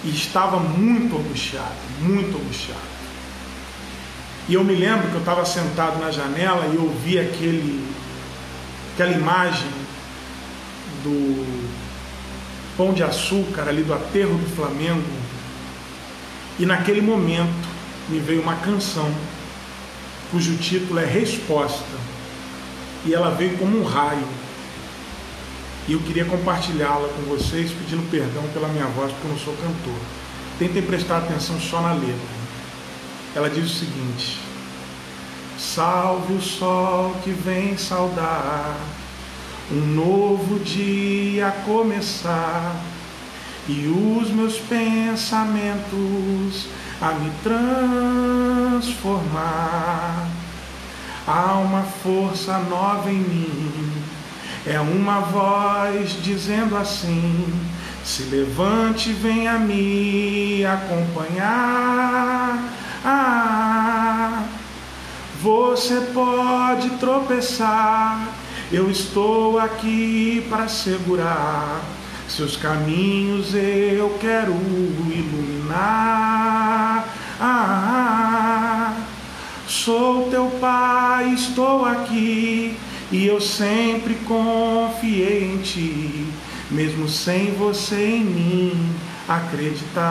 e 0.05 0.11
estava 0.11 0.59
muito 0.59 1.17
angustiado, 1.17 1.73
muito 2.01 2.37
angustiado. 2.37 2.99
E 4.49 4.55
eu 4.55 4.65
me 4.65 4.75
lembro 4.75 5.09
que 5.09 5.15
eu 5.15 5.21
estava 5.21 5.45
sentado 5.45 5.99
na 6.01 6.11
janela 6.11 6.67
e 6.67 6.75
eu 6.75 6.91
vi 7.05 7.19
aquele, 7.19 7.89
aquela 8.95 9.13
imagem 9.13 9.71
do 11.05 11.69
Pão 12.77 12.93
de 12.93 13.03
Açúcar 13.03 13.69
ali 13.69 13.83
do 13.83 13.95
aterro 13.95 14.37
do 14.39 14.57
Flamengo. 14.57 15.05
E 16.59 16.67
naquele 16.67 17.01
momento 17.01 17.69
me 18.09 18.19
veio 18.19 18.43
uma 18.43 18.57
canção 18.57 19.13
cujo 20.31 20.57
título 20.57 20.99
é 20.99 21.05
Resposta. 21.05 21.85
E 23.05 23.15
ela 23.15 23.31
veio 23.31 23.57
como 23.59 23.81
um 23.81 23.85
raio. 23.85 24.38
E 25.89 25.95
eu 25.95 26.01
queria 26.01 26.27
compartilhá-la 26.27 27.09
com 27.09 27.23
vocês, 27.23 27.73
pedindo 27.73 28.09
perdão 28.11 28.43
pela 28.53 28.69
minha 28.69 28.85
voz, 28.89 29.11
porque 29.11 29.27
eu 29.27 29.31
não 29.31 29.39
sou 29.39 29.55
cantor. 29.55 29.99
Tentem 30.59 30.83
prestar 30.83 31.17
atenção 31.19 31.59
só 31.59 31.81
na 31.81 31.95
letra. 31.95 32.39
Ela 33.35 33.49
diz 33.49 33.65
o 33.65 33.75
seguinte: 33.75 34.39
Salve 35.59 36.35
o 36.35 36.43
sol 36.43 37.17
que 37.25 37.31
vem 37.31 37.79
saudar, 37.79 38.77
um 39.73 39.81
novo 39.95 40.59
dia 40.59 41.49
a 41.49 41.53
começar, 41.53 42.77
e 43.67 43.87
os 43.87 44.31
meus 44.31 44.59
pensamentos 44.59 46.67
a 47.01 47.13
me 47.13 47.33
transformar. 47.43 50.29
Há 51.27 51.55
uma 51.55 51.83
força 51.83 52.59
nova 52.59 53.11
em 53.11 53.21
mim, 53.21 53.98
é 54.67 54.81
uma 54.81 55.21
voz 55.21 56.17
dizendo 56.23 56.77
assim: 56.77 57.53
se 58.05 58.23
levante, 58.25 59.13
venha 59.13 59.59
me 59.59 60.65
acompanhar. 60.65 62.59
Ah, 63.05 64.45
você 65.41 66.01
pode 66.13 66.91
tropeçar, 66.91 68.29
eu 68.73 68.91
estou 68.91 69.59
aqui 69.59 70.47
para 70.49 70.69
segurar. 70.69 71.81
Seus 72.29 72.57
caminhos 72.57 73.55
eu 73.55 74.19
quero 74.21 74.53
iluminar. 75.11 77.09
Ah, 77.41 78.95
sou 79.67 80.29
teu 80.29 80.51
pai, 80.61 81.33
estou 81.33 81.87
aqui 81.87 82.77
e 83.11 83.27
eu 83.27 83.41
sempre 83.41 84.15
confiei 84.27 85.45
em 85.45 85.59
ti, 85.59 86.27
mesmo 86.71 87.09
sem 87.09 87.55
você 87.55 88.17
em 88.17 88.25
mim 88.25 88.95
acreditar. 89.27 90.09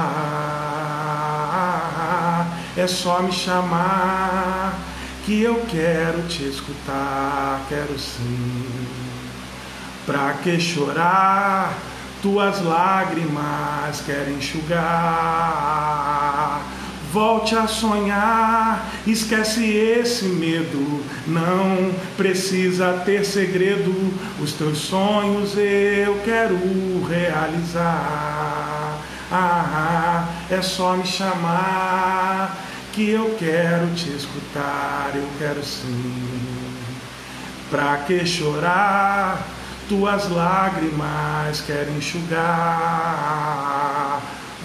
É 2.75 2.87
só 2.87 3.21
me 3.21 3.31
chamar 3.31 4.77
que 5.25 5.41
eu 5.41 5.65
quero 5.69 6.23
te 6.23 6.43
escutar, 6.43 7.65
quero 7.67 7.97
sim. 7.99 8.65
Pra 10.05 10.33
que 10.43 10.59
chorar? 10.59 11.73
Tuas 12.21 12.61
lágrimas 12.63 14.01
querem 14.05 14.35
enxugar. 14.35 14.77
Volte 17.11 17.55
a 17.55 17.67
sonhar, 17.67 18.89
esquece 19.05 19.65
esse 19.65 20.25
medo. 20.25 21.03
Não 21.25 21.91
precisa 22.17 23.01
ter 23.05 23.23
segredo. 23.23 24.13
Os 24.41 24.53
teus 24.53 24.79
sonhos 24.79 25.55
eu 25.57 26.19
quero 26.25 26.57
realizar. 27.07 28.99
Ah, 29.31 30.27
é 30.49 30.61
só 30.61 30.95
me 30.95 31.05
chamar 31.05 32.57
que 32.93 33.09
eu 33.09 33.35
quero 33.37 33.87
te 33.93 34.09
escutar, 34.09 35.11
eu 35.13 35.27
quero 35.37 35.63
sim. 35.63 36.47
Pra 37.69 37.97
que 37.97 38.25
chorar? 38.25 39.45
Tuas 39.87 40.29
lágrimas 40.29 41.61
querem 41.61 41.97
enxugar. 41.97 42.37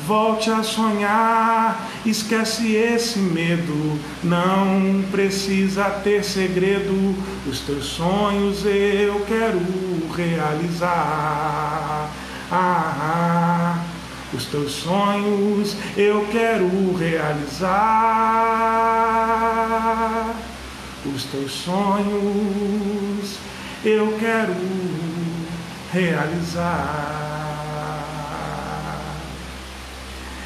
Volte 0.07 0.51
a 0.51 0.63
sonhar, 0.65 1.89
esquece 2.05 2.75
esse 2.75 3.19
medo. 3.19 3.99
Não 4.23 5.05
precisa 5.11 5.85
ter 6.03 6.25
segredo. 6.25 7.15
Os 7.47 7.61
teus 7.61 7.85
sonhos 7.85 8.65
eu 8.65 9.25
quero 9.27 9.61
realizar. 10.15 12.11
Ah, 12.51 13.79
os 14.35 14.47
teus 14.47 14.73
sonhos 14.73 15.77
eu 15.97 16.27
quero 16.33 16.95
realizar. 16.97 17.73
Os 21.05 21.25
teus 21.25 21.53
sonhos 21.53 23.39
eu 23.85 24.17
quero 24.19 24.55
realizar. 25.93 27.32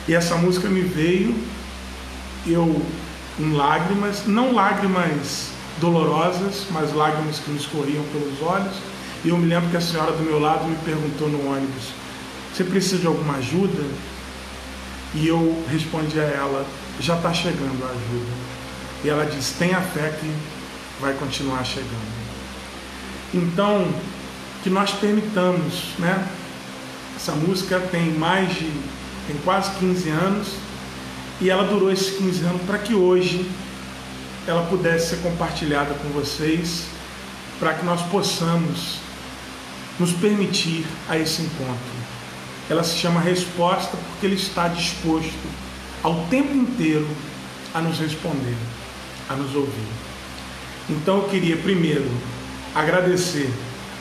E 0.09 0.14
essa 0.14 0.36
música 0.36 0.68
me 0.68 0.82
veio, 0.82 1.34
eu 2.46 2.80
em 3.38 3.52
lágrimas, 3.52 4.26
não 4.26 4.54
lágrimas 4.54 5.50
dolorosas, 5.80 6.66
mas 6.70 6.94
lágrimas 6.94 7.38
que 7.38 7.50
me 7.50 7.59
escorriam 7.59 8.04
pelos 8.12 8.40
olhos. 8.40 8.76
E 9.24 9.28
eu 9.28 9.36
me 9.36 9.46
lembro 9.46 9.68
que 9.70 9.76
a 9.76 9.80
senhora 9.80 10.12
do 10.12 10.22
meu 10.22 10.38
lado 10.38 10.64
me 10.64 10.76
perguntou 10.84 11.28
no 11.28 11.50
ônibus: 11.50 11.88
Você 12.52 12.64
precisa 12.64 12.98
de 12.98 13.07
alguma 13.07 13.36
ajuda? 13.36 13.84
E 15.14 15.26
eu 15.26 15.64
respondi 15.70 16.18
a 16.20 16.24
ela: 16.24 16.64
Já 17.00 17.16
está 17.16 17.32
chegando 17.32 17.84
a 17.84 17.88
ajuda. 17.88 18.32
E 19.04 19.09
ela 19.09 19.26
disse: 19.26 19.54
Tenha 19.54 19.80
fé 19.80 20.16
que 20.20 20.32
vai 21.00 21.14
continuar 21.14 21.64
chegando. 21.64 22.16
Então, 23.34 23.92
que 24.62 24.70
nós 24.70 24.92
permitamos, 24.92 25.94
né? 25.98 26.26
Essa 27.16 27.32
música 27.32 27.80
tem 27.90 28.12
mais 28.12 28.54
de 28.54 28.70
tem 29.27 29.37
quase 29.45 29.70
15 29.79 30.09
anos, 30.11 30.49
e 31.41 31.51
ela 31.51 31.64
durou 31.64 31.91
esses 31.93 32.16
15 32.16 32.45
anos 32.45 32.62
para 32.62 32.79
que 32.79 32.95
hoje 32.95 33.51
ela 34.47 34.66
pudesse 34.66 35.11
ser 35.11 35.16
compartilhada 35.22 35.95
com 35.95 36.09
vocês, 36.11 36.85
para 37.59 37.74
que 37.74 37.85
nós 37.85 38.01
possamos 38.03 38.99
nos 39.99 40.12
permitir 40.12 40.87
a 41.09 41.18
esse 41.18 41.43
encontro. 41.43 41.97
Ela 42.68 42.83
se 42.83 42.97
chama 42.97 43.20
Resposta 43.20 43.97
porque 43.97 44.27
Ele 44.27 44.35
está 44.35 44.68
disposto 44.68 45.33
ao 46.03 46.27
tempo 46.27 46.55
inteiro 46.55 47.09
a 47.74 47.81
nos 47.81 47.99
responder, 47.99 48.57
a 49.29 49.35
nos 49.35 49.55
ouvir. 49.55 49.89
Então 50.89 51.18
eu 51.18 51.29
queria 51.29 51.57
primeiro 51.57 52.11
agradecer 52.74 53.53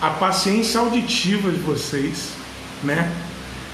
a 0.02 0.10
paciência 0.12 0.80
auditiva 0.80 1.50
de 1.50 1.58
vocês, 1.60 2.30
né? 2.84 3.12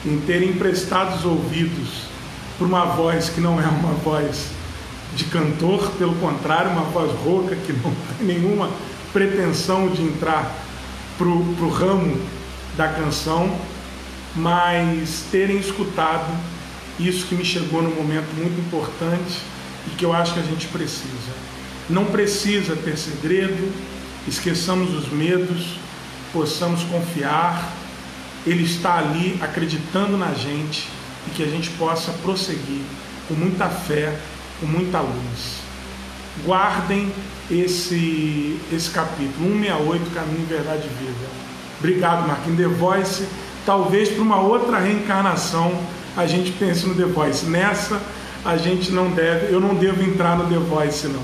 Em 0.06 0.20
ter 0.22 0.44
emprestado 0.44 1.16
os 1.16 1.26
ouvidos 1.26 2.04
para 2.58 2.68
uma 2.68 2.86
voz 2.86 3.30
que 3.30 3.42
não 3.42 3.60
é 3.62 3.66
uma 3.66 3.94
voz 3.94 4.50
de 5.16 5.26
cantor, 5.26 5.92
pelo 5.98 6.16
contrário, 6.16 6.72
uma 6.72 6.84
voz 6.84 7.12
rouca 7.24 7.56
que 7.56 7.74
não 7.74 7.94
tem 8.18 8.28
nenhuma 8.28 8.70
pretensão 9.12 9.90
de 9.90 10.02
entrar 10.02 10.56
para 11.18 11.28
o 11.28 11.70
ramo 11.70 12.20
da 12.78 12.88
canção, 12.88 13.54
mas 14.36 15.26
terem 15.32 15.58
escutado 15.58 16.32
isso 17.00 17.26
que 17.26 17.36
me 17.36 17.44
chegou 17.44 17.82
num 17.82 17.94
momento 17.96 18.34
muito 18.36 18.60
importante 18.60 19.40
e 19.88 19.96
que 19.96 20.06
eu 20.06 20.14
acho 20.14 20.34
que 20.34 20.40
a 20.40 20.44
gente 20.44 20.68
precisa. 20.68 21.32
Não 21.90 22.06
precisa 22.06 22.76
ter 22.76 22.98
segredo, 22.98 23.72
esqueçamos 24.28 24.94
os 24.94 25.12
medos, 25.12 25.78
possamos 26.32 26.84
confiar 26.84 27.72
ele 28.46 28.64
está 28.64 28.98
ali 28.98 29.38
acreditando 29.42 30.18
na 30.18 30.34
gente 30.34 30.90
e 31.28 31.32
que 31.32 31.44
a 31.44 31.48
gente 31.48 31.70
possa 31.72 32.12
prosseguir 32.24 32.82
com 33.28 33.34
muita 33.34 33.70
fé, 33.70 34.18
com 34.60 34.66
muita 34.66 35.00
luz. 35.00 35.62
Guardem 36.44 37.12
esse, 37.50 38.60
esse 38.72 38.90
capítulo, 38.90 39.50
168, 39.50 40.12
Caminho, 40.14 40.46
Verdade 40.48 40.84
e 40.86 41.04
Vida. 41.04 41.28
Obrigado, 41.80 42.28
Marquinhos. 42.28 42.58
The 42.58 42.68
Voice, 42.68 43.28
talvez 43.66 44.10
para 44.10 44.22
uma 44.22 44.40
outra 44.40 44.80
reencarnação 44.80 45.78
a 46.16 46.26
gente 46.26 46.52
pense 46.52 46.86
no 46.86 46.96
The 46.96 47.06
Voice. 47.06 47.46
Nessa 47.46 48.02
a 48.44 48.58
gente 48.58 48.92
não 48.92 49.12
deve, 49.12 49.54
eu 49.54 49.60
não 49.60 49.76
devo 49.76 50.02
entrar 50.02 50.38
no 50.38 50.50
The 50.50 50.58
Voice 50.58 51.08
não. 51.08 51.24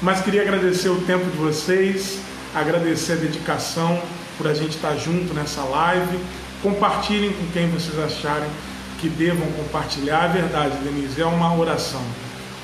Mas 0.00 0.20
queria 0.20 0.42
agradecer 0.42 0.88
o 0.88 1.00
tempo 1.02 1.24
de 1.30 1.36
vocês, 1.36 2.18
agradecer 2.54 3.12
a 3.12 3.16
dedicação, 3.16 4.00
por 4.42 4.50
a 4.50 4.54
gente 4.54 4.74
estar 4.74 4.96
junto 4.96 5.32
nessa 5.32 5.62
live. 5.62 6.18
Compartilhem 6.62 7.32
com 7.32 7.46
quem 7.52 7.70
vocês 7.70 7.96
acharem 7.98 8.48
que 9.00 9.08
devam 9.08 9.46
compartilhar. 9.52 10.24
A 10.24 10.26
verdade, 10.26 10.76
Denise, 10.78 11.22
é 11.22 11.26
uma 11.26 11.56
oração, 11.56 12.02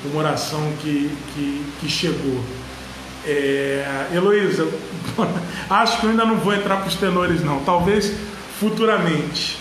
uma 0.03 0.19
oração 0.19 0.61
que, 0.81 1.09
que, 1.33 1.65
que 1.79 1.89
chegou. 1.89 2.43
É, 3.25 4.07
Heloísa, 4.13 4.67
acho 5.69 5.99
que 5.99 6.05
eu 6.05 6.09
ainda 6.09 6.25
não 6.25 6.35
vou 6.37 6.53
entrar 6.53 6.77
para 6.77 6.87
os 6.87 6.95
tenores, 6.95 7.41
não, 7.43 7.63
talvez 7.63 8.13
futuramente. 8.59 9.57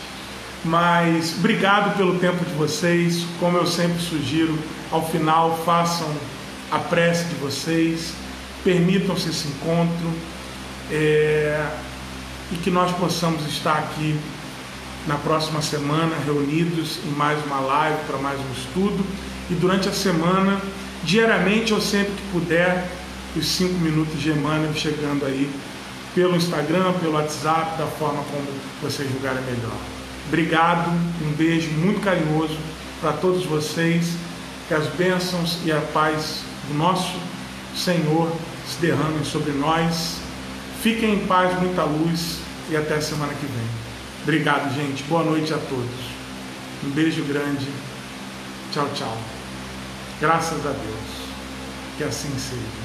Mas 0.64 1.36
obrigado 1.38 1.96
pelo 1.96 2.18
tempo 2.18 2.44
de 2.44 2.52
vocês. 2.54 3.24
Como 3.38 3.56
eu 3.56 3.66
sempre 3.66 4.00
sugiro, 4.00 4.58
ao 4.90 5.08
final 5.08 5.56
façam 5.64 6.08
a 6.70 6.78
prece 6.80 7.26
de 7.26 7.36
vocês, 7.36 8.12
permitam-se 8.64 9.30
esse 9.30 9.46
encontro. 9.46 10.12
É, 10.90 11.64
e 12.52 12.56
que 12.56 12.70
nós 12.70 12.90
possamos 12.92 13.46
estar 13.46 13.78
aqui 13.78 14.18
na 15.06 15.16
próxima 15.16 15.62
semana 15.62 16.16
reunidos 16.24 16.98
em 17.04 17.10
mais 17.10 17.42
uma 17.46 17.60
live 17.60 17.98
para 18.06 18.18
mais 18.18 18.38
um 18.38 18.52
estudo 18.52 19.04
e 19.50 19.54
durante 19.54 19.88
a 19.88 19.92
semana, 19.92 20.60
diariamente 21.02 21.72
ou 21.72 21.80
sempre 21.80 22.12
que 22.12 22.22
puder, 22.32 22.90
os 23.36 23.46
cinco 23.46 23.74
minutos 23.74 24.20
de 24.20 24.30
Emmanuel 24.30 24.74
chegando 24.74 25.24
aí 25.24 25.50
pelo 26.14 26.36
Instagram, 26.36 26.92
pelo 26.94 27.12
WhatsApp, 27.12 27.78
da 27.78 27.86
forma 27.86 28.22
como 28.24 28.46
vocês 28.82 29.10
julgarem 29.10 29.42
melhor. 29.44 29.76
Obrigado, 30.26 30.90
um 31.22 31.32
beijo 31.32 31.70
muito 31.70 32.00
carinhoso 32.00 32.56
para 33.00 33.12
todos 33.12 33.44
vocês, 33.44 34.12
que 34.66 34.74
as 34.74 34.86
bênçãos 34.88 35.58
e 35.64 35.72
a 35.72 35.80
paz 35.80 36.42
do 36.68 36.74
nosso 36.76 37.16
Senhor 37.74 38.30
se 38.66 38.78
derramem 38.80 39.24
sobre 39.24 39.52
nós 39.52 40.27
Fiquem 40.82 41.14
em 41.14 41.26
paz, 41.26 41.58
muita 41.60 41.82
luz 41.82 42.38
e 42.70 42.76
até 42.76 42.94
a 42.94 43.00
semana 43.00 43.32
que 43.34 43.46
vem. 43.46 43.66
Obrigado, 44.22 44.72
gente. 44.74 45.02
Boa 45.04 45.24
noite 45.24 45.52
a 45.52 45.58
todos. 45.58 46.18
Um 46.84 46.90
beijo 46.90 47.24
grande. 47.24 47.66
Tchau, 48.72 48.88
tchau. 48.94 49.18
Graças 50.20 50.64
a 50.64 50.70
Deus. 50.70 51.28
Que 51.96 52.04
assim 52.04 52.30
seja. 52.38 52.77